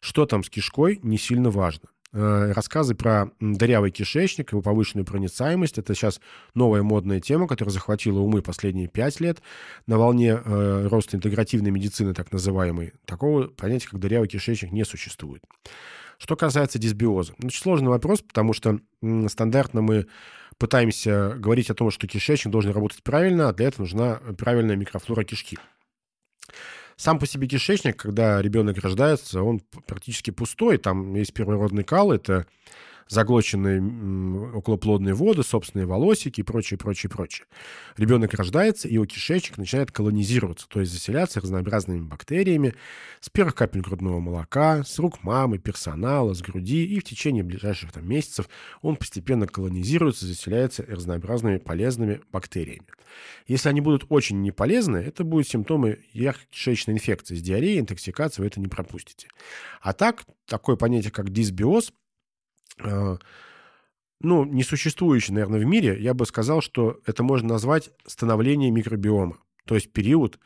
Что 0.00 0.24
там 0.24 0.42
с 0.42 0.48
кишкой, 0.48 1.00
не 1.02 1.18
сильно 1.18 1.50
важно. 1.50 1.90
Э, 2.16 2.52
рассказы 2.52 2.94
про 2.94 3.30
дырявый 3.40 3.90
кишечник, 3.90 4.52
его 4.52 4.62
повышенную 4.62 5.04
проницаемость. 5.04 5.78
Это 5.78 5.96
сейчас 5.96 6.20
новая 6.54 6.84
модная 6.84 7.20
тема, 7.20 7.48
которая 7.48 7.72
захватила 7.72 8.20
умы 8.20 8.40
последние 8.40 8.86
пять 8.86 9.18
лет 9.18 9.42
на 9.88 9.98
волне 9.98 10.40
э, 10.44 10.86
роста 10.86 11.16
интегративной 11.16 11.72
медицины, 11.72 12.14
так 12.14 12.30
называемой. 12.30 12.92
Такого 13.04 13.48
понятия, 13.48 13.88
как 13.88 13.98
дырявый 13.98 14.28
кишечник, 14.28 14.70
не 14.70 14.84
существует. 14.84 15.42
Что 16.18 16.36
касается 16.36 16.78
дисбиоза. 16.78 17.34
Значит, 17.40 17.60
сложный 17.60 17.88
вопрос, 17.88 18.22
потому 18.22 18.52
что 18.52 18.78
стандартно 19.26 19.82
мы 19.82 20.06
пытаемся 20.56 21.34
говорить 21.36 21.68
о 21.70 21.74
том, 21.74 21.90
что 21.90 22.06
кишечник 22.06 22.52
должен 22.52 22.70
работать 22.70 23.02
правильно, 23.02 23.48
а 23.48 23.52
для 23.52 23.66
этого 23.66 23.82
нужна 23.82 24.20
правильная 24.38 24.76
микрофлора 24.76 25.24
кишки. 25.24 25.58
Сам 26.96 27.18
по 27.18 27.26
себе 27.26 27.46
кишечник, 27.48 27.96
когда 27.96 28.40
ребенок 28.40 28.78
рождается, 28.78 29.42
он 29.42 29.60
практически 29.86 30.30
пустой. 30.30 30.78
Там 30.78 31.14
есть 31.14 31.34
первородный 31.34 31.84
кал, 31.84 32.12
это 32.12 32.46
заглоченные 33.08 34.52
околоплодные 34.54 35.14
воды, 35.14 35.42
собственные 35.42 35.86
волосики 35.86 36.40
и 36.40 36.44
прочее, 36.44 36.78
прочее, 36.78 37.10
прочее. 37.10 37.46
Ребенок 37.96 38.34
рождается, 38.34 38.88
и 38.88 38.94
его 38.94 39.06
кишечник 39.06 39.58
начинает 39.58 39.92
колонизироваться, 39.92 40.68
то 40.68 40.80
есть 40.80 40.92
заселяться 40.92 41.40
разнообразными 41.40 42.00
бактериями 42.00 42.74
с 43.20 43.30
первых 43.30 43.54
капель 43.54 43.80
грудного 43.80 44.20
молока, 44.20 44.84
с 44.84 44.98
рук 44.98 45.22
мамы, 45.22 45.58
персонала, 45.58 46.34
с 46.34 46.42
груди, 46.42 46.84
и 46.84 47.00
в 47.00 47.04
течение 47.04 47.42
ближайших 47.42 47.92
там, 47.92 48.08
месяцев 48.08 48.48
он 48.82 48.96
постепенно 48.96 49.46
колонизируется, 49.46 50.26
заселяется 50.26 50.84
разнообразными 50.86 51.58
полезными 51.58 52.20
бактериями. 52.32 52.86
Если 53.46 53.68
они 53.68 53.80
будут 53.80 54.06
очень 54.08 54.42
неполезны, 54.42 54.98
это 54.98 55.24
будут 55.24 55.48
симптомы 55.48 56.00
кишечной 56.50 56.94
инфекции. 56.94 57.36
С 57.36 57.42
диареей, 57.42 57.80
интоксикацией 57.80 58.44
вы 58.44 58.46
это 58.48 58.60
не 58.60 58.68
пропустите. 58.68 59.28
А 59.80 59.92
так, 59.92 60.24
такое 60.46 60.76
понятие, 60.76 61.12
как 61.12 61.30
дисбиоз, 61.30 61.92
ну, 62.78 64.44
несуществующий, 64.44 65.32
наверное, 65.32 65.60
в 65.60 65.64
мире, 65.64 66.00
я 66.00 66.14
бы 66.14 66.26
сказал, 66.26 66.60
что 66.60 67.00
это 67.06 67.22
можно 67.22 67.50
назвать 67.50 67.90
становление 68.06 68.70
микробиома. 68.70 69.38
То 69.66 69.74
есть 69.74 69.92
период 69.92 70.38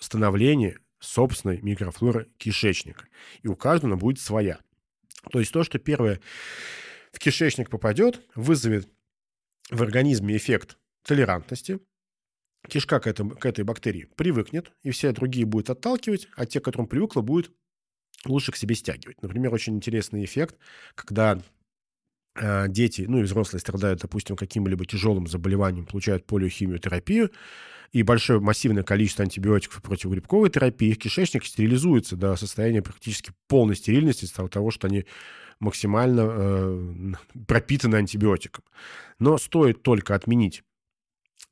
становления 0.00 0.78
собственной 0.98 1.60
микрофлоры 1.62 2.28
кишечника. 2.38 3.06
И 3.42 3.48
у 3.48 3.56
каждого 3.56 3.92
она 3.92 4.00
будет 4.00 4.20
своя. 4.20 4.60
То 5.30 5.38
есть 5.40 5.52
то, 5.52 5.62
что 5.62 5.78
первое 5.78 6.20
в 7.12 7.18
кишечник 7.18 7.70
попадет, 7.70 8.22
вызовет 8.34 8.88
в 9.70 9.82
организме 9.82 10.36
эффект 10.36 10.78
толерантности, 11.04 11.80
кишка 12.68 13.00
к, 13.00 13.06
этому, 13.06 13.36
к 13.36 13.44
этой 13.44 13.64
бактерии 13.64 14.08
привыкнет, 14.16 14.72
и 14.82 14.90
все 14.90 15.12
другие 15.12 15.46
будет 15.46 15.70
отталкивать, 15.70 16.28
а 16.36 16.46
те, 16.46 16.60
к 16.60 16.64
которым 16.64 16.86
привыкла, 16.86 17.20
будет 17.20 17.52
лучше 18.24 18.52
к 18.52 18.56
себе 18.56 18.74
стягивать. 18.74 19.20
Например, 19.22 19.52
очень 19.52 19.76
интересный 19.76 20.24
эффект, 20.24 20.56
когда 20.94 21.40
дети, 22.68 23.04
ну 23.06 23.18
и 23.18 23.22
взрослые 23.22 23.60
страдают, 23.60 24.00
допустим, 24.00 24.36
каким-либо 24.36 24.86
тяжелым 24.86 25.26
заболеванием, 25.26 25.86
получают 25.86 26.26
полиохимиотерапию, 26.26 27.30
и 27.92 28.02
большое 28.02 28.40
массивное 28.40 28.82
количество 28.82 29.22
антибиотиков 29.22 29.82
против 29.82 30.10
грибковой 30.10 30.48
терапии, 30.48 30.88
их 30.88 30.98
кишечник 30.98 31.44
стерилизуется 31.44 32.16
до 32.16 32.34
состояния 32.36 32.80
практически 32.80 33.32
полной 33.48 33.76
стерильности 33.76 34.24
из-за 34.24 34.48
того, 34.48 34.70
что 34.70 34.86
они 34.86 35.04
максимально 35.60 36.26
э, 36.26 37.12
пропитаны 37.46 37.96
антибиотиком. 37.96 38.64
Но 39.18 39.36
стоит 39.36 39.82
только 39.82 40.14
отменить 40.14 40.62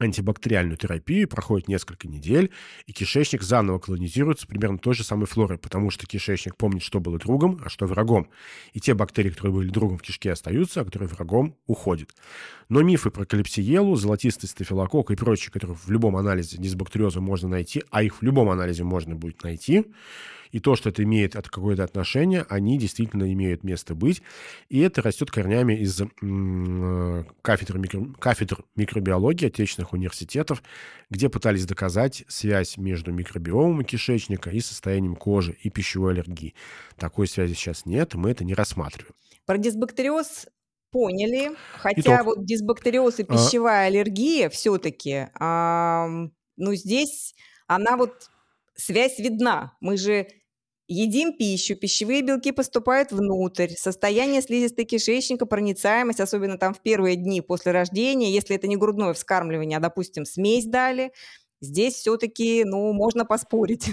антибактериальную 0.01 0.77
терапию, 0.77 1.29
проходит 1.29 1.69
несколько 1.69 2.09
недель, 2.09 2.51
и 2.87 2.93
кишечник 2.93 3.43
заново 3.43 3.79
колонизируется 3.79 4.47
примерно 4.47 4.79
той 4.79 4.95
же 4.95 5.05
самой 5.05 5.27
флорой, 5.27 5.59
потому 5.59 5.91
что 5.91 6.07
кишечник 6.07 6.57
помнит, 6.57 6.83
что 6.83 7.01
было 7.01 7.19
другом, 7.19 7.61
а 7.65 7.69
что 7.69 7.87
врагом. 7.87 8.29
И 8.73 8.81
те 8.81 8.95
бактерии, 8.95 9.31
которые 9.31 9.55
были 9.55 9.69
другом 9.69 9.99
в 9.99 10.03
кишке, 10.03 10.33
остаются, 10.33 10.81
а 10.81 10.85
которые 10.85 11.09
врагом 11.09 11.57
уходят. 11.67 12.15
Но 12.69 12.83
мифы 12.83 13.11
про 13.11 13.27
калипсиелу, 13.27 13.95
золотистый 13.97 14.49
стафилококк 14.49 15.11
и 15.11 15.17
прочие, 15.17 15.53
которые 15.53 15.77
в 15.77 15.91
любом 15.91 16.17
анализе 16.17 16.57
дисбактериоза 16.57 17.21
можно 17.21 17.49
найти, 17.49 17.83
а 17.91 18.03
их 18.03 18.17
в 18.17 18.23
любом 18.23 18.49
анализе 18.49 18.85
можно 18.85 19.15
будет 19.15 19.45
найти, 19.45 19.85
и 20.53 20.61
то, 20.61 20.77
что 20.77 20.89
это 20.89 21.03
имеет 21.03 21.37
от 21.37 21.49
какое-то 21.49 21.85
отношение, 21.85 22.45
они 22.49 22.79
действительно 22.79 23.33
имеют 23.33 23.65
место 23.65 23.95
быть. 23.95 24.23
И 24.69 24.81
это 24.81 25.03
растет 25.03 25.31
корнями 25.31 25.75
из 25.75 25.97
кафедр, 27.43 27.79
микро, 27.79 28.07
кафедр 28.19 28.65
микробиологии 28.77 29.47
отечественных 29.47 29.93
университетов, 29.93 30.63
где 31.09 31.29
пытались 31.29 31.67
доказать 31.67 32.25
связь 32.29 32.77
между 32.77 33.13
микробиомом 33.13 33.85
кишечника 33.85 34.51
и 34.51 34.61
состоянием 34.61 35.17
кожи 35.17 35.57
и 35.63 35.71
пищевой 35.71 36.13
аллергии. 36.13 36.55
Такой 36.97 37.27
связи 37.27 37.55
сейчас 37.55 37.87
нет, 37.87 38.15
мы 38.15 38.31
это 38.31 38.45
не 38.45 38.55
рассматриваем. 38.55 39.15
Про 39.47 39.59
дисбактериоз 39.59 40.47
поняли. 40.91 41.53
Хотя 41.77 42.01
Итог. 42.01 42.25
вот 42.25 42.45
дисбактериоз 42.45 43.21
и 43.21 43.23
а 43.23 43.27
пищевая 43.27 43.85
а... 43.85 43.87
аллергия 43.87 44.49
все-таки, 44.49 45.29
а, 45.39 46.09
ну, 46.57 46.75
здесь 46.75 47.35
она 47.67 47.97
вот 47.97 48.31
связь 48.75 49.19
видна. 49.19 49.77
Мы 49.81 49.97
же 49.97 50.27
Едим 50.93 51.33
пищу, 51.33 51.77
пищевые 51.77 52.21
белки 52.21 52.51
поступают 52.51 53.13
внутрь, 53.13 53.69
состояние 53.77 54.43
слизистой 54.43 54.85
кишечника, 54.85 55.47
проницаемость, 55.47 56.19
особенно 56.19 56.59
там 56.59 56.75
в 56.75 56.81
первые 56.81 57.15
дни 57.15 57.41
после 57.41 57.71
рождения, 57.71 58.33
если 58.33 58.57
это 58.57 58.67
не 58.67 58.77
грудное 58.77 59.13
вскармливание, 59.13 59.79
а, 59.79 59.81
допустим, 59.81 60.25
смесь 60.25 60.67
дали, 60.67 61.13
здесь 61.61 61.95
все-таки, 61.95 62.65
ну, 62.65 62.93
можно 62.93 63.25
поспорить. 63.25 63.93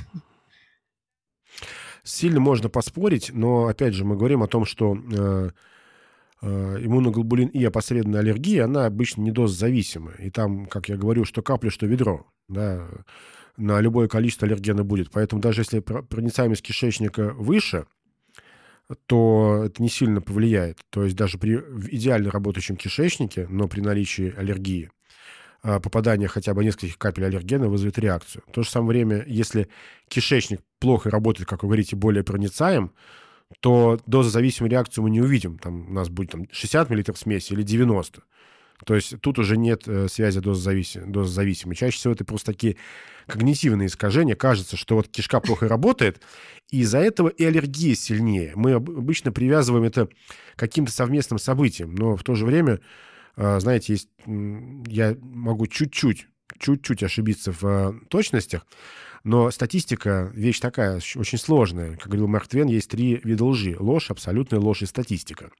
Сильно 2.03 2.39
можно 2.39 2.67
поспорить, 2.67 3.29
но, 3.31 3.67
опять 3.67 3.93
же, 3.93 4.03
мы 4.03 4.17
говорим 4.17 4.41
о 4.41 4.47
том, 4.47 4.65
что 4.65 4.95
э, 4.95 5.49
э, 6.41 6.77
иммуноглобулин 6.81 7.49
И 7.49 7.63
опосредованная 7.63 8.21
аллергия, 8.21 8.65
она 8.65 8.87
обычно 8.87 9.21
не 9.21 9.29
доззависимая. 9.29 10.15
И 10.15 10.31
там, 10.31 10.65
как 10.65 10.89
я 10.89 10.97
говорю, 10.97 11.25
что 11.25 11.43
капля, 11.43 11.69
что 11.69 11.85
ведро. 11.85 12.25
Да, 12.47 12.87
на 13.57 13.81
любое 13.81 14.07
количество 14.07 14.47
аллергена 14.47 14.83
будет. 14.83 15.11
Поэтому 15.11 15.41
даже 15.41 15.61
если 15.61 15.79
проницаемость 15.79 16.61
кишечника 16.61 17.33
выше, 17.33 17.85
то 19.05 19.63
это 19.65 19.81
не 19.81 19.89
сильно 19.89 20.21
повлияет. 20.21 20.79
То 20.89 21.03
есть 21.03 21.15
даже 21.15 21.37
при 21.37 21.55
идеально 21.91 22.31
работающем 22.31 22.77
кишечнике, 22.77 23.47
но 23.49 23.67
при 23.67 23.81
наличии 23.81 24.33
аллергии, 24.37 24.89
а, 25.61 25.79
попадание 25.79 26.27
хотя 26.27 26.53
бы 26.53 26.63
нескольких 26.63 26.97
капель 26.97 27.25
аллергена 27.25 27.67
вызовет 27.67 27.97
реакцию. 27.99 28.43
В 28.47 28.51
то 28.51 28.63
же 28.63 28.69
самое 28.69 28.89
время, 28.89 29.23
если 29.27 29.67
кишечник 30.07 30.61
плохо 30.79 31.09
работает, 31.09 31.49
как 31.49 31.63
вы 31.63 31.69
говорите, 31.69 31.95
более 31.95 32.23
проницаем, 32.23 32.93
то 33.59 33.99
дозозависимую 34.05 34.71
реакцию 34.71 35.03
мы 35.03 35.09
не 35.09 35.21
увидим. 35.21 35.57
Там 35.57 35.89
у 35.89 35.93
нас 35.93 36.09
будет 36.09 36.31
там, 36.31 36.47
60 36.51 36.89
мл 36.89 37.15
смеси 37.15 37.53
или 37.53 37.63
90. 37.63 38.21
То 38.85 38.95
есть 38.95 39.19
тут 39.21 39.39
уже 39.39 39.57
нет 39.57 39.87
э, 39.87 40.07
связи 40.07 40.39
дозозависимой. 40.39 41.09
дозозависимой. 41.09 41.75
Чаще 41.75 41.97
всего 41.97 42.13
это 42.13 42.25
просто 42.25 42.51
такие 42.51 42.77
когнитивные 43.27 43.87
искажения. 43.87 44.35
Кажется, 44.35 44.77
что 44.77 44.95
вот 44.95 45.07
кишка 45.07 45.39
плохо 45.39 45.67
работает, 45.67 46.21
и 46.71 46.79
из-за 46.79 46.99
этого 46.99 47.29
и 47.29 47.43
аллергия 47.43 47.95
сильнее. 47.95 48.53
Мы 48.55 48.73
обычно 48.73 49.31
привязываем 49.31 49.83
это 49.83 50.07
к 50.07 50.11
каким-то 50.55 50.91
совместным 50.91 51.39
событиям, 51.39 51.93
но 51.95 52.15
в 52.15 52.23
то 52.23 52.35
же 52.35 52.45
время, 52.45 52.79
э, 53.35 53.59
знаете, 53.59 53.93
есть, 53.93 54.09
я 54.25 55.15
могу 55.21 55.67
чуть-чуть, 55.67 56.27
чуть-чуть 56.59 57.03
ошибиться 57.03 57.51
в 57.51 57.63
э, 57.63 57.93
точностях, 58.09 58.65
но 59.23 59.51
статистика– 59.51 60.31
вещь 60.33 60.59
такая, 60.59 61.01
очень 61.15 61.37
сложная. 61.37 61.97
Как 61.97 62.07
говорил 62.07 62.27
Марк 62.27 62.47
Твен, 62.47 62.67
есть 62.67 62.89
три 62.89 63.19
вида 63.23 63.43
лжи. 63.43 63.75
Ложь, 63.77 64.09
абсолютная 64.09 64.59
ложь 64.59 64.83
и 64.83 64.85
статистика. 64.85 65.51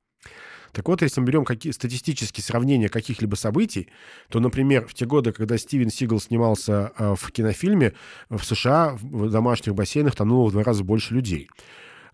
Так 0.72 0.88
вот, 0.88 1.01
если 1.01 1.22
мы 1.22 1.28
берем 1.28 1.45
какие, 1.45 1.72
статистические 1.72 2.43
сравнения 2.43 2.89
каких-либо 2.89 3.36
событий, 3.36 3.88
то, 4.30 4.39
например, 4.39 4.88
в 4.88 4.93
те 4.93 5.05
годы, 5.05 5.32
когда 5.32 5.57
Стивен 5.57 5.89
Сигал 5.89 6.20
снимался 6.20 6.91
э, 6.97 7.15
в 7.18 7.32
кинофильме, 7.32 7.93
в 8.30 8.43
США 8.43 8.97
в 9.01 9.30
домашних 9.30 9.76
бассейнах 9.76 10.15
тонуло 10.15 10.49
в 10.49 10.51
два 10.51 10.63
раза 10.63 10.84
больше 10.84 11.13
людей. 11.13 11.49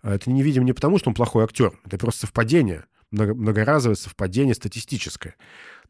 Это 0.02 0.30
не 0.30 0.42
видим 0.42 0.64
не 0.64 0.74
потому, 0.74 0.98
что 0.98 1.08
он 1.08 1.14
плохой 1.14 1.44
актер, 1.44 1.72
это 1.86 1.96
просто 1.98 2.22
совпадение, 2.22 2.84
многоразовое 3.10 3.96
совпадение 3.96 4.54
статистическое. 4.54 5.36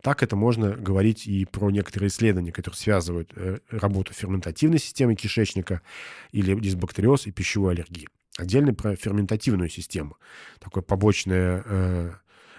Так 0.03 0.23
это 0.23 0.37
можно 0.37 0.73
говорить 0.73 1.27
и 1.27 1.47
про 1.47 1.71
некоторые 1.71 2.09
исследования, 2.09 2.53
которые 2.53 2.77
связывают 2.79 3.33
э, 3.37 3.59
работу 3.71 4.13
ферментативной 4.13 4.79
системы 4.79 5.15
кишечника 5.15 5.81
или 6.31 6.55
дисбактериоз 6.55 7.27
и 7.27 7.33
пищевой 7.33 7.73
аллергии. 7.73 8.09
Отдельно 8.37 8.75
про 8.75 8.97
ферментативную 8.97 9.71
систему. 9.71 10.19
Такое 10.59 10.83
побочное 10.83 11.63
э, 11.65 12.13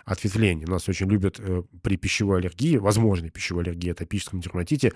ответвлений. 0.05 0.65
У 0.65 0.71
нас 0.71 0.87
очень 0.87 1.09
любят 1.09 1.39
э, 1.39 1.63
при 1.81 1.97
пищевой 1.97 2.39
аллергии, 2.39 2.77
возможной 2.77 3.31
пищевой 3.31 3.63
аллергии, 3.63 3.91
атопическом 3.91 4.39
дерматите, 4.39 4.93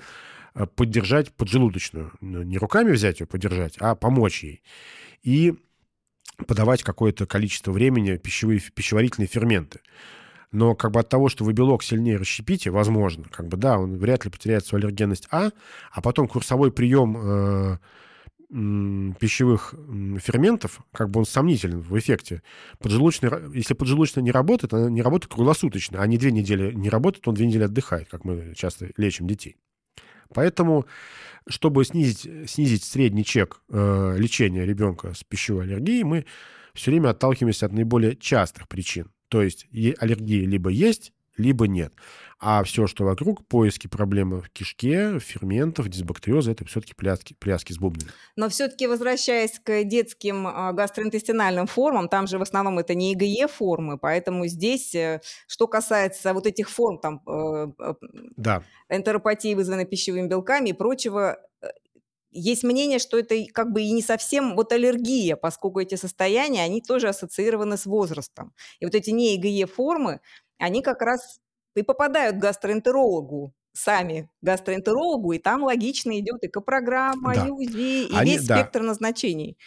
э, 0.53 0.67
поддержать 0.67 1.33
поджелудочную. 1.33 2.11
Ну, 2.21 2.43
не 2.43 2.57
руками 2.57 2.91
взять 2.91 3.19
ее 3.19 3.25
поддержать, 3.25 3.75
а 3.79 3.95
помочь 3.95 4.43
ей. 4.43 4.63
И 5.23 5.55
подавать 6.47 6.83
какое-то 6.83 7.25
количество 7.25 7.71
времени 7.71 8.17
пищевые, 8.17 8.61
пищеварительные 8.61 9.27
ферменты. 9.27 9.81
Но 10.51 10.75
как 10.75 10.91
бы 10.91 10.99
от 10.99 11.09
того, 11.09 11.29
что 11.29 11.43
вы 11.43 11.53
белок 11.53 11.83
сильнее 11.83 12.17
расщепите, 12.17 12.71
возможно, 12.71 13.25
как 13.29 13.47
бы 13.47 13.57
да, 13.57 13.77
он 13.77 13.97
вряд 13.97 14.25
ли 14.25 14.31
потеряет 14.31 14.65
свою 14.65 14.85
аллергенность 14.85 15.27
А, 15.31 15.51
а 15.91 16.01
потом 16.01 16.27
курсовой 16.27 16.71
прием 16.71 17.17
э, 17.17 17.77
пищевых 18.49 19.75
ферментов, 20.19 20.79
как 20.91 21.09
бы 21.09 21.19
он 21.19 21.25
сомнителен 21.25 21.81
в 21.81 21.97
эффекте. 21.97 22.41
Поджелудочный, 22.79 23.29
если 23.53 23.75
поджелудочная 23.75 24.23
не 24.23 24.31
работает, 24.31 24.73
она 24.73 24.89
не 24.89 25.01
работает 25.03 25.31
круглосуточно, 25.33 26.01
а 26.01 26.07
не 26.07 26.17
две 26.17 26.31
недели 26.31 26.73
не 26.73 26.89
работает, 26.89 27.27
он 27.27 27.35
две 27.35 27.45
недели 27.45 27.63
отдыхает, 27.63 28.09
как 28.09 28.25
мы 28.25 28.53
часто 28.55 28.89
лечим 28.97 29.27
детей. 29.27 29.57
Поэтому, 30.33 30.85
чтобы 31.47 31.85
снизить, 31.85 32.49
снизить 32.49 32.83
средний 32.83 33.25
чек 33.25 33.61
э, 33.69 34.15
лечения 34.17 34.65
ребенка 34.65 35.13
с 35.13 35.23
пищевой 35.23 35.63
аллергией, 35.63 36.03
мы 36.03 36.25
все 36.73 36.91
время 36.91 37.09
отталкиваемся 37.09 37.67
от 37.67 37.73
наиболее 37.73 38.15
частых 38.15 38.67
причин. 38.67 39.11
То 39.27 39.41
есть 39.41 39.67
аллергия 39.71 40.47
либо 40.47 40.69
есть, 40.69 41.13
либо 41.39 41.67
нет. 41.67 41.93
А 42.41 42.63
все, 42.63 42.87
что 42.87 43.03
вокруг, 43.03 43.45
поиски 43.47 43.87
проблемы 43.87 44.41
в 44.41 44.49
кишке, 44.49 45.19
ферментов, 45.19 45.89
дисбактериоза, 45.89 46.51
это 46.51 46.65
все-таки 46.65 46.93
пляски, 46.93 47.33
пляски 47.33 47.73
с 47.73 47.77
бубнами. 47.77 48.11
Но 48.35 48.47
все-таки, 48.47 48.87
возвращаясь 48.87 49.59
к 49.59 49.83
детским 49.83 50.47
а, 50.47 50.71
гастроинтестинальным 50.71 51.67
формам, 51.67 52.07
там 52.07 52.27
же 52.27 52.37
в 52.37 52.41
основном 52.41 52.79
это 52.79 52.93
не 52.93 53.13
ИГЕ 53.13 53.47
формы, 53.47 53.97
поэтому 53.97 54.47
здесь, 54.47 54.95
э, 54.95 55.21
что 55.47 55.67
касается 55.67 56.33
вот 56.33 56.45
этих 56.47 56.69
форм, 56.69 56.99
там, 56.99 57.21
э, 57.27 57.67
э, 57.77 57.93
да. 58.37 58.63
энтеропатии, 58.89 59.53
вызванной 59.53 59.85
пищевыми 59.85 60.27
белками 60.27 60.69
и 60.69 60.73
прочего, 60.73 61.37
есть 62.31 62.63
мнение, 62.63 62.99
что 62.99 63.17
это 63.17 63.35
как 63.53 63.71
бы 63.71 63.81
и 63.81 63.91
не 63.91 64.01
совсем 64.01 64.55
вот 64.55 64.71
аллергия, 64.71 65.35
поскольку 65.35 65.79
эти 65.79 65.95
состояния, 65.95 66.63
они 66.63 66.81
тоже 66.81 67.09
ассоциированы 67.09 67.75
с 67.75 67.85
возрастом. 67.85 68.53
И 68.79 68.85
вот 68.85 68.95
эти 68.95 69.09
не 69.09 69.35
ИГЕ 69.35 69.65
формы, 69.65 70.21
они 70.59 70.81
как 70.81 71.01
раз 71.01 71.39
и 71.75 71.83
попадают 71.83 72.37
к 72.37 72.39
гастроэнтерологу 72.39 73.53
сами 73.73 74.29
гастроэнтерологу, 74.41 75.31
и 75.33 75.39
там 75.39 75.63
логично 75.63 76.19
идет 76.19 76.43
и 76.43 76.47
копрограмма, 76.47 77.35
да. 77.35 77.47
и 77.47 77.49
УЗИ, 77.49 78.07
и 78.07 78.15
они, 78.15 78.31
весь 78.31 78.45
да. 78.45 78.57
спектр 78.57 78.81
назначений. 78.81 79.57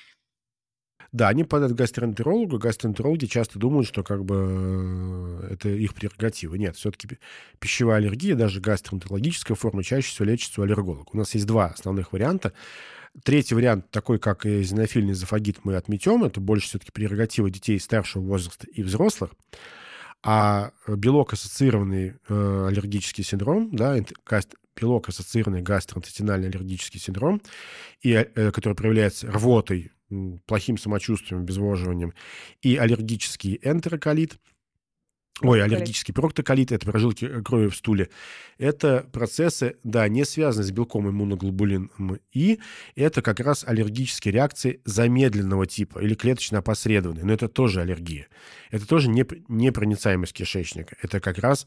Да, 1.13 1.29
они 1.29 1.45
попадают 1.45 1.75
к 1.75 1.77
гастроэнтерологу, 1.77 2.59
гастроэнтерологи 2.59 3.27
часто 3.27 3.59
думают, 3.59 3.87
что 3.87 4.03
как 4.03 4.25
бы 4.25 5.43
э, 5.43 5.53
это 5.53 5.69
их 5.69 5.95
прерогатива. 5.95 6.55
Нет, 6.55 6.77
все-таки 6.77 7.19
пищевая 7.59 7.99
аллергия, 7.99 8.35
даже 8.35 8.61
гастроэнтерологическая 8.61 9.55
форма, 9.55 9.85
чаще 9.85 10.09
всего 10.09 10.25
лечится 10.25 10.63
у 10.63 10.65
аллерголога. 10.65 11.11
У 11.13 11.19
нас 11.19 11.35
есть 11.35 11.47
два 11.47 11.67
основных 11.67 12.13
варианта. 12.13 12.55
Третий 13.25 13.55
вариант, 13.55 13.91
такой 13.91 14.19
как 14.19 14.47
эозинофильный 14.47 15.13
эзофагит, 15.13 15.65
мы 15.65 15.77
отметем. 15.77 16.25
Это 16.25 16.41
больше 16.41 16.69
все-таки 16.69 16.93
прерогатива 16.93 17.51
детей 17.51 17.79
старшего 17.79 18.23
возраста 18.23 18.67
и 18.73 18.83
взрослых. 18.83 19.33
А 20.25 20.71
белок-ассоциированный 20.87 22.15
э, 22.29 22.67
аллергический 22.69 23.25
синдром, 23.25 23.75
да, 23.75 23.97
белок-ассоциированный 24.77 25.63
гастроинтестинальный 25.63 26.49
аллергический 26.49 27.01
синдром, 27.01 27.43
и, 28.03 28.13
э, 28.13 28.53
который 28.53 28.75
проявляется 28.75 29.31
рвотой, 29.31 29.91
плохим 30.47 30.77
самочувствием, 30.77 31.43
обезвоживанием, 31.43 32.13
и 32.61 32.77
аллергический 32.77 33.59
энтероколит– 33.63 34.39
Ой, 35.43 35.63
аллергический 35.63 36.15
проктоколит, 36.15 36.73
это 36.73 36.87
прожилки 36.87 37.25
э, 37.25 37.43
крови 37.43 37.69
в 37.69 37.77
стуле. 37.77 38.09
Это 38.59 39.07
процессы, 39.13 39.77
да, 39.85 40.09
не 40.09 40.25
связаны 40.25 40.65
с 40.65 40.71
белком 40.71 41.09
иммуноглобулином 41.09 42.19
И. 42.33 42.61
Это 42.97 43.23
как 43.23 43.41
раз 43.41 43.65
аллергические 43.67 44.33
реакции 44.33 44.81
замедленного 44.85 45.67
типа 45.67 45.99
или 45.99 46.15
клеточно-опосредованные. 46.15 47.25
Но 47.25 47.33
это 47.33 47.49
тоже 47.49 47.81
аллергия. 47.81 48.29
Это 48.71 48.87
тоже 48.87 49.09
не, 49.09 49.25
непроницаемость 49.49 50.33
кишечника. 50.33 50.97
Это 51.03 51.21
как 51.21 51.39
раз 51.39 51.67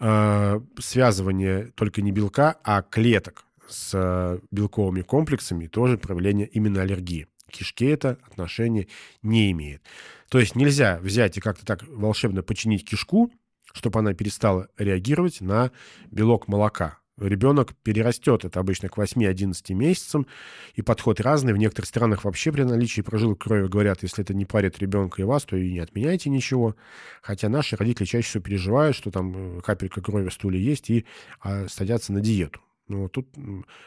э, 0.00 0.60
связывание 0.78 1.72
только 1.74 2.02
не 2.02 2.12
белка, 2.12 2.56
а 2.64 2.82
клеток 2.82 3.44
с 3.68 3.90
э, 3.94 4.38
белковыми 4.50 5.02
комплексами, 5.02 5.66
тоже 5.66 5.98
проявление 5.98 6.46
именно 6.46 6.82
аллергии 6.82 7.26
кишке 7.50 7.90
это 7.90 8.18
отношение 8.24 8.88
не 9.22 9.50
имеет. 9.52 9.82
То 10.28 10.38
есть 10.38 10.54
нельзя 10.56 10.98
взять 11.00 11.36
и 11.36 11.40
как-то 11.40 11.64
так 11.64 11.82
волшебно 11.88 12.42
починить 12.42 12.88
кишку, 12.88 13.32
чтобы 13.72 14.00
она 14.00 14.14
перестала 14.14 14.68
реагировать 14.76 15.40
на 15.40 15.70
белок 16.10 16.48
молока. 16.48 16.98
Ребенок 17.20 17.74
перерастет, 17.82 18.44
это 18.44 18.60
обычно 18.60 18.88
к 18.88 18.96
8-11 18.96 19.74
месяцам, 19.74 20.26
и 20.74 20.82
подход 20.82 21.20
разный. 21.20 21.52
В 21.52 21.56
некоторых 21.56 21.88
странах 21.88 22.24
вообще 22.24 22.52
при 22.52 22.62
наличии 22.62 23.00
прожилок 23.00 23.40
крови 23.40 23.66
говорят, 23.66 24.04
если 24.04 24.22
это 24.22 24.34
не 24.34 24.44
парит 24.44 24.78
ребенка 24.78 25.20
и 25.20 25.24
вас, 25.24 25.44
то 25.44 25.56
и 25.56 25.72
не 25.72 25.80
отменяйте 25.80 26.30
ничего. 26.30 26.76
Хотя 27.20 27.48
наши 27.48 27.74
родители 27.74 28.04
чаще 28.04 28.28
всего 28.28 28.44
переживают, 28.44 28.94
что 28.94 29.10
там 29.10 29.58
э, 29.58 29.60
капелька 29.62 30.00
крови 30.00 30.28
в 30.28 30.32
стуле 30.32 30.60
есть, 30.60 30.90
и 30.90 31.06
а, 31.40 31.66
садятся 31.68 32.12
на 32.12 32.20
диету. 32.20 32.60
Но 32.86 33.08
тут 33.08 33.28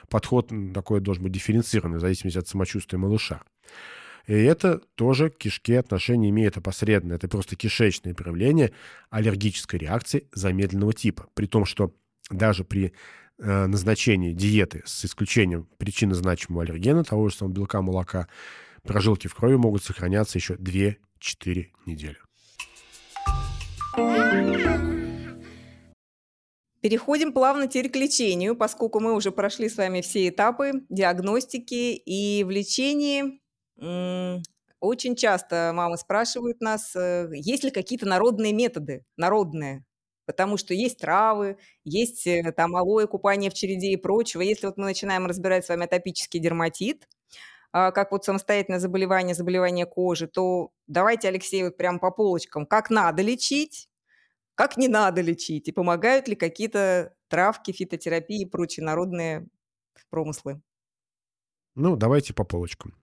подход 0.09 0.51
такой 0.73 0.99
должен 0.99 1.23
быть 1.23 1.31
дифференцированный, 1.31 1.97
в 1.97 2.01
зависимости 2.01 2.37
от 2.37 2.49
самочувствия 2.49 2.99
малыша. 2.99 3.41
И 4.27 4.33
это 4.33 4.79
тоже 4.95 5.29
к 5.29 5.37
кишке 5.37 5.79
отношение 5.79 6.29
имеет 6.29 6.57
опосредованно. 6.57 7.13
Это 7.13 7.27
просто 7.27 7.55
кишечное 7.55 8.13
проявление 8.13 8.71
аллергической 9.09 9.79
реакции 9.79 10.27
замедленного 10.33 10.93
типа. 10.93 11.27
При 11.33 11.47
том, 11.47 11.65
что 11.65 11.93
даже 12.29 12.63
при 12.63 12.93
э, 13.39 13.65
назначении 13.65 14.33
диеты 14.33 14.83
с 14.85 15.05
исключением 15.05 15.67
причины 15.77 16.13
значимого 16.13 16.63
аллергена, 16.63 17.03
того 17.03 17.29
же 17.29 17.35
самого 17.35 17.53
белка, 17.53 17.81
молока, 17.81 18.27
прожилки 18.83 19.27
в 19.27 19.35
крови 19.35 19.55
могут 19.55 19.83
сохраняться 19.83 20.37
еще 20.37 20.55
2-4 20.55 21.67
недели. 21.85 22.17
Переходим 26.81 27.31
плавно 27.31 27.67
теперь 27.67 27.91
к 27.91 27.95
лечению, 27.95 28.55
поскольку 28.55 28.99
мы 28.99 29.13
уже 29.13 29.31
прошли 29.31 29.69
с 29.69 29.77
вами 29.77 30.01
все 30.01 30.29
этапы 30.29 30.71
диагностики 30.89 31.93
и 31.93 32.43
в 32.43 32.49
лечении. 32.49 33.40
Очень 33.81 35.15
часто 35.15 35.71
мамы 35.75 35.97
спрашивают 35.97 36.59
нас, 36.59 36.95
э, 36.95 37.29
есть 37.33 37.63
ли 37.63 37.69
какие-то 37.69 38.07
народные 38.07 38.51
методы, 38.51 39.05
народные, 39.15 39.85
потому 40.25 40.57
что 40.57 40.73
есть 40.73 40.99
травы, 40.99 41.57
есть 41.83 42.25
э, 42.25 42.51
там 42.51 42.75
алоэ, 42.75 43.05
купание 43.05 43.51
в 43.51 43.53
череде 43.53 43.91
и 43.91 43.95
прочего. 43.95 44.41
Если 44.41 44.65
вот 44.65 44.77
мы 44.77 44.85
начинаем 44.85 45.27
разбирать 45.27 45.65
с 45.65 45.69
вами 45.69 45.85
атопический 45.85 46.39
дерматит, 46.39 47.07
а, 47.73 47.91
как 47.91 48.11
вот 48.11 48.25
самостоятельное 48.25 48.79
заболевание, 48.79 49.35
заболевание 49.35 49.85
кожи, 49.85 50.27
то 50.27 50.71
давайте, 50.87 51.27
Алексей, 51.27 51.63
вот 51.63 51.77
прям 51.77 51.99
по 51.99 52.11
полочкам, 52.11 52.65
как 52.65 52.89
надо 52.89 53.21
лечить, 53.21 53.87
как 54.55 54.77
не 54.77 54.87
надо 54.87 55.21
лечить, 55.21 55.67
и 55.67 55.71
помогают 55.71 56.27
ли 56.27 56.35
какие-то 56.35 57.13
травки, 57.29 57.71
фитотерапии 57.71 58.41
и 58.41 58.49
прочие 58.49 58.85
народные 58.85 59.47
промыслы? 60.09 60.61
Ну, 61.75 61.95
давайте 61.95 62.33
по 62.33 62.43
полочкам. 62.43 63.00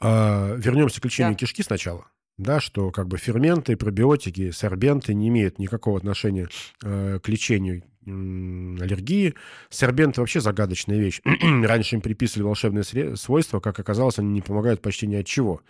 А, 0.00 0.54
вернемся 0.56 1.00
к 1.00 1.04
лечению 1.04 1.34
да. 1.34 1.38
кишки 1.38 1.62
сначала. 1.62 2.06
Да, 2.38 2.60
что 2.60 2.90
как 2.90 3.08
бы 3.08 3.16
ферменты, 3.16 3.76
пробиотики, 3.76 4.50
сорбенты 4.50 5.14
не 5.14 5.28
имеют 5.28 5.58
никакого 5.58 5.96
отношения 5.96 6.48
э, 6.82 7.18
к 7.22 7.28
лечению 7.28 7.82
аллергии. 8.06 9.34
Сорбенты 9.68 10.20
вообще 10.20 10.40
загадочная 10.40 10.98
вещь. 10.98 11.20
Раньше 11.64 11.96
им 11.96 12.00
приписывали 12.00 12.44
волшебные 12.44 13.16
свойства, 13.16 13.60
как 13.60 13.80
оказалось, 13.80 14.18
они 14.18 14.32
не 14.32 14.42
помогают 14.42 14.80
почти 14.80 15.06
ни 15.06 15.16
от 15.16 15.26
чего. 15.26 15.60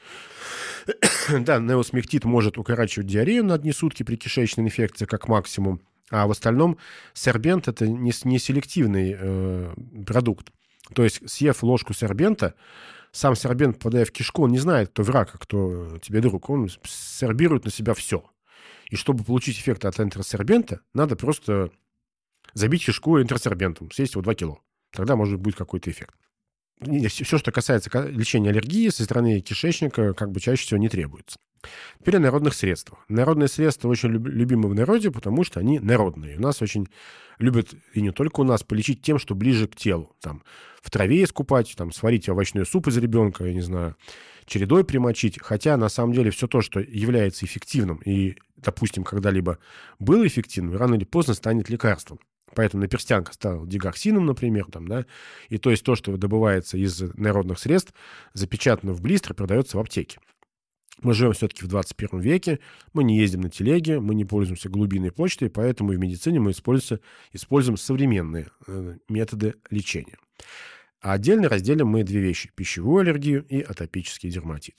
да, 1.31 1.59
неосмектит 1.59 2.25
может 2.25 2.59
укорачивать 2.59 3.07
диарею 3.07 3.45
на 3.45 3.55
одни 3.55 3.73
сутки 3.73 4.03
при 4.03 4.17
кишечной 4.17 4.67
инфекции, 4.67 5.07
как 5.07 5.29
максимум. 5.29 5.81
А 6.11 6.27
в 6.27 6.31
остальном 6.31 6.79
сорбент– 7.15 7.69
это 7.69 7.89
не, 7.89 8.13
не 8.25 8.39
селективный 8.39 9.17
э, 9.19 9.75
продукт. 10.07 10.53
То 10.95 11.03
есть, 11.03 11.29
съев 11.29 11.63
ложку 11.63 11.95
сорбента, 11.95 12.55
сам 13.13 13.37
сорбент, 13.37 13.79
попадая 13.79 14.05
в 14.05 14.13
кишку, 14.13 14.43
он 14.45 14.53
не 14.53 14.59
знает, 14.59 14.91
кто 14.91 15.03
враг, 15.03 15.31
а 15.35 15.39
кто 15.39 15.99
тебе 15.99 16.21
друг. 16.21 16.49
Он 16.51 16.69
сорбирует 16.85 17.65
на 17.65 17.71
себя 17.71 17.95
все. 17.95 18.25
И 18.91 18.97
чтобы 18.97 19.25
получить 19.25 19.59
эффект 19.59 19.85
от 19.85 19.99
энтеросорбента, 19.99 20.81
надо 20.95 21.17
просто 21.17 21.71
забить 22.55 22.85
кишку 22.87 23.21
энтеросорбентом, 23.21 23.91
съесть 23.91 24.15
его 24.15 24.23
2 24.23 24.35
кило. 24.35 24.61
Тогда, 24.93 25.17
может, 25.17 25.41
будет 25.41 25.57
какой-то 25.57 25.91
эффект 25.91 26.15
все, 27.09 27.39
что 27.39 27.53
касается 27.53 27.91
лечения 28.09 28.51
аллергии 28.51 28.89
со 28.89 29.05
стороны 29.05 29.41
кишечника, 29.41 30.13
как 30.15 30.31
бы 30.31 30.41
чаще 30.41 30.63
всего 30.63 30.79
не 30.79 30.89
требуется. 30.89 31.39
Теперь 31.99 32.17
о 32.17 32.21
народных 32.21 32.55
средствах. 32.55 33.05
Народные 33.09 33.49
средства 33.49 33.89
очень 33.89 34.11
любимы 34.11 34.69
в 34.69 34.75
народе, 34.75 35.11
потому 35.11 35.43
что 35.43 35.59
они 35.59 35.81
народные. 35.81 36.37
У 36.37 36.41
нас 36.41 36.63
очень 36.63 36.87
любят, 37.39 37.75
и 37.95 38.01
не 38.01 38.13
только 38.13 38.41
у 38.41 38.45
нас, 38.45 38.63
полечить 38.63 39.03
тем, 39.03 39.19
что 39.19 39.35
ближе 39.35 39.67
к 39.67 39.75
телу. 39.75 40.15
Там, 40.21 40.43
в 40.87 40.91
траве 40.91 41.25
искупать, 41.25 41.75
там, 41.77 41.91
сварить 41.91 42.29
овощной 42.29 42.65
суп 42.65 42.87
из 42.87 42.97
ребенка, 42.97 43.45
я 43.45 43.53
не 43.53 43.61
знаю, 43.61 43.97
чередой 44.45 44.85
примочить. 44.85 45.37
Хотя, 45.43 45.77
на 45.77 45.89
самом 45.89 46.13
деле, 46.13 46.31
все 46.31 46.47
то, 46.47 46.61
что 46.61 46.79
является 46.79 47.45
эффективным 47.45 47.97
и, 48.05 48.37
допустим, 48.57 49.03
когда-либо 49.03 49.59
было 49.99 50.25
эффективным, 50.25 50.77
рано 50.77 50.95
или 50.95 51.03
поздно 51.03 51.35
станет 51.35 51.69
лекарством. 51.69 52.21
Поэтому 52.55 52.83
наперстянка 52.83 53.33
стала 53.33 53.67
дигоксином, 53.67 54.27
например, 54.27 54.67
там, 54.71 54.87
да, 54.87 55.07
и 55.49 55.59
то 55.59 55.71
есть 55.71 55.83
то, 55.83 55.97
что 55.97 56.17
добывается 56.17 56.79
из 56.79 57.01
народных 57.15 57.59
средств, 57.59 57.93
запечатано 58.33 58.93
в 58.93 59.03
блистер, 59.03 59.35
продается 59.35 59.79
в 59.79 59.81
аптеке. 59.81 60.21
Мы 61.03 61.15
живем 61.15 61.33
все-таки 61.33 61.65
в 61.65 61.69
21 61.69 62.21
веке, 62.21 62.61
мы 62.95 63.03
не 63.03 63.19
ездим 63.19 63.41
на 63.41 63.51
телеге, 63.51 63.99
мы 63.99 64.15
не 64.15 64.25
пользуемся 64.25 64.69
глубинной 64.69 65.11
почтой, 65.11 65.51
поэтому 65.51 65.91
в 65.91 65.99
медицине 65.99 66.39
мы 66.39 66.53
используем, 66.53 67.01
используем 67.33 67.77
современные 67.77 68.51
э, 68.69 68.97
методы 69.09 69.57
лечения. 69.69 70.17
А 71.01 71.13
отдельно 71.13 71.49
разделим 71.49 71.89
мы 71.89 72.03
две 72.03 72.21
вещи– 72.21 72.51
пищевую 72.55 73.03
аллергию 73.03 73.45
и 73.49 73.61
атопический 73.61 74.31
дерматит. 74.31 74.77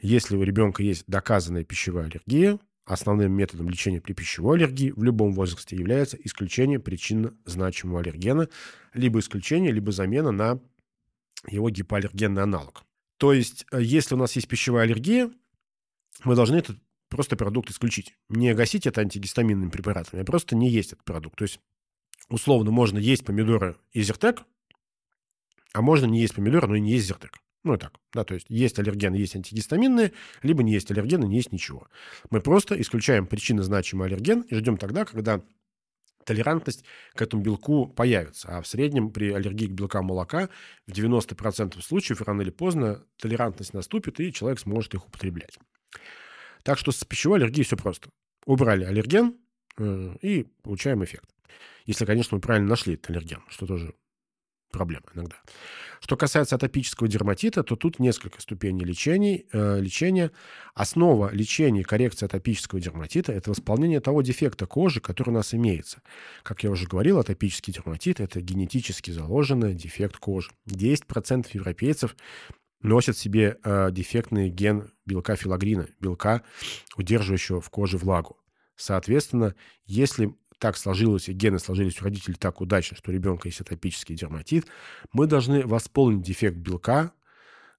Если 0.00 0.36
у 0.36 0.42
ребенка 0.42 0.82
есть 0.82 1.04
доказанная 1.06 1.64
пищевая 1.64 2.06
аллергия, 2.06 2.58
Основным 2.86 3.32
методом 3.32 3.68
лечения 3.68 4.00
при 4.00 4.12
пищевой 4.12 4.58
аллергии 4.58 4.92
в 4.92 5.02
любом 5.02 5.32
возрасте 5.32 5.74
является 5.74 6.16
исключение 6.22 6.78
причинно 6.78 7.34
значимого 7.44 7.98
аллергена, 7.98 8.48
либо 8.94 9.18
исключение, 9.18 9.72
либо 9.72 9.90
замена 9.90 10.30
на 10.30 10.60
его 11.48 11.68
гипоаллергенный 11.68 12.42
аналог. 12.42 12.84
То 13.18 13.32
есть, 13.32 13.66
э, 13.72 13.82
если 13.82 14.14
у 14.14 14.18
нас 14.18 14.36
есть 14.36 14.46
пищевая 14.46 14.84
аллергия, 14.84 15.32
мы 16.22 16.36
должны 16.36 16.56
этот 16.58 16.78
просто 17.08 17.36
продукт 17.36 17.70
исключить. 17.70 18.14
Не 18.28 18.54
гасить 18.54 18.86
это 18.86 19.00
антигистаминными 19.00 19.70
препаратами, 19.70 20.22
а 20.22 20.24
просто 20.24 20.54
не 20.54 20.70
есть 20.70 20.92
этот 20.92 21.04
продукт. 21.04 21.36
То 21.36 21.42
есть, 21.42 21.58
условно, 22.28 22.70
можно 22.70 22.98
есть 22.98 23.24
помидоры 23.24 23.76
и 23.90 24.02
зертек, 24.02 24.44
а 25.72 25.82
можно 25.82 26.06
не 26.06 26.20
есть 26.20 26.34
помидоры, 26.34 26.68
но 26.68 26.76
и 26.76 26.80
не 26.80 26.92
есть 26.92 27.06
зертек. 27.06 27.38
Ну 27.64 27.74
и 27.74 27.78
так, 27.78 27.94
да, 28.12 28.22
то 28.22 28.34
есть 28.34 28.46
есть 28.48 28.78
аллергены, 28.78 29.16
есть 29.16 29.34
антигистаминные, 29.34 30.12
либо 30.42 30.62
не 30.62 30.72
есть 30.72 30.90
аллергены, 30.92 31.24
не 31.24 31.36
есть 31.36 31.50
ничего. 31.50 31.88
Мы 32.30 32.40
просто 32.40 32.80
исключаем 32.80 33.26
причинно 33.26 33.64
значимый 33.64 34.06
аллерген 34.06 34.42
и 34.42 34.54
ждем 34.54 34.76
тогда, 34.76 35.04
когда 35.04 35.42
толерантность 36.26 36.84
к 37.14 37.22
этому 37.22 37.42
белку 37.42 37.86
появится. 37.86 38.48
А 38.48 38.62
в 38.62 38.66
среднем 38.66 39.10
при 39.10 39.32
аллергии 39.32 39.66
к 39.66 39.72
белкам 39.72 40.06
молока 40.06 40.48
в 40.86 40.92
90% 40.92 41.80
случаев 41.80 42.20
рано 42.22 42.42
или 42.42 42.50
поздно 42.50 43.04
толерантность 43.18 43.74
наступит, 43.74 44.20
и 44.20 44.32
человек 44.32 44.60
сможет 44.60 44.94
их 44.94 45.06
употреблять. 45.06 45.58
Так 46.62 46.78
что 46.78 46.92
с 46.92 47.04
пищевой 47.04 47.38
аллергией 47.38 47.64
все 47.64 47.76
просто. 47.76 48.10
Убрали 48.44 48.84
аллерген 48.84 49.38
э, 49.78 50.16
и 50.20 50.44
получаем 50.62 51.02
эффект. 51.04 51.30
Если, 51.84 52.04
конечно, 52.04 52.36
мы 52.36 52.40
правильно 52.40 52.68
нашли 52.68 52.94
этот 52.94 53.10
аллерген, 53.10 53.42
что 53.48 53.66
тоже 53.66 53.94
проблема 54.70 55.04
иногда. 55.14 55.36
Что 56.00 56.16
касается 56.16 56.56
атопического 56.56 57.08
дерматита, 57.08 57.62
то 57.62 57.76
тут 57.76 57.98
несколько 57.98 58.40
ступеней 58.40 58.84
лечений, 58.84 59.46
э, 59.52 59.80
лечения. 59.80 60.30
Основа 60.74 61.30
лечения 61.32 61.80
и 61.80 61.84
коррекции 61.84 62.26
атопического 62.26 62.80
дерматита– 62.80 63.32
это 63.34 63.50
восполнение 63.50 64.00
того 64.00 64.22
дефекта 64.22 64.66
кожи, 64.66 65.00
который 65.00 65.30
у 65.30 65.32
нас 65.32 65.54
имеется. 65.54 66.02
Как 66.42 66.62
я 66.62 66.70
уже 66.70 66.86
говорил, 66.86 67.18
атопический 67.18 67.72
дерматит– 67.72 68.20
это 68.20 68.40
генетически 68.40 69.10
заложенный 69.10 69.74
дефект 69.74 70.16
кожи. 70.18 70.50
10% 70.68 71.46
европейцев 71.52 72.16
носят 72.82 73.16
себе 73.16 73.58
э, 73.62 73.90
дефектный 73.90 74.50
ген 74.50 74.92
белка 75.06 75.36
филогрина, 75.36 75.88
белка, 76.00 76.42
удерживающего 76.96 77.60
в 77.60 77.70
коже 77.70 77.98
влагу. 77.98 78.36
Соответственно, 78.76 79.54
если 79.86 80.34
так 80.58 80.76
сложилось, 80.76 81.28
и 81.28 81.32
гены 81.32 81.58
сложились 81.58 82.00
у 82.00 82.04
родителей 82.04 82.36
так 82.38 82.60
удачно, 82.60 82.96
что 82.96 83.10
у 83.10 83.14
ребенка 83.14 83.48
есть 83.48 83.60
атопический 83.60 84.14
дерматит, 84.14 84.66
мы 85.12 85.26
должны 85.26 85.66
восполнить 85.66 86.22
дефект 86.22 86.56
белка, 86.56 87.12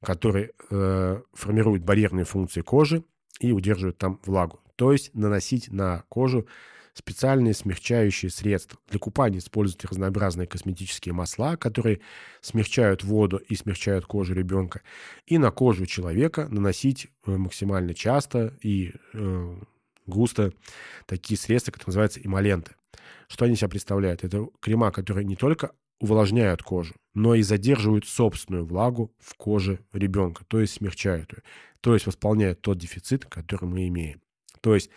который 0.04 0.52
э, 0.70 1.22
формирует 1.34 1.84
барьерные 1.84 2.26
функции 2.26 2.62
кожи 2.62 3.04
и 3.40 3.52
удерживает 3.52 3.98
там 3.98 4.20
влагу. 4.26 4.60
То 4.76 4.92
есть 4.92 5.14
наносить 5.16 5.72
на 5.72 6.04
кожу 6.08 6.48
специальные 6.94 7.54
смягчающие 7.54 8.32
средства. 8.32 8.80
Для 8.90 9.00
купания 9.00 9.40
используют 9.40 9.86
разнообразные 9.86 10.48
косметические 10.48 11.14
масла, 11.14 11.56
которые 11.56 12.02
смягчают 12.42 13.04
воду 13.04 13.38
и 13.38 13.56
смягчают 13.56 14.06
кожу 14.06 14.34
ребенка. 14.34 14.82
И 15.28 15.38
на 15.38 15.52
кожу 15.52 15.86
человека 15.86 16.48
наносить 16.50 17.08
э, 17.26 17.32
максимально 17.32 17.94
часто 17.94 18.56
и 18.62 18.94
э, 19.14 19.56
густо 20.08 20.54
такие 21.06 21.38
средства, 21.38 21.72
которые 21.72 21.92
называются 21.92 22.22
эмоленты. 22.22 22.72
Что 23.28 23.46
они 23.46 23.56
себя 23.56 23.70
представляют? 23.70 24.24
Это 24.24 24.48
крема, 24.60 24.92
которые 24.92 25.26
не 25.26 25.36
только 25.36 25.72
увлажняют 26.00 26.62
кожу, 26.64 26.96
но 27.14 27.36
и 27.36 27.42
задерживают 27.42 28.06
собственную 28.08 28.66
влагу 28.66 29.14
в 29.20 29.36
коже 29.36 29.80
ребенка, 29.94 30.46
то 30.46 30.60
есть 30.60 30.74
смягчают 30.74 31.34
ее, 31.34 31.44
то 31.82 31.94
есть 31.94 32.06
восполняют 32.06 32.62
тот 32.62 32.78
дефицит, 32.78 33.26
который 33.26 33.66
мы 33.66 33.88
имеем. 33.88 34.22
То 34.62 34.76
есть 34.76 34.90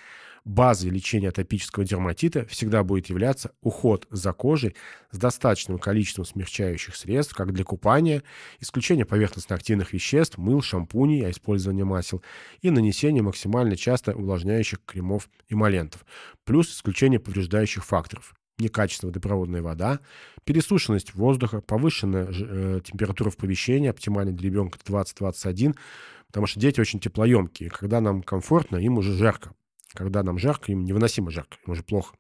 базой 0.50 0.90
лечения 0.90 1.28
атопического 1.28 1.84
дерматита 1.84 2.44
всегда 2.46 2.82
будет 2.82 3.06
являться 3.08 3.52
уход 3.62 4.06
за 4.10 4.32
кожей 4.32 4.74
с 5.10 5.18
достаточным 5.18 5.78
количеством 5.78 6.24
смягчающих 6.24 6.96
средств, 6.96 7.34
как 7.34 7.52
для 7.52 7.64
купания, 7.64 8.22
исключение 8.58 9.06
поверхностно-активных 9.06 9.92
веществ, 9.92 10.38
мыл, 10.38 10.60
шампуней, 10.60 11.24
а 11.26 11.30
использование 11.30 11.84
масел 11.84 12.22
и 12.62 12.70
нанесение 12.70 13.22
максимально 13.22 13.76
часто 13.76 14.14
увлажняющих 14.14 14.80
кремов 14.84 15.30
и 15.48 15.54
эмолентов, 15.54 16.04
плюс 16.44 16.70
исключение 16.70 17.20
повреждающих 17.20 17.84
факторов 17.84 18.34
некачественная 18.58 19.10
водопроводная 19.10 19.62
вода, 19.62 20.00
пересушенность 20.44 21.14
воздуха, 21.14 21.62
повышенная 21.62 22.28
э, 22.30 22.80
температура 22.84 23.30
в 23.30 23.38
помещении, 23.38 23.88
оптимально 23.88 24.32
для 24.32 24.50
ребенка 24.50 24.78
20-21, 24.84 25.74
потому 26.26 26.46
что 26.46 26.60
дети 26.60 26.78
очень 26.78 27.00
теплоемкие. 27.00 27.70
Когда 27.70 28.02
нам 28.02 28.22
комфортно, 28.22 28.76
им 28.76 28.98
уже 28.98 29.14
жарко. 29.14 29.54
Когда 29.94 30.22
нам 30.22 30.38
жарко, 30.38 30.70
им 30.72 30.84
невыносимо 30.84 31.30
жарко, 31.30 31.56
им 31.66 31.72
уже 31.72 31.82
плохо. 31.82 32.16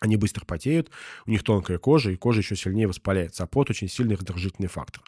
Они 0.00 0.16
быстро 0.16 0.44
потеют, 0.44 0.90
у 1.24 1.30
них 1.30 1.42
тонкая 1.42 1.78
кожа, 1.78 2.10
и 2.10 2.16
кожа 2.16 2.40
еще 2.40 2.54
сильнее 2.54 2.86
воспаляется, 2.86 3.44
а 3.44 3.46
пот 3.46 3.70
очень 3.70 3.88
сильный 3.88 4.16
раздражительный 4.16 4.68
фактор. 4.68 5.02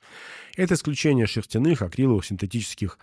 Это 0.56 0.74
исключение 0.74 1.26
шерстяных, 1.26 1.82
акриловых, 1.82 2.24
синтетических 2.24 2.98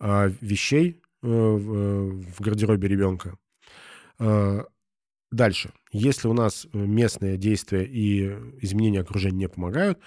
э, 0.00 0.32
вещей 0.40 1.02
э, 1.22 1.26
в, 1.26 1.74
э, 1.74 2.10
в 2.34 2.40
гардеробе 2.40 2.88
ребенка. 2.88 3.36
Э, 4.18 4.64
дальше. 5.30 5.72
Если 5.92 6.28
у 6.28 6.32
нас 6.32 6.66
местные 6.72 7.36
действия 7.36 7.84
и 7.84 8.28
изменения 8.60 9.00
окружения 9.00 9.38
не 9.38 9.48
помогают, 9.48 9.98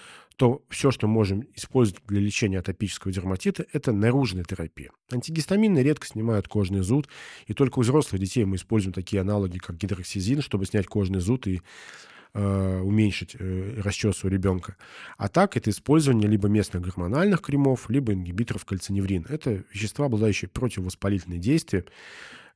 то 0.41 0.63
все, 0.69 0.89
что 0.89 1.07
можем 1.07 1.45
использовать 1.55 2.01
для 2.07 2.19
лечения 2.19 2.57
атопического 2.57 3.11
дерматита, 3.11 3.65
это 3.73 3.91
наружная 3.91 4.43
терапия. 4.43 4.89
Антигистамины 5.11 5.79
редко 5.79 6.07
снимают 6.07 6.47
кожный 6.47 6.81
зуд, 6.81 7.07
и 7.45 7.53
только 7.53 7.77
у 7.77 7.81
взрослых 7.83 8.19
детей 8.19 8.43
мы 8.45 8.55
используем 8.55 8.91
такие 8.91 9.21
аналоги, 9.21 9.59
как 9.59 9.77
гидроксизин, 9.77 10.41
чтобы 10.41 10.65
снять 10.65 10.87
кожный 10.87 11.19
зуд 11.19 11.45
и 11.45 11.61
э, 12.33 12.79
уменьшить 12.79 13.35
э, 13.37 13.81
расчес 13.83 14.23
у 14.23 14.29
ребенка. 14.29 14.77
А 15.17 15.27
так 15.27 15.57
это 15.57 15.69
использование 15.69 16.27
либо 16.27 16.47
местных 16.47 16.81
гормональных 16.81 17.41
кремов, 17.41 17.89
либо 17.89 18.13
ингибиторов 18.13 18.65
кальциневрина. 18.65 19.27
Это 19.29 19.63
вещества, 19.71 20.07
обладающие 20.07 20.49
противовоспалительным 20.49 21.39
действием. 21.39 21.85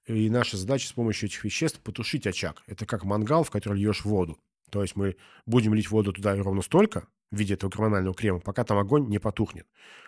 И 0.08 0.30
наша 0.30 0.58
задача 0.58 0.88
с 0.88 0.93
помощью 0.93 1.30
этих 1.30 1.43
веществ 1.43 1.80
потушить 1.80 2.28
очаг. 2.28 2.62
Это 2.68 2.86
как 2.86 3.03
мангал, 3.03 3.43
в 3.43 3.49
который 3.49 3.80
льешь 3.80 4.06
воду. 4.06 4.38
То 4.70 4.82
есть 4.82 4.95
мы 4.95 5.16
будем 5.45 5.74
лить 5.74 5.89
воду 5.89 6.14
туда 6.14 6.36
ровно 6.36 6.62
столько, 6.62 7.08
в 7.32 7.38
виде 7.38 7.56
этого 7.56 7.70
гормонального 7.70 8.16
крема, 8.16 8.39
пока 8.39 8.64
там 8.64 8.78
огонь 8.78 9.08
не 9.08 9.20
потухнет. 9.20 9.68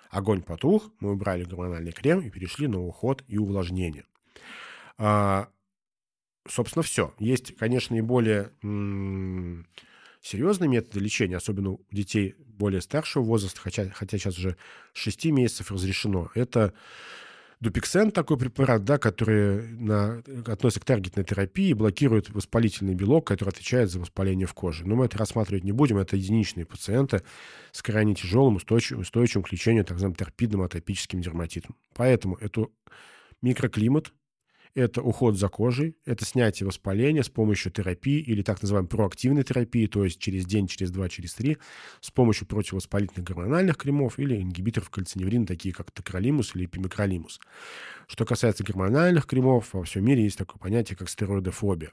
Огонь 0.09 0.41
потух, 0.41 0.91
мы 0.99 1.11
убрали 1.13 1.43
гормональный 1.43 1.91
крем 1.91 2.21
и 2.21 2.29
перешли 2.29 2.67
на 2.67 2.79
уход 2.79 3.23
и 3.27 3.37
увлажнение. 3.37 4.05
А, 4.97 5.49
собственно, 6.47 6.83
все. 6.83 7.13
Есть, 7.19 7.55
конечно, 7.57 7.95
и 7.95 8.01
более 8.01 8.51
серьезные 10.21 10.69
методы 10.69 10.99
лечения, 10.99 11.37
особенно 11.37 11.71
у 11.71 11.85
детей 11.91 12.35
более 12.39 12.81
старшего 12.81 13.23
возраста, 13.23 13.59
хотя, 13.61 13.89
хотя 13.89 14.17
сейчас 14.17 14.37
уже 14.37 14.57
6 14.93 15.25
месяцев 15.25 15.71
разрешено. 15.71 16.29
Это 16.33 16.73
Дупиксен 17.59 18.11
такой 18.11 18.37
препарат, 18.37 18.83
да, 18.83 18.99
который 18.99 19.67
на, 19.69 20.21
относится 20.45 20.79
к 20.79 20.85
таргетной 20.85 21.23
терапии, 21.23 21.73
блокирует 21.73 22.29
воспалительный 22.29 22.93
белок, 22.93 23.25
который 23.25 23.49
отвечает 23.49 23.89
за 23.89 23.99
воспаление 23.99 24.45
в 24.45 24.53
коже. 24.53 24.85
Но 24.85 24.95
мы 24.95 25.05
это 25.05 25.17
рассматривать 25.17 25.63
не 25.63 25.71
будем. 25.71 25.97
Это 25.97 26.15
единичные 26.15 26.67
пациенты 26.67 27.23
с 27.71 27.81
крайне 27.81 28.13
тяжелым, 28.13 28.57
устойчивым, 28.57 29.01
устойчивым 29.01 29.43
к 29.43 29.51
лечению 29.51 29.85
так 29.85 29.93
называемым 29.93 30.15
торпидным 30.15 30.61
атопическим 30.61 31.19
дерматитом. 31.19 31.75
Поэтому 31.95 32.35
это 32.35 32.67
микроклимат, 33.41 34.11
это 34.75 35.01
уход 35.01 35.37
за 35.37 35.49
кожей, 35.49 35.97
это 36.05 36.25
снятие 36.25 36.67
воспаления 36.67 37.23
с 37.23 37.29
помощью 37.29 37.71
терапии 37.71 38.19
или 38.19 38.41
так 38.41 38.61
называемой 38.61 38.89
проактивной 38.89 39.43
терапии, 39.43 39.87
то 39.87 40.03
есть 40.03 40.19
через 40.19 40.45
день, 40.45 40.67
через 40.67 40.91
два, 40.91 41.09
через 41.09 41.33
три, 41.33 41.57
с 42.01 42.11
помощью 42.11 42.47
противовоспалительных 42.47 43.25
гормональных 43.25 43.77
кремов 43.77 44.19
или 44.19 44.35
ингибиторов 44.35 44.89
кальциневрина, 44.89 45.45
такие 45.45 45.73
как 45.73 45.91
токролимус 45.91 46.55
или 46.55 46.65
пимикролимус. 46.65 47.39
Что 48.07 48.25
касается 48.25 48.63
гормональных 48.63 49.25
кремов, 49.25 49.73
во 49.73 49.83
всем 49.83 50.05
мире 50.05 50.23
есть 50.23 50.37
такое 50.37 50.59
понятие, 50.59 50.97
как 50.97 51.09
стероидофобия. 51.09 51.91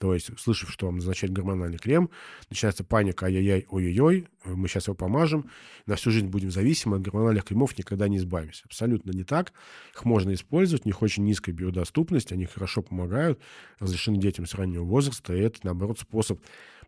То 0.00 0.14
есть, 0.14 0.30
услышав, 0.30 0.70
что 0.70 0.86
вам 0.86 0.96
назначают 0.96 1.34
гормональный 1.34 1.76
крем, 1.76 2.08
начинается 2.48 2.84
паника, 2.84 3.26
ай-яй-яй, 3.26 3.66
ой-ой-ой, 3.68 4.28
мы 4.46 4.66
сейчас 4.66 4.86
его 4.86 4.94
помажем, 4.94 5.50
на 5.84 5.96
всю 5.96 6.10
жизнь 6.10 6.28
будем 6.28 6.50
зависимы 6.50 6.96
от 6.96 7.02
гормональных 7.02 7.44
кремов, 7.44 7.76
никогда 7.76 8.08
не 8.08 8.16
избавимся. 8.16 8.62
Абсолютно 8.64 9.10
не 9.10 9.24
так. 9.24 9.52
Их 9.94 10.04
можно 10.06 10.32
использовать, 10.32 10.86
у 10.86 10.88
них 10.88 11.02
очень 11.02 11.24
низкая 11.24 11.54
биодоступность, 11.54 12.32
они 12.32 12.46
хорошо 12.46 12.80
помогают, 12.80 13.40
разрешены 13.78 14.16
детям 14.16 14.46
с 14.46 14.54
раннего 14.54 14.84
возраста, 14.84 15.34
и 15.34 15.40
это, 15.40 15.58
наоборот, 15.64 16.00
способ 16.00 16.40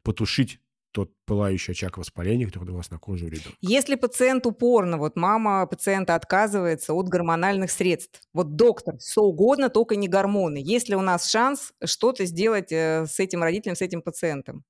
потушить 0.02 0.58
тот 0.92 1.10
пылающий 1.26 1.72
очаг 1.72 1.98
воспаления, 1.98 2.46
который 2.46 2.70
у 2.70 2.76
вас 2.76 2.90
на 2.90 2.98
коже 2.98 3.24
у 3.26 3.28
ребенка. 3.28 3.56
Если 3.60 3.96
пациент 3.96 4.46
упорно, 4.46 4.98
вот 4.98 5.16
мама 5.16 5.66
пациента 5.66 6.14
отказывается 6.14 6.94
от 6.94 7.08
гормональных 7.08 7.70
средств, 7.70 8.20
вот 8.32 8.56
доктор, 8.56 8.98
все 8.98 9.22
угодно, 9.22 9.68
только 9.70 9.96
не 9.96 10.08
гормоны. 10.08 10.58
Есть 10.62 10.88
ли 10.88 10.94
у 10.94 11.00
нас 11.00 11.28
шанс 11.28 11.72
что-то 11.84 12.24
сделать 12.26 12.70
э, 12.70 13.06
с 13.06 13.18
этим 13.18 13.42
родителем, 13.42 13.74
с 13.74 13.80
этим 13.82 14.02
пациентом? 14.02 14.64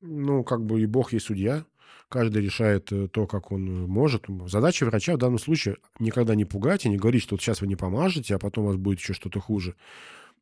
Ну, 0.00 0.44
как 0.44 0.64
бы 0.64 0.80
и 0.80 0.86
бог 0.86 1.12
есть 1.12 1.26
судья. 1.26 1.64
Каждый 2.08 2.42
решает 2.42 2.90
э, 2.92 3.08
то, 3.08 3.26
как 3.26 3.52
он 3.52 3.86
может. 3.86 4.26
Задача 4.46 4.84
врача 4.86 5.14
в 5.14 5.18
данном 5.18 5.38
случае 5.38 5.76
никогда 5.98 6.34
не 6.34 6.44
пугать 6.44 6.86
и 6.86 6.88
не 6.88 6.96
говорить, 6.96 7.22
что 7.22 7.34
вот 7.34 7.42
сейчас 7.42 7.60
вы 7.60 7.66
не 7.66 7.76
помажете, 7.76 8.34
а 8.34 8.38
потом 8.38 8.64
у 8.64 8.68
вас 8.68 8.76
будет 8.76 8.98
еще 8.98 9.12
что-то 9.12 9.40
хуже. 9.40 9.74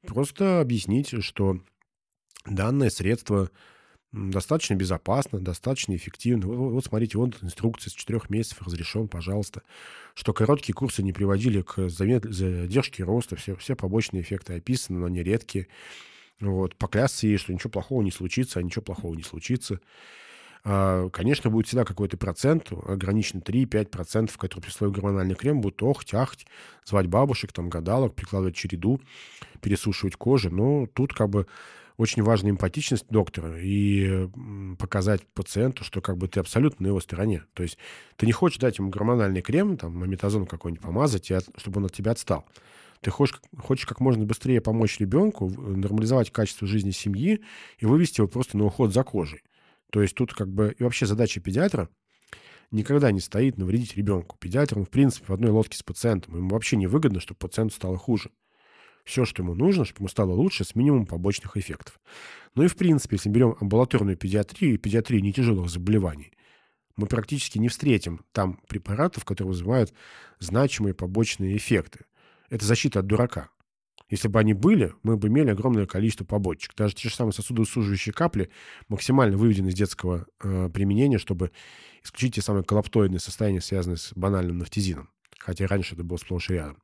Просто 0.07 0.61
объяснить, 0.61 1.23
что 1.23 1.61
данное 2.47 2.91
средство 2.91 3.51
достаточно 4.13 4.75
безопасно, 4.75 5.41
достаточно 5.41 5.95
эффективно. 5.95 6.47
Вот, 6.47 6.85
смотрите, 6.85 7.19
вот 7.19 7.43
инструкция 7.43 7.91
с 7.91 7.95
четырех 7.95 8.31
месяцев 8.31 8.63
разрешен, 8.63 9.09
пожалуйста. 9.09 9.63
Что 10.15 10.33
короткие 10.33 10.75
курсы 10.75 11.03
не 11.03 11.13
приводили 11.13 11.63
к 11.63 11.89
задержке 11.89 13.05
роста, 13.05 13.37
все, 13.37 13.55
все 13.57 13.77
побочные 13.77 14.23
эффекты 14.23 14.55
описаны, 14.55 15.01
но 15.01 15.07
они 15.07 15.23
редкие. 15.23 15.69
Вот, 16.41 16.77
поклясться 16.77 17.27
ей, 17.27 17.37
что 17.37 17.53
ничего 17.53 17.71
плохого 17.71 18.03
не 18.03 18.11
случится, 18.11 18.61
а 18.61 18.63
ничего 18.63 18.83
плохого 18.83 19.15
не 19.15 19.23
случится. 19.23 19.81
А, 20.65 21.09
конечно, 21.11 21.51
будет 21.51 21.67
всегда 21.67 21.85
какой-то 21.85 22.17
процент, 22.17 22.73
ограничен 22.73 23.41
3-5%, 23.41 24.37
который 24.37 24.63
при 24.63 24.71
свой 24.71 24.91
гормональный 24.91 25.35
крем 25.35 25.61
будут 25.61 25.83
охть, 25.83 26.15
ахть, 26.15 26.47
звать 26.85 27.07
бабушек, 27.07 27.53
там, 27.53 27.69
гадалок, 27.69 28.15
прикладывать 28.15 28.57
череду, 28.57 29.01
пересушивать 29.61 30.17
кожу. 30.17 30.51
Но 30.51 30.87
тут 30.87 31.13
как 31.13 31.31
бы 31.31 31.47
очень 31.99 32.23
важна 32.23 32.51
эмпатичность 32.51 33.07
доктора 33.11 33.59
и 33.61 34.29
показать 34.79 35.27
пациенту, 35.35 35.83
что 35.83 36.01
как 36.01 36.17
бы 36.17 36.29
ты 36.29 36.39
абсолютно 36.39 36.85
на 36.85 36.87
его 36.89 37.01
стороне. 37.01 37.43
То 37.55 37.65
есть 37.65 37.77
ты 38.17 38.25
не 38.25 38.33
хочешь 38.33 38.59
дать 38.59 38.79
ему 38.79 38.89
гормональный 38.89 39.43
крем, 39.43 39.77
там, 39.77 39.97
маметазон 39.97 40.47
какой-нибудь 40.47 40.83
помазать, 40.83 41.31
чтобы 41.57 41.79
он 41.79 41.87
от 41.87 41.93
тебя 41.93 42.13
отстал. 42.13 42.47
Ты 43.01 43.11
хочешь, 43.11 43.41
хочешь 43.59 43.85
как 43.85 44.01
можно 44.01 44.25
быстрее 44.25 44.61
помочь 44.61 44.99
ребенку, 45.01 45.51
нормализовать 45.51 46.31
качество 46.31 46.69
жизни 46.69 46.93
семьи 46.93 47.43
и 47.79 47.87
вывести 47.87 48.21
его 48.21 48.29
просто 48.29 48.57
на 48.57 48.65
уход 48.65 48.95
за 48.95 49.03
кожей. 49.03 49.43
То 49.91 50.01
есть 50.01 50.15
тут 50.15 50.33
как 50.33 50.49
бы 50.49 50.75
и 50.79 50.83
вообще 50.85 51.05
задача 51.05 51.41
педиатра 51.41 51.89
никогда 52.71 53.11
не 53.11 53.21
стоит 53.21 53.59
навредить 53.59 53.97
ребенку. 53.97 54.37
Педиатр, 54.39 54.79
он, 54.79 54.85
в 54.85 54.91
принципе, 54.91 55.27
в 55.27 55.33
одной 55.33 55.51
лодке 55.51 55.77
с 55.77 55.83
пациентом. 55.83 56.37
Ему 56.37 56.51
вообще 56.51 56.77
не 56.77 56.87
выгодно, 56.87 57.19
чтобы 57.19 57.39
пациенту 57.39 57.75
стало 57.75 57.97
хуже 57.97 58.31
все, 59.09 59.25
что 59.25 59.43
ему 59.43 59.55
нужно, 59.55 59.87
чтобы 59.87 60.01
ему 60.01 60.09
стало 60.09 60.33
лучше 60.33 60.65
с 60.65 60.75
минимумом 60.75 61.07
побочных 61.07 61.57
эффектов. 61.57 61.99
Ну 62.55 62.63
и 62.63 62.69
в 62.69 62.77
принципе, 62.77 63.17
если 63.17 63.31
берем 63.31 63.57
амбулаторную 63.59 64.19
педиатрию 64.19 64.75
и 64.75 64.77
педиатрию 64.77 65.23
нетяжелых 65.23 65.71
заболеваний, 65.71 66.33
мы 66.97 67.07
практически 67.07 67.59
не 67.59 67.69
встретим 67.69 68.21
там 68.33 68.61
препаратов, 68.69 69.25
которые 69.25 69.53
вызывают 69.53 69.95
значимые 70.41 70.93
побочные 70.93 71.57
эффекты. 71.57 72.05
Это 72.51 72.67
защита 72.67 73.01
от 73.01 73.07
дурака. 73.07 73.49
Если 74.11 74.29
бы 74.29 74.39
они 74.41 74.53
были, 74.53 74.93
мы 75.03 75.17
бы 75.17 75.29
имели 75.29 75.51
огромное 75.51 75.87
количество 75.87 76.25
побочек. 76.25 76.75
Даже 76.77 76.95
те 76.95 77.09
же 77.09 77.15
самые 77.15 77.33
сосудосуживающие 77.33 78.13
капли 78.13 78.51
максимально 78.89 79.37
выведены 79.39 79.69
из 79.69 79.75
детского 79.75 80.27
э, 80.43 80.69
применения, 80.73 81.19
чтобы 81.19 81.51
исключить 82.03 82.35
те 82.35 82.43
самые 82.43 82.65
коллаптоидные 82.65 83.21
состояния, 83.21 83.61
связанные 83.61 83.97
с 83.97 84.13
банальным 84.15 84.59
нафтизином. 84.59 85.11
Хотя 85.39 85.67
раньше 85.67 85.95
это 85.95 86.05
было 86.05 86.17
сплошь 86.17 86.51
и 86.51 86.55
рядом. 86.55 86.83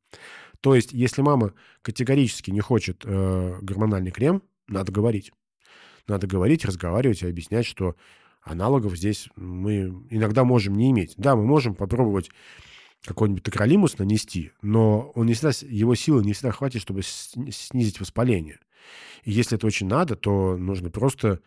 То 0.64 0.74
есть, 0.74 0.94
если 0.94 1.20
мама 1.20 1.52
категорически 1.82 2.50
не 2.50 2.60
хочет 2.60 3.02
э, 3.04 3.58
гормональный 3.60 4.10
крем, 4.10 4.42
надо 4.66 4.92
говорить. 4.92 5.30
Надо 6.08 6.26
говорить, 6.26 6.64
разговаривать 6.64 7.22
и 7.22 7.26
объяснять, 7.26 7.66
что 7.66 7.96
аналогов 8.40 8.96
здесь 8.96 9.28
мы 9.36 10.06
иногда 10.08 10.42
можем 10.42 10.74
не 10.74 10.90
иметь. 10.90 11.12
Да, 11.18 11.36
мы 11.36 11.44
можем 11.44 11.74
попробовать 11.74 12.30
какой-нибудь 13.04 13.42
токролимус 13.42 13.98
нанести, 13.98 14.52
но 14.62 15.12
он 15.14 15.26
не 15.26 15.34
всегда, 15.34 15.50
его 15.68 15.94
силы 15.94 16.24
не 16.24 16.32
всегда 16.32 16.50
хватит, 16.50 16.80
чтобы 16.80 17.02
снизить 17.02 18.00
воспаление. 18.00 18.58
И 19.24 19.32
если 19.32 19.58
это 19.58 19.66
очень 19.66 19.86
надо, 19.86 20.16
то 20.16 20.56
нужно 20.56 20.88
просто 20.88 21.40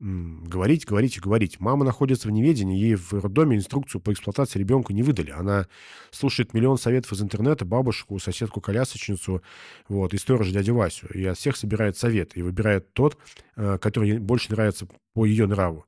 говорить, 0.00 0.86
говорить 0.86 1.16
и 1.16 1.20
говорить. 1.20 1.58
Мама 1.58 1.84
находится 1.84 2.28
в 2.28 2.30
неведении, 2.30 2.78
ей 2.78 2.94
в 2.94 3.12
роддоме 3.12 3.56
инструкцию 3.56 4.00
по 4.00 4.12
эксплуатации 4.12 4.58
ребенка 4.58 4.92
не 4.92 5.02
выдали. 5.02 5.30
Она 5.30 5.66
слушает 6.10 6.54
миллион 6.54 6.78
советов 6.78 7.12
из 7.12 7.22
интернета, 7.22 7.64
бабушку, 7.64 8.18
соседку-колясочницу, 8.18 9.42
вот, 9.88 10.14
и 10.14 10.18
сторожа 10.18 10.52
дядю 10.52 10.74
Васю. 10.76 11.08
И 11.12 11.24
от 11.24 11.36
всех 11.36 11.56
собирает 11.56 11.96
совет 11.96 12.36
и 12.36 12.42
выбирает 12.42 12.92
тот, 12.92 13.18
э, 13.56 13.78
который 13.78 14.18
больше 14.18 14.52
нравится 14.52 14.86
по 15.14 15.24
ее 15.24 15.46
нраву. 15.46 15.84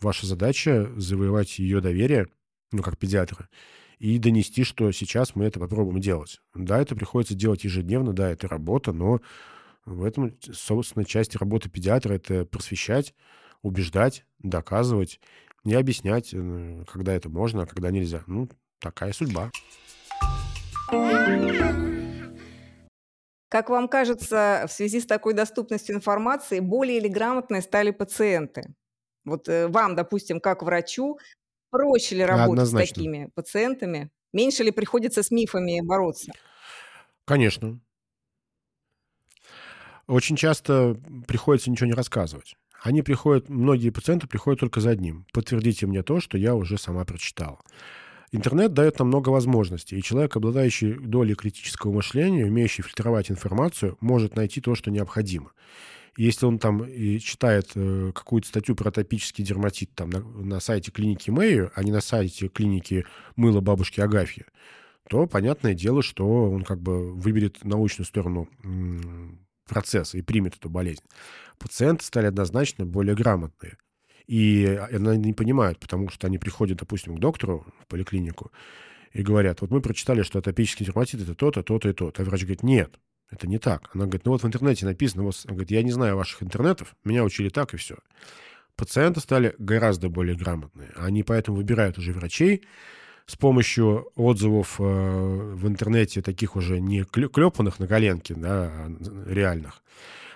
Ваша 0.00 0.26
задача— 0.26 0.90
завоевать 0.96 1.58
ее 1.58 1.82
доверие, 1.82 2.28
ну, 2.72 2.82
как 2.82 2.96
педиатра, 2.96 3.48
и 3.98 4.18
донести, 4.18 4.64
что 4.64 4.90
сейчас 4.92 5.36
мы 5.36 5.44
это 5.44 5.60
попробуем 5.60 6.00
делать. 6.00 6.40
Да, 6.54 6.80
это 6.80 6.96
приходится 6.96 7.34
делать 7.34 7.64
ежедневно, 7.64 8.14
да, 8.14 8.30
это 8.30 8.48
работа, 8.48 8.92
но 8.92 9.20
в 9.84 10.04
этом, 10.04 10.34
собственно, 10.40 11.04
часть 11.04 11.36
работы 11.36 11.68
педиатра— 11.68 12.14
это 12.14 12.46
просвещать, 12.46 13.14
убеждать, 13.62 14.24
доказывать 14.38 15.20
и 15.64 15.74
объяснять, 15.74 16.34
когда 16.90 17.12
это 17.12 17.28
можно, 17.28 17.62
а 17.62 17.66
когда 17.66 17.90
нельзя. 17.90 18.22
Ну, 18.26 18.48
такая 18.78 19.12
судьба. 19.12 19.50
Как 23.48 23.68
вам 23.68 23.88
кажется, 23.88 24.64
в 24.68 24.72
связи 24.72 25.00
с 25.00 25.06
такой 25.06 25.34
доступностью 25.34 25.96
информации 25.96 26.60
более 26.60 26.98
или 26.98 27.08
грамотные 27.08 27.62
стали 27.62 27.90
пациенты? 27.90 28.74
Вот 29.24 29.48
э, 29.48 29.66
вам, 29.66 29.96
допустим, 29.96 30.40
как 30.40 30.62
врачу, 30.62 31.18
проще 31.70 32.14
ли 32.14 32.24
работать 32.24 32.50
Однозначно. 32.50 32.86
с 32.86 32.88
такими 32.88 33.30
пациентами? 33.34 34.10
Меньше 34.32 34.62
ли 34.62 34.70
приходится 34.70 35.24
с 35.24 35.32
мифами 35.32 35.80
бороться? 35.82 36.32
Конечно. 37.24 37.80
Очень 40.06 40.36
часто 40.36 40.96
приходится 41.26 41.70
ничего 41.70 41.88
не 41.88 41.94
рассказывать. 41.94 42.56
Они 42.82 43.02
приходят, 43.02 43.48
многие 43.48 43.90
пациенты 43.90 44.26
приходят 44.26 44.60
только 44.60 44.80
за 44.80 44.90
одним. 44.90 45.26
Подтвердите 45.32 45.86
мне 45.86 46.02
то, 46.02 46.20
что 46.20 46.38
я 46.38 46.54
уже 46.54 46.78
сама 46.78 47.04
прочитала. 47.04 47.58
Интернет 48.32 48.72
дает 48.72 48.98
нам 48.98 49.08
много 49.08 49.30
возможностей, 49.30 49.98
и 49.98 50.02
человек, 50.02 50.36
обладающий 50.36 50.94
долей 50.94 51.34
критического 51.34 51.92
мышления, 51.92 52.46
умеющий 52.46 52.84
фильтровать 52.84 53.30
информацию, 53.30 53.98
может 54.00 54.36
найти 54.36 54.60
то, 54.60 54.74
что 54.74 54.90
необходимо. 54.90 55.52
если 56.16 56.46
он 56.46 56.58
там 56.58 56.84
и 56.84 57.18
читает 57.18 57.70
э, 57.74 58.12
какую-то 58.14 58.48
статью 58.48 58.76
про 58.76 58.88
атопический 58.90 59.44
дерматит 59.44 59.94
там, 59.94 60.10
на, 60.10 60.20
на 60.20 60.60
сайте 60.60 60.90
клиники 60.90 61.30
Мэйю, 61.30 61.72
а 61.74 61.82
не 61.82 61.92
на 61.92 62.00
сайте 62.00 62.48
клиники 62.48 63.04
мыла 63.36 63.60
бабушки 63.60 64.00
Агафьи, 64.00 64.44
то 65.08 65.26
понятное 65.26 65.74
дело, 65.74 66.02
что 66.02 66.50
он 66.50 66.62
как 66.62 66.80
бы 66.80 67.12
выберет 67.12 67.64
научную 67.64 68.06
сторону 68.06 68.48
процесса 69.66 70.18
и 70.18 70.22
примет 70.22 70.56
эту 70.56 70.68
болезнь. 70.68 71.02
Пациенты 71.60 72.04
стали 72.04 72.26
однозначно 72.26 72.86
более 72.86 73.14
грамотные. 73.14 73.76
И 74.26 74.64
они 74.90 75.18
не 75.18 75.32
понимают, 75.34 75.78
потому 75.78 76.08
что 76.08 76.26
они 76.26 76.38
приходят, 76.38 76.78
допустим, 76.78 77.16
к 77.16 77.20
доктору 77.20 77.66
в 77.80 77.86
поликлинику 77.86 78.50
и 79.12 79.22
говорят, 79.22 79.60
вот 79.60 79.70
мы 79.70 79.80
прочитали, 79.80 80.22
что 80.22 80.38
атопический 80.38 80.86
дерматит 80.86 81.20
это 81.20 81.34
то-то, 81.34 81.62
то-то 81.62 81.88
и 81.88 81.92
то. 81.92 82.12
А 82.16 82.22
врач 82.22 82.42
говорит, 82.42 82.62
нет, 82.62 82.98
это 83.30 83.46
не 83.46 83.58
так. 83.58 83.90
Она 83.92 84.04
говорит, 84.04 84.24
ну 84.24 84.32
вот 84.32 84.42
в 84.42 84.46
интернете 84.46 84.86
написано, 84.86 85.24
вот, 85.24 85.34
она 85.44 85.54
говорит, 85.54 85.70
я 85.70 85.82
не 85.82 85.90
знаю 85.90 86.16
ваших 86.16 86.42
интернетов, 86.42 86.94
меня 87.04 87.24
учили 87.24 87.48
так 87.48 87.74
и 87.74 87.76
все. 87.76 87.96
Пациенты 88.76 89.20
стали 89.20 89.54
гораздо 89.58 90.08
более 90.08 90.36
грамотные. 90.36 90.92
Они 90.96 91.22
поэтому 91.22 91.58
выбирают 91.58 91.98
уже 91.98 92.12
врачей, 92.12 92.62
с 93.26 93.36
помощью 93.36 94.10
отзывов 94.16 94.76
э, 94.80 94.82
в 94.82 95.68
интернете, 95.68 96.22
таких 96.22 96.56
уже 96.56 96.80
не 96.80 97.04
клепанных 97.04 97.78
на 97.78 97.86
коленке, 97.86 98.34
да, 98.34 98.72
а 98.72 98.90
реальных, 99.26 99.82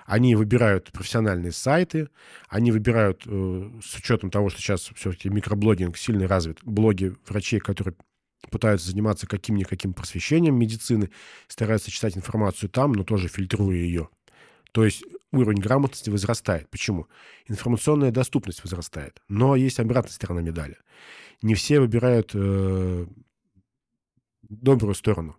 они 0.04 0.34
выбирают 0.34 0.92
профессиональные 0.92 1.52
сайты, 1.52 2.08
они 2.48 2.72
выбирают, 2.72 3.22
э, 3.26 3.70
с 3.82 3.96
учетом 3.96 4.30
того, 4.30 4.50
что 4.50 4.60
сейчас 4.60 4.90
все-таки 4.94 5.28
микроблогинг 5.28 5.96
сильно 5.96 6.26
развит, 6.28 6.58
блоги 6.62 7.14
врачей, 7.26 7.60
которые 7.60 7.94
пытаются 8.50 8.90
заниматься 8.90 9.26
каким-никаким 9.26 9.94
просвещением 9.94 10.58
медицины, 10.58 11.10
стараются 11.48 11.90
читать 11.90 12.16
информацию 12.16 12.68
там, 12.68 12.92
но 12.92 13.04
тоже 13.04 13.28
фильтруя 13.28 13.76
ее. 13.76 14.08
То 14.72 14.84
есть 14.84 15.04
уровень 15.32 15.60
грамотности 15.60 16.10
возрастает. 16.10 16.68
Почему? 16.68 17.08
Информационная 17.46 18.10
доступность 18.10 18.62
возрастает. 18.62 19.22
Но 19.28 19.56
есть 19.56 19.80
обратная 19.80 20.12
сторона 20.12 20.42
медали 20.42 20.76
не 21.44 21.54
все 21.54 21.78
выбирают 21.78 22.30
э, 22.34 23.06
добрую 24.42 24.94
сторону. 24.94 25.36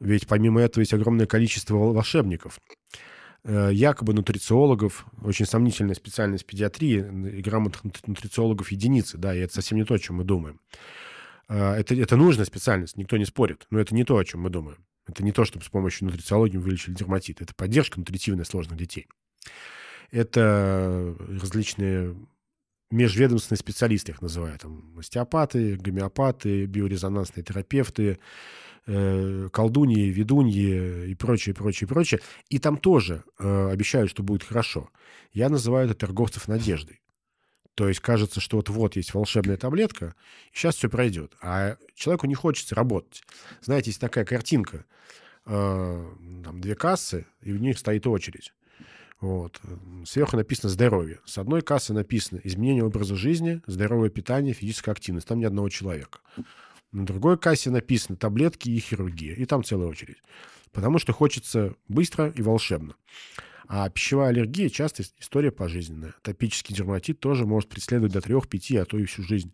Ведь 0.00 0.26
помимо 0.26 0.60
этого 0.60 0.80
есть 0.80 0.92
огромное 0.92 1.26
количество 1.26 1.76
волшебников. 1.76 2.58
Э, 3.42 3.70
якобы 3.72 4.12
нутрициологов, 4.12 5.06
очень 5.22 5.46
сомнительная 5.46 5.94
специальность 5.94 6.44
педиатрии, 6.44 6.98
и 6.98 7.40
грамотных 7.40 7.82
нутрициологов 8.06 8.70
единицы, 8.70 9.16
да, 9.16 9.34
и 9.34 9.38
это 9.38 9.54
совсем 9.54 9.78
не 9.78 9.84
то, 9.84 9.94
о 9.94 9.98
чем 9.98 10.16
мы 10.16 10.24
думаем. 10.24 10.60
Э, 11.48 11.72
это, 11.72 11.94
это 11.94 12.16
нужная 12.16 12.44
специальность, 12.44 12.98
никто 12.98 13.16
не 13.16 13.24
спорит, 13.24 13.66
но 13.70 13.78
это 13.78 13.94
не 13.94 14.04
то, 14.04 14.18
о 14.18 14.24
чем 14.24 14.42
мы 14.42 14.50
думаем. 14.50 14.84
Это 15.06 15.24
не 15.24 15.32
то, 15.32 15.46
чтобы 15.46 15.64
с 15.64 15.68
помощью 15.68 16.06
нутрициологии 16.06 16.58
вылечили 16.58 16.92
дерматит. 16.92 17.40
Это 17.40 17.54
поддержка 17.54 17.98
нутритивная 17.98 18.44
сложных 18.44 18.78
детей. 18.78 19.08
Это 20.10 21.16
различные 21.18 22.14
межведомственные 22.90 23.58
специалисты 23.58 24.12
их 24.12 24.20
называют, 24.20 24.62
там, 24.62 24.98
остеопаты, 24.98 25.76
гомеопаты, 25.76 26.66
биорезонансные 26.66 27.44
терапевты, 27.44 28.18
э, 28.90 29.48
колдуньи, 29.52 30.10
ведуньи 30.10 31.10
и 31.10 31.14
прочее, 31.14 31.54
прочее, 31.54 31.86
прочее. 31.86 32.20
И 32.48 32.58
там 32.58 32.76
тоже 32.76 33.22
э, 33.38 33.70
обещают, 33.70 34.10
что 34.10 34.22
будет 34.22 34.42
хорошо. 34.42 34.90
Я 35.32 35.48
называю 35.48 35.86
это 35.86 35.94
торговцев 35.94 36.48
надеждой. 36.48 37.00
То 37.74 37.88
есть 37.88 38.00
кажется, 38.00 38.40
что 38.40 38.56
вот-вот 38.56 38.96
есть 38.96 39.14
волшебная 39.14 39.56
таблетка, 39.56 40.14
и 40.52 40.56
сейчас 40.56 40.76
все 40.76 40.90
пройдет. 40.90 41.32
А 41.40 41.76
человеку 41.94 42.26
не 42.26 42.34
хочется 42.34 42.74
работать. 42.74 43.22
Знаете, 43.62 43.90
есть 43.90 44.00
такая 44.00 44.24
картинка. 44.24 44.84
Э, 45.46 46.04
там 46.44 46.60
две 46.60 46.74
кассы, 46.74 47.26
и 47.42 47.52
в 47.52 47.60
них 47.60 47.78
стоит 47.78 48.06
очередь. 48.06 48.52
Вот. 49.20 49.60
Сверху 50.06 50.36
написано 50.36 50.70
«здоровье». 50.70 51.20
С 51.26 51.36
одной 51.36 51.60
кассы 51.60 51.92
написано 51.92 52.40
«изменение 52.42 52.84
образа 52.84 53.16
жизни, 53.16 53.60
здоровое 53.66 54.08
питание, 54.08 54.54
физическая 54.54 54.94
активность». 54.94 55.28
Там 55.28 55.38
ни 55.38 55.44
одного 55.44 55.68
человека. 55.68 56.20
На 56.92 57.06
другой 57.06 57.38
кассе 57.38 57.70
написано 57.70 58.16
«таблетки 58.16 58.68
и 58.68 58.78
хирургия». 58.78 59.34
И 59.34 59.44
там 59.44 59.62
целая 59.62 59.88
очередь. 59.88 60.18
Потому 60.72 60.98
что 60.98 61.12
хочется 61.12 61.74
быстро 61.88 62.30
и 62.30 62.42
волшебно. 62.42 62.94
А 63.66 63.88
пищевая 63.88 64.30
аллергия 64.30 64.68
часто 64.68 65.04
история 65.18 65.52
пожизненная. 65.52 66.14
Топический 66.22 66.74
дерматит 66.74 67.20
тоже 67.20 67.46
может 67.46 67.68
преследовать 67.68 68.12
до 68.12 68.18
3-5, 68.18 68.78
а 68.78 68.84
то 68.84 68.98
и 68.98 69.04
всю 69.04 69.22
жизнь. 69.22 69.52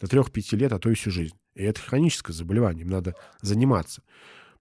До 0.00 0.06
3-5 0.06 0.56
лет, 0.56 0.72
а 0.72 0.78
то 0.78 0.90
и 0.90 0.94
всю 0.94 1.10
жизнь. 1.10 1.34
И 1.54 1.64
это 1.64 1.80
хроническое 1.80 2.34
заболевание, 2.34 2.84
им 2.84 2.90
надо 2.90 3.14
заниматься 3.42 4.02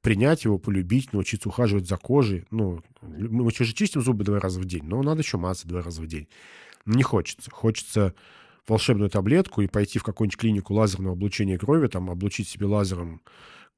принять 0.02 0.46
его, 0.46 0.58
полюбить, 0.58 1.12
научиться 1.14 1.50
ухаживать 1.50 1.88
за 1.88 1.98
кожей. 1.98 2.46
Ну, 2.50 2.82
мы 3.02 3.52
же 3.52 3.74
чистим 3.74 4.02
зубы 4.02 4.24
два 4.24 4.40
раза 4.40 4.60
в 4.60 4.66
день, 4.66 4.84
но 4.84 5.02
надо 5.04 5.22
еще 5.22 5.38
мазаться 5.38 5.68
два 5.68 5.82
раза 5.82 6.02
в 6.02 6.08
день. 6.08 6.30
Не 6.86 7.04
хочется. 7.04 7.52
Хочется 7.52 8.14
волшебную 8.68 9.10
таблетку 9.10 9.62
и 9.62 9.68
пойти 9.68 10.00
в 10.00 10.04
какую-нибудь 10.04 10.38
клинику 10.38 10.74
лазерного 10.74 11.14
облучения 11.14 11.58
крови, 11.58 11.88
там, 11.88 12.10
облучить 12.10 12.48
себе 12.48 12.66
лазером 12.66 13.22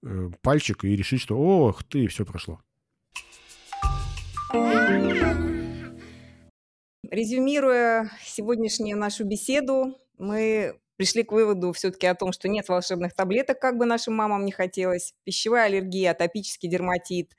э, 0.04 0.30
пальчик 0.42 0.84
и 0.84 0.96
решить, 0.96 1.22
что 1.22 1.38
ох 1.38 1.84
ты, 1.84 2.08
все 2.08 2.26
прошло. 2.26 2.60
Резюмируя 7.10 8.12
сегодняшнюю 8.24 8.98
нашу 8.98 9.26
беседу, 9.26 9.96
мы 10.18 10.80
пришли 10.96 11.24
к 11.24 11.32
выводу 11.32 11.72
все-таки 11.72 12.06
о 12.08 12.14
том, 12.14 12.34
что 12.34 12.50
нет 12.50 12.68
волшебных 12.68 13.14
таблеток, 13.14 13.60
как 13.60 13.78
бы 13.78 13.86
нашим 13.86 14.16
мамам 14.16 14.44
не 14.44 14.52
хотелось. 14.52 15.14
Пищевая 15.24 15.68
аллергия, 15.68 16.12
атопический 16.12 16.70
дерматит 16.70 17.32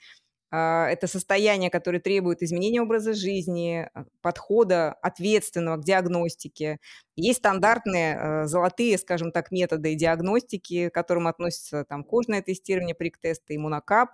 это 0.57 1.07
состояние, 1.07 1.71
которое 1.71 2.01
требует 2.01 2.43
изменения 2.43 2.83
образа 2.83 3.15
жизни, 3.15 3.89
а, 3.95 4.05
подхода 4.21 4.93
ответственного 4.95 5.77
к 5.77 5.85
диагностике. 5.85 6.79
Есть 7.17 7.39
стандартные 7.39 8.17
а, 8.17 8.47
золотые, 8.47 8.99
скажем 8.99 9.31
так, 9.33 9.51
методы 9.53 9.95
диагностики, 9.95 10.89
к 10.89 10.95
которым 10.95 11.29
относятся 11.29 11.85
там, 11.85 12.03
кожное 12.03 12.43
тестирование, 12.43 12.95
прик-тесты, 12.95 13.57
иммунокап. 13.57 14.11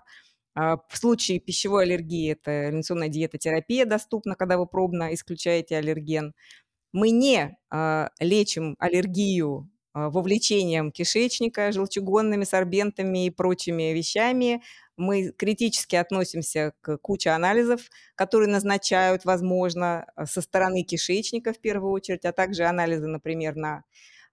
А, 0.55 0.79
в 0.89 0.97
случае 0.99 1.39
пищевой 1.41 1.85
аллергии 1.85 2.33
это 2.33 2.71
реляционная 2.71 3.09
диетотерапия 3.09 3.87
доступна, 3.87 4.35
когда 4.35 4.59
вы 4.59 4.67
пробно 4.67 5.15
исключаете 5.15 5.77
аллерген. 5.77 6.35
Мы 6.93 7.11
не 7.11 7.59
а, 7.71 8.11
лечим 8.21 8.75
аллергию 8.79 9.61
а, 9.61 9.76
вовлечением 9.97 10.93
кишечника, 10.93 11.73
желчегонными 11.73 12.45
сорбентами 12.45 13.27
и 13.27 13.31
прочими 13.31 13.95
вещами. 13.95 14.63
Мы 14.97 15.33
критически 15.33 15.97
относимся 15.97 16.75
к 16.83 16.99
куче 16.99 17.31
анализов, 17.31 17.81
которые 18.15 18.51
назначают, 18.51 19.25
возможно, 19.25 20.07
со 20.25 20.43
стороны 20.43 20.83
кишечника 20.83 21.53
в 21.53 21.59
первую 21.59 21.93
очередь, 21.93 22.25
а 22.25 22.33
также 22.33 22.65
анализы, 22.65 23.07
например, 23.07 23.57
на 23.57 23.85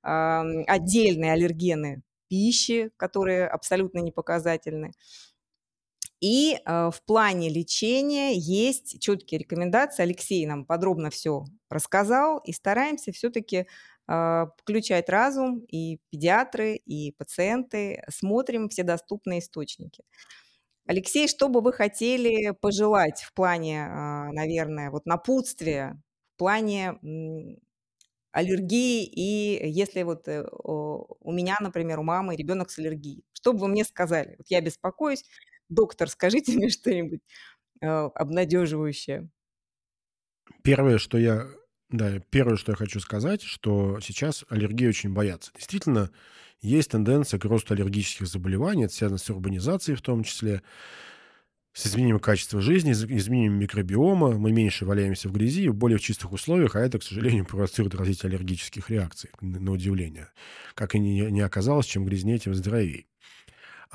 отдельные 0.02 1.32
аллергены 1.32 2.04
пищи, 2.28 2.92
которые 2.98 3.48
абсолютно 3.48 4.00
не 4.00 4.12
показательны. 4.12 4.92
И 6.24 6.56
э, 6.56 6.90
в 6.90 7.02
плане 7.06 7.50
лечения 7.50 8.34
есть 8.34 9.02
четкие 9.02 9.40
рекомендации. 9.40 10.04
Алексей 10.04 10.46
нам 10.46 10.64
подробно 10.64 11.10
все 11.10 11.44
рассказал, 11.70 12.38
и 12.40 12.54
стараемся 12.54 13.12
все-таки 13.12 13.58
э, 13.58 13.66
включать 14.06 15.10
разум, 15.10 15.60
и 15.70 16.00
педиатры, 16.10 16.76
и 16.76 17.14
пациенты, 17.14 18.04
смотрим 18.10 18.68
все 18.70 18.84
доступные 18.84 19.40
источники. 19.40 20.04
Алексей, 20.86 21.28
что 21.30 21.48
бы 21.48 21.62
вы 21.62 21.72
хотели 21.72 22.52
пожелать 22.52 23.22
в 23.22 23.34
плане, 23.34 23.86
э, 23.86 24.32
наверное, 24.34 24.92
вот 24.92 25.06
напутствия, 25.06 26.02
в 26.36 26.40
плане 26.40 27.00
аллергии, 28.34 29.06
и 29.06 29.70
если 29.70 30.04
вот 30.04 30.28
э, 30.28 30.46
у 30.52 31.32
меня, 31.32 31.56
например, 31.62 32.00
у 32.00 32.04
мамы 32.04 32.36
ребенок 32.36 32.70
с 32.70 32.80
аллергией, 32.80 33.24
что 33.32 33.54
бы 33.54 33.60
вы 33.60 33.68
мне 33.70 33.86
сказали? 33.86 34.36
Вот 34.38 34.48
я 34.50 34.60
беспокоюсь, 34.60 35.24
доктор, 35.70 36.10
скажите 36.10 36.54
мне 36.54 36.70
что-нибудь 36.70 37.22
э, 37.82 37.88
обнадеживающее. 37.88 39.30
Первое, 40.64 40.98
что 40.98 41.18
я, 41.18 41.48
да, 41.94 42.20
первое, 42.32 42.58
что 42.58 42.72
я 42.72 42.76
хочу 42.76 43.00
сказать, 43.00 43.44
что 43.44 44.00
сейчас 44.02 44.44
аллергии 44.50 44.88
очень 44.88 45.14
боятся. 45.14 45.52
Действительно, 45.56 46.10
есть 46.60 46.90
тенденция 46.90 47.40
к 47.40 47.46
росту 47.46 47.76
аллергических 47.76 48.26
заболеваний, 48.26 48.86
это 48.86 48.94
связано 48.96 49.20
с 49.20 49.30
урбанизацией 49.30 49.96
в 49.96 50.02
том 50.02 50.24
числе, 50.24 50.64
с 51.72 51.86
изменением 51.86 52.20
качества 52.20 52.62
жизни, 52.62 52.94
изменением 52.94 53.60
микробиома. 53.60 54.32
Мы 54.40 54.52
меньше 54.52 54.86
валяемся 54.86 55.30
в 55.30 55.34
грязи, 55.34 55.68
в 55.68 55.76
более 55.76 56.00
чистых 56.00 56.32
условиях, 56.32 56.76
а 56.76 56.80
это, 56.80 56.98
к 56.98 57.04
сожалению, 57.04 57.46
провоцирует 57.50 57.94
развитие 57.94 58.30
аллергических 58.30 58.90
реакций, 58.90 59.30
на 59.42 59.72
удивление. 59.72 60.30
Как 60.74 60.96
и 60.96 61.00
не, 61.00 61.22
не 61.30 61.42
оказалось, 61.42 61.86
чем 61.86 62.06
грязнее, 62.06 62.40
тем 62.40 62.56
здоровее. 62.56 63.06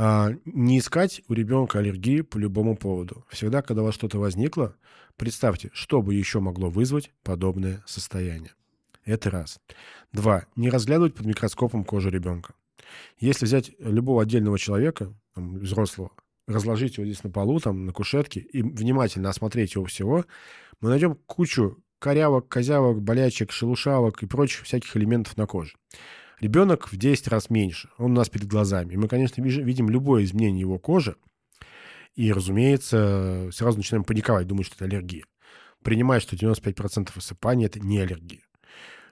А, 0.01 0.31
не 0.45 0.79
искать 0.79 1.23
у 1.29 1.33
ребенка 1.33 1.81
аллергии 1.81 2.21
по 2.21 2.39
любому 2.39 2.77
поводу. 2.77 3.27
Всегда, 3.29 3.63
когда 3.63 3.83
у 3.83 3.87
вас 3.87 3.97
что-то 3.97 4.19
возникло, 4.19 4.77
представьте, 5.17 5.71
что 5.73 6.03
бы 6.03 6.15
еще 6.15 6.39
могло 6.39 6.71
вызвать 6.71 7.11
подобное 7.25 7.83
состояние. 7.85 8.53
Это 9.05 9.29
раз. 9.31 9.59
Два. 10.13 10.47
Не 10.55 10.71
разглядывать 10.71 11.15
под 11.15 11.27
микроскопом 11.27 11.85
кожу 11.85 12.11
ребенка. 12.11 12.55
Если 13.19 13.45
взять 13.45 13.73
любого 13.81 14.23
отдельного 14.23 14.57
человека, 14.57 15.13
там, 15.35 15.59
взрослого, 15.59 16.13
разложить 16.47 16.99
его 16.99 17.05
здесь 17.05 17.25
на 17.25 17.31
полу, 17.31 17.59
там, 17.59 17.85
на 17.85 17.93
кушетке, 17.93 18.41
и 18.41 18.63
внимательно 18.63 19.31
осмотреть 19.31 19.75
его 19.75 19.85
всего, 19.85 20.25
мы 20.81 20.91
найдем 20.91 21.17
кучу 21.27 21.83
корявок, 21.99 22.47
козявок, 22.47 23.03
болячек, 23.03 23.51
шелушавок 23.51 24.23
и 24.23 24.27
прочих 24.27 24.65
всяких 24.65 24.97
элементов 24.97 25.37
на 25.37 25.47
коже. 25.47 25.75
Ребенок 26.41 26.93
в 26.93 26.97
10 26.97 27.29
раз 27.29 27.51
меньше, 27.51 27.89
он 27.99 28.13
у 28.13 28.15
нас 28.15 28.29
перед 28.29 28.47
глазами. 28.47 28.95
И 28.95 28.97
мы, 28.97 29.09
конечно, 29.09 29.41
видим 29.43 29.91
любое 29.91 30.25
изменение 30.25 30.61
его 30.61 30.79
кожи, 30.79 31.17
и, 32.15 32.33
разумеется, 32.33 33.49
сразу 33.53 33.79
начинаем 33.79 34.05
паниковать, 34.05 34.47
думать, 34.47 34.67
что 34.67 34.75
это 34.75 34.87
аллергия. 34.87 35.25
Принимая, 35.83 36.19
что 36.19 36.35
95% 36.35 37.11
высыпания– 37.15 37.67
это 37.69 37.79
не 37.79 38.01
аллергия. 38.01 38.43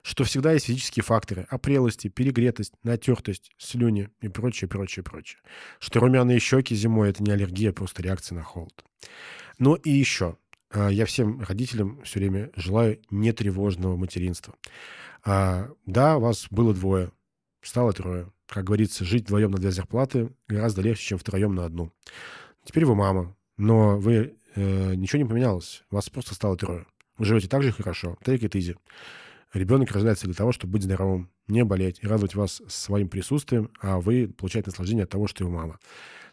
Что 0.01 0.23
всегда 0.23 0.51
есть 0.53 0.65
физические 0.65 1.03
факторы– 1.03 1.47
опрелости, 1.49 2.09
перегретость, 2.09 2.73
натертость, 2.83 3.51
слюни 3.57 4.09
и 4.21 4.27
прочее, 4.27 4.67
прочее, 4.67 5.03
прочее. 5.03 5.39
Что 5.79 5.99
румяные 5.99 6.39
щеки 6.39 6.75
зимой– 6.75 7.09
это 7.11 7.23
не 7.23 7.31
аллергия, 7.31 7.69
а 7.69 7.73
просто 7.73 8.03
реакция 8.03 8.35
на 8.35 8.43
холод. 8.43 8.83
Ну 9.57 9.75
и 9.75 9.89
еще. 9.89 10.37
А, 10.69 10.89
я 10.89 11.05
всем 11.05 11.41
родителям 11.41 12.01
все 12.03 12.19
время 12.19 12.51
желаю 12.55 12.99
нетревожного 13.09 13.95
материнства. 13.95 14.53
А, 15.23 15.69
да, 15.85 16.19
вас 16.19 16.47
было 16.49 16.73
двое, 16.73 17.11
стало 17.61 17.93
трое. 17.93 18.31
Как 18.47 18.63
говорится, 18.63 19.03
жить 19.03 19.23
вдвоем 19.23 19.51
на 19.51 19.57
две 19.57 19.71
зарплаты 19.71 20.31
гораздо 20.47 20.81
легче, 20.81 21.07
чем 21.07 21.17
втроем 21.17 21.55
на 21.55 21.65
одну. 21.65 21.91
Теперь 22.63 22.85
вы 22.85 22.95
мама, 22.95 23.35
но 23.57 23.97
вы 23.97 24.37
э, 24.55 24.95
ничего 24.95 25.21
не 25.21 25.27
поменялось. 25.27 25.83
Вас 25.89 26.09
просто 26.09 26.35
стало 26.35 26.57
трое. 26.57 26.85
Вы 27.17 27.25
живете 27.25 27.47
так 27.47 27.63
же 27.63 27.71
хорошо. 27.71 28.17
Take 28.23 28.39
it 28.39 28.51
easy. 28.51 28.77
Ребенок 29.53 29.91
рождается 29.91 30.25
для 30.25 30.35
того, 30.35 30.51
чтобы 30.51 30.73
быть 30.73 30.83
здоровым, 30.83 31.29
не 31.47 31.63
болеть 31.63 31.99
и 32.01 32.07
радовать 32.07 32.35
вас 32.35 32.61
своим 32.67 33.07
присутствием, 33.07 33.71
а 33.79 33.99
вы 33.99 34.27
получаете 34.27 34.69
наслаждение 34.69 35.05
от 35.05 35.09
того, 35.09 35.27
что 35.27 35.43
его 35.43 35.53
мама. 35.53 35.79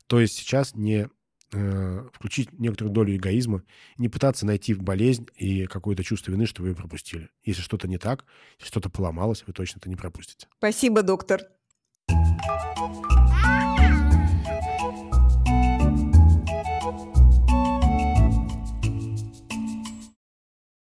То 0.07 0.21
есть 0.21 0.35
сейчас 0.35 0.75
не 0.75 1.09
э, 1.55 2.09
включить 2.13 2.59
некоторую 2.59 2.93
долю 2.93 3.17
эгоизма, 3.17 3.63
не 3.97 4.09
пытаться 4.09 4.45
найти 4.47 4.75
болезнь 4.75 5.29
и 5.37 5.67
какое-то 5.67 6.03
чувство 6.03 6.33
вины, 6.33 6.47
что 6.47 6.63
вы 6.63 6.71
ее 6.71 6.75
пропустили. 6.75 7.31
Если 7.45 7.63
что-то 7.63 7.89
не 7.89 7.99
так, 7.99 8.25
если 8.59 8.69
что-то 8.69 8.91
поломалось, 8.91 9.45
вы 9.47 9.53
точно 9.53 9.79
это 9.79 9.89
не 9.89 9.97
пропустите. 9.97 10.49
Спасибо, 10.59 11.03
доктор. 11.03 11.43
thank 12.77 13.13
you 13.13 13.14